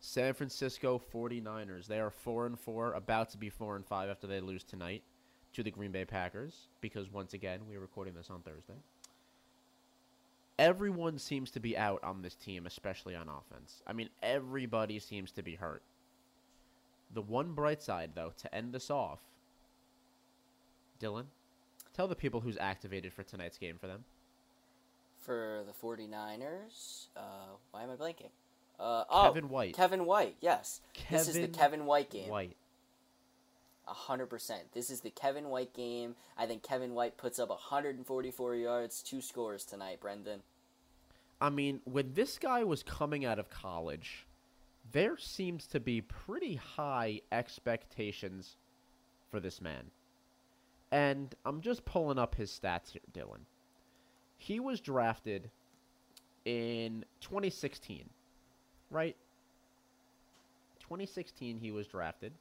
San 0.00 0.34
Francisco 0.34 1.00
49ers. 1.14 1.86
They 1.86 2.00
are 2.00 2.10
4 2.10 2.46
and 2.46 2.58
4, 2.58 2.94
about 2.94 3.30
to 3.30 3.38
be 3.38 3.50
4 3.50 3.76
and 3.76 3.86
5 3.86 4.10
after 4.10 4.26
they 4.26 4.40
lose 4.40 4.64
tonight 4.64 5.02
to 5.52 5.62
the 5.62 5.70
Green 5.70 5.92
Bay 5.92 6.04
Packers 6.04 6.68
because 6.80 7.12
once 7.12 7.34
again, 7.34 7.60
we're 7.68 7.80
recording 7.80 8.14
this 8.14 8.30
on 8.30 8.40
Thursday. 8.40 8.74
Everyone 10.62 11.18
seems 11.18 11.50
to 11.50 11.60
be 11.60 11.76
out 11.76 12.04
on 12.04 12.22
this 12.22 12.36
team, 12.36 12.66
especially 12.66 13.16
on 13.16 13.28
offense. 13.28 13.82
I 13.84 13.92
mean, 13.92 14.08
everybody 14.22 15.00
seems 15.00 15.32
to 15.32 15.42
be 15.42 15.56
hurt. 15.56 15.82
The 17.12 17.20
one 17.20 17.52
bright 17.52 17.82
side, 17.82 18.10
though, 18.14 18.32
to 18.38 18.54
end 18.54 18.72
this 18.72 18.88
off, 18.88 19.18
Dylan, 21.00 21.24
tell 21.94 22.06
the 22.06 22.14
people 22.14 22.40
who's 22.40 22.56
activated 22.58 23.12
for 23.12 23.24
tonight's 23.24 23.58
game 23.58 23.76
for 23.76 23.88
them. 23.88 24.04
For 25.18 25.64
the 25.66 25.72
49ers, 25.72 27.06
uh, 27.16 27.56
why 27.72 27.82
am 27.82 27.90
I 27.90 27.96
blanking? 27.96 28.30
Uh, 28.78 29.02
oh, 29.10 29.22
Kevin 29.24 29.48
White. 29.48 29.74
Kevin 29.74 30.06
White, 30.06 30.36
yes. 30.40 30.80
this 31.10 31.26
is 31.26 31.34
the 31.34 31.40
Kevin 31.40 31.52
Kevin 31.52 31.86
White 31.86 32.10
game. 32.10 32.28
White. 32.28 32.56
A 33.88 33.94
hundred 33.94 34.26
percent. 34.26 34.72
This 34.74 34.90
is 34.90 35.00
the 35.00 35.10
Kevin 35.10 35.48
White 35.48 35.74
game. 35.74 36.14
I 36.38 36.46
think 36.46 36.62
Kevin 36.62 36.94
White 36.94 37.16
puts 37.16 37.40
up 37.40 37.48
144 37.48 38.54
yards, 38.54 39.02
two 39.02 39.20
scores 39.20 39.64
tonight, 39.64 40.00
Brendan. 40.00 40.42
I 41.42 41.50
mean, 41.50 41.80
when 41.82 42.14
this 42.14 42.38
guy 42.38 42.62
was 42.62 42.84
coming 42.84 43.24
out 43.24 43.40
of 43.40 43.50
college, 43.50 44.28
there 44.92 45.18
seems 45.18 45.66
to 45.66 45.80
be 45.80 46.00
pretty 46.00 46.54
high 46.54 47.20
expectations 47.32 48.56
for 49.28 49.40
this 49.40 49.60
man. 49.60 49.90
And 50.92 51.34
I'm 51.44 51.60
just 51.60 51.84
pulling 51.84 52.16
up 52.16 52.36
his 52.36 52.48
stats 52.48 52.92
here, 52.92 53.00
Dylan. 53.12 53.40
He 54.38 54.60
was 54.60 54.80
drafted 54.80 55.50
in 56.44 57.04
2016, 57.20 58.08
right? 58.88 59.16
2016, 60.78 61.58
he 61.58 61.72
was 61.72 61.88
drafted. 61.88 62.32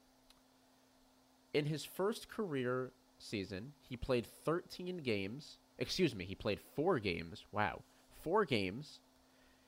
In 1.55 1.65
his 1.65 1.83
first 1.83 2.29
career 2.29 2.91
season, 3.17 3.73
he 3.89 3.97
played 3.97 4.27
13 4.27 4.97
games. 4.97 5.57
Excuse 5.79 6.13
me, 6.13 6.23
he 6.23 6.35
played 6.35 6.59
four 6.75 6.99
games. 6.99 7.45
Wow. 7.51 7.81
Four 8.21 8.45
games. 8.45 8.99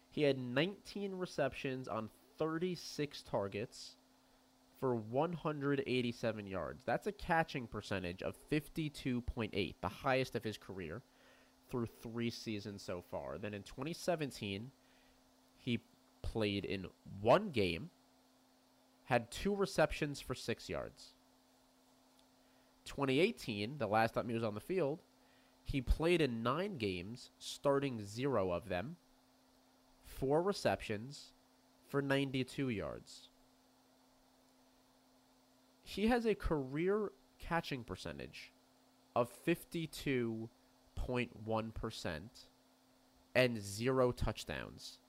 He 0.10 0.24
had 0.24 0.38
19 0.38 1.16
receptions 1.16 1.88
on 1.88 2.10
36 2.38 3.24
targets 3.24 3.96
for 4.80 4.96
187 4.96 6.46
yards. 6.46 6.84
That's 6.84 7.08
a 7.08 7.12
catching 7.12 7.68
percentage 7.68 8.22
of 8.22 8.36
52.8, 8.52 9.76
the 9.82 9.88
highest 9.88 10.36
of 10.36 10.44
his 10.44 10.58
career 10.58 11.02
through 11.70 11.86
three 11.86 12.30
seasons 12.30 12.84
so 12.84 13.02
far. 13.02 13.38
Then 13.38 13.54
in 13.54 13.64
2017, 13.64 14.72
he 15.58 15.80
played 16.22 16.66
in 16.66 16.88
one 17.22 17.50
game, 17.50 17.90
had 19.06 19.32
two 19.32 19.56
receptions 19.56 20.20
for 20.20 20.36
six 20.36 20.70
yards. 20.70 21.14
2018, 22.86 23.78
the 23.78 23.88
last 23.88 24.14
time 24.14 24.28
he 24.28 24.36
was 24.36 24.44
on 24.44 24.54
the 24.54 24.60
field, 24.60 25.00
he 25.64 25.82
played 25.82 26.22
in 26.22 26.44
nine 26.44 26.78
games, 26.78 27.32
starting 27.40 28.06
zero 28.06 28.52
of 28.52 28.70
them, 28.70 28.98
four 30.06 30.42
receptions 30.42 31.34
for 31.90 32.02
92 32.02 32.70
yards. 32.70 33.30
He 35.84 36.08
has 36.08 36.26
a 36.26 36.36
career 36.36 37.12
catching 37.40 37.84
percentage 37.84 38.54
of 39.16 39.32
52.1% 39.46 42.20
and 43.36 43.62
zero 43.62 44.12
touchdowns. 44.12 45.00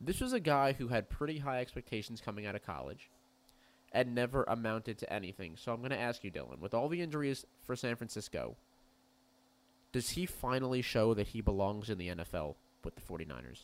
This 0.00 0.20
was 0.20 0.32
a 0.32 0.40
guy 0.40 0.72
who 0.72 0.88
had 0.88 1.08
pretty 1.08 1.38
high 1.38 1.60
expectations 1.60 2.20
coming 2.20 2.46
out 2.46 2.54
of 2.54 2.64
college 2.64 3.10
and 3.92 4.14
never 4.14 4.44
amounted 4.44 4.98
to 4.98 5.12
anything. 5.12 5.56
So 5.56 5.72
I'm 5.72 5.80
going 5.80 5.90
to 5.90 5.98
ask 5.98 6.22
you, 6.22 6.30
Dylan, 6.30 6.60
with 6.60 6.74
all 6.74 6.88
the 6.88 7.00
injuries 7.00 7.46
for 7.64 7.74
San 7.74 7.96
Francisco, 7.96 8.56
does 9.92 10.10
he 10.10 10.26
finally 10.26 10.82
show 10.82 11.14
that 11.14 11.28
he 11.28 11.40
belongs 11.40 11.88
in 11.88 11.98
the 11.98 12.08
NFL 12.08 12.56
with 12.84 12.94
the 12.94 13.00
49ers? 13.00 13.62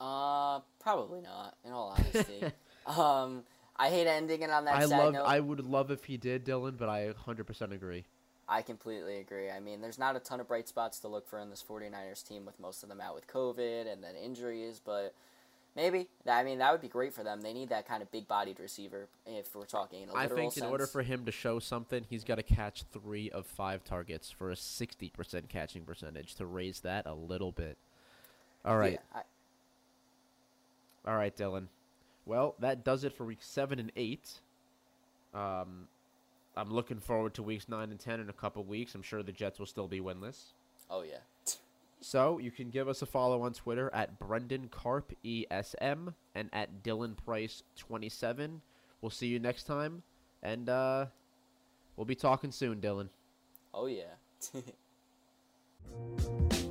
Uh, 0.00 0.60
probably 0.80 1.20
not. 1.20 1.56
In 1.64 1.72
all 1.72 1.96
honesty, 1.98 2.52
um, 2.86 3.42
I 3.76 3.88
hate 3.88 4.06
ending 4.06 4.42
it 4.42 4.50
on 4.50 4.64
that 4.64 4.76
I 4.76 4.86
sad 4.86 4.98
love 4.98 5.12
note. 5.14 5.24
I 5.24 5.40
would 5.40 5.64
love 5.64 5.90
if 5.90 6.04
he 6.04 6.16
did, 6.16 6.44
Dylan, 6.44 6.76
but 6.78 6.88
I 6.88 7.12
100% 7.26 7.72
agree. 7.72 8.04
I 8.48 8.62
completely 8.62 9.18
agree. 9.18 9.50
I 9.50 9.60
mean, 9.60 9.82
there's 9.82 9.98
not 9.98 10.16
a 10.16 10.20
ton 10.20 10.40
of 10.40 10.48
bright 10.48 10.68
spots 10.68 11.00
to 11.00 11.08
look 11.08 11.28
for 11.28 11.38
in 11.38 11.50
this 11.50 11.62
49ers 11.68 12.26
team 12.26 12.46
with 12.46 12.58
most 12.58 12.82
of 12.82 12.88
them 12.88 13.00
out 13.00 13.14
with 13.14 13.26
COVID 13.26 13.92
and 13.92 14.02
then 14.02 14.14
injuries, 14.16 14.80
but 14.82 15.14
maybe. 15.78 16.08
I 16.28 16.42
mean, 16.42 16.58
that 16.58 16.72
would 16.72 16.80
be 16.82 16.88
great 16.88 17.14
for 17.14 17.22
them. 17.22 17.40
They 17.40 17.52
need 17.52 17.68
that 17.68 17.86
kind 17.86 18.02
of 18.02 18.10
big-bodied 18.10 18.58
receiver 18.58 19.08
if 19.24 19.54
we're 19.54 19.64
talking 19.64 20.02
in 20.02 20.08
a 20.08 20.12
I 20.12 20.22
literal 20.22 20.36
think 20.36 20.52
sense. 20.54 20.66
in 20.66 20.70
order 20.70 20.86
for 20.86 21.02
him 21.02 21.24
to 21.24 21.32
show 21.32 21.60
something, 21.60 22.04
he's 22.10 22.24
got 22.24 22.34
to 22.34 22.42
catch 22.42 22.82
3 22.92 23.30
of 23.30 23.46
5 23.46 23.84
targets 23.84 24.28
for 24.30 24.50
a 24.50 24.54
60% 24.54 25.48
catching 25.48 25.84
percentage 25.84 26.34
to 26.34 26.46
raise 26.46 26.80
that 26.80 27.06
a 27.06 27.14
little 27.14 27.52
bit. 27.52 27.78
All 28.64 28.76
right. 28.76 28.94
Yeah, 28.94 29.20
I, 31.04 31.10
All 31.10 31.16
right, 31.16 31.34
Dylan. 31.34 31.68
Well, 32.26 32.56
that 32.58 32.84
does 32.84 33.04
it 33.04 33.12
for 33.14 33.24
week 33.24 33.38
seven 33.40 33.78
and 33.78 33.90
eight. 33.96 34.28
Um, 35.32 35.86
I'm 36.56 36.70
looking 36.70 36.98
forward 36.98 37.34
to 37.34 37.42
weeks 37.42 37.68
nine 37.68 37.90
and 37.90 38.00
ten 38.00 38.20
in 38.20 38.28
a 38.28 38.34
couple 38.34 38.62
weeks. 38.64 38.94
I'm 38.94 39.02
sure 39.02 39.22
the 39.22 39.32
Jets 39.32 39.58
will 39.58 39.66
still 39.66 39.88
be 39.88 40.00
winless. 40.00 40.52
oh 40.90 41.02
yeah. 41.02 41.18
So 42.00 42.38
you 42.38 42.50
can 42.50 42.70
give 42.70 42.88
us 42.88 43.02
a 43.02 43.06
follow 43.06 43.42
on 43.42 43.52
Twitter 43.52 43.90
at 43.92 44.18
Brendan 44.18 44.68
Carp 44.68 45.12
ESM 45.24 46.14
and 46.34 46.48
at 46.52 46.82
Dylan 46.82 47.16
Price 47.16 47.62
27. 47.76 48.60
We'll 49.00 49.10
see 49.10 49.26
you 49.26 49.38
next 49.38 49.64
time, 49.64 50.02
and 50.42 50.68
uh, 50.68 51.06
we'll 51.96 52.04
be 52.04 52.14
talking 52.14 52.50
soon, 52.50 52.80
Dylan. 52.80 53.08
Oh 53.74 53.86
yeah. 53.86 54.14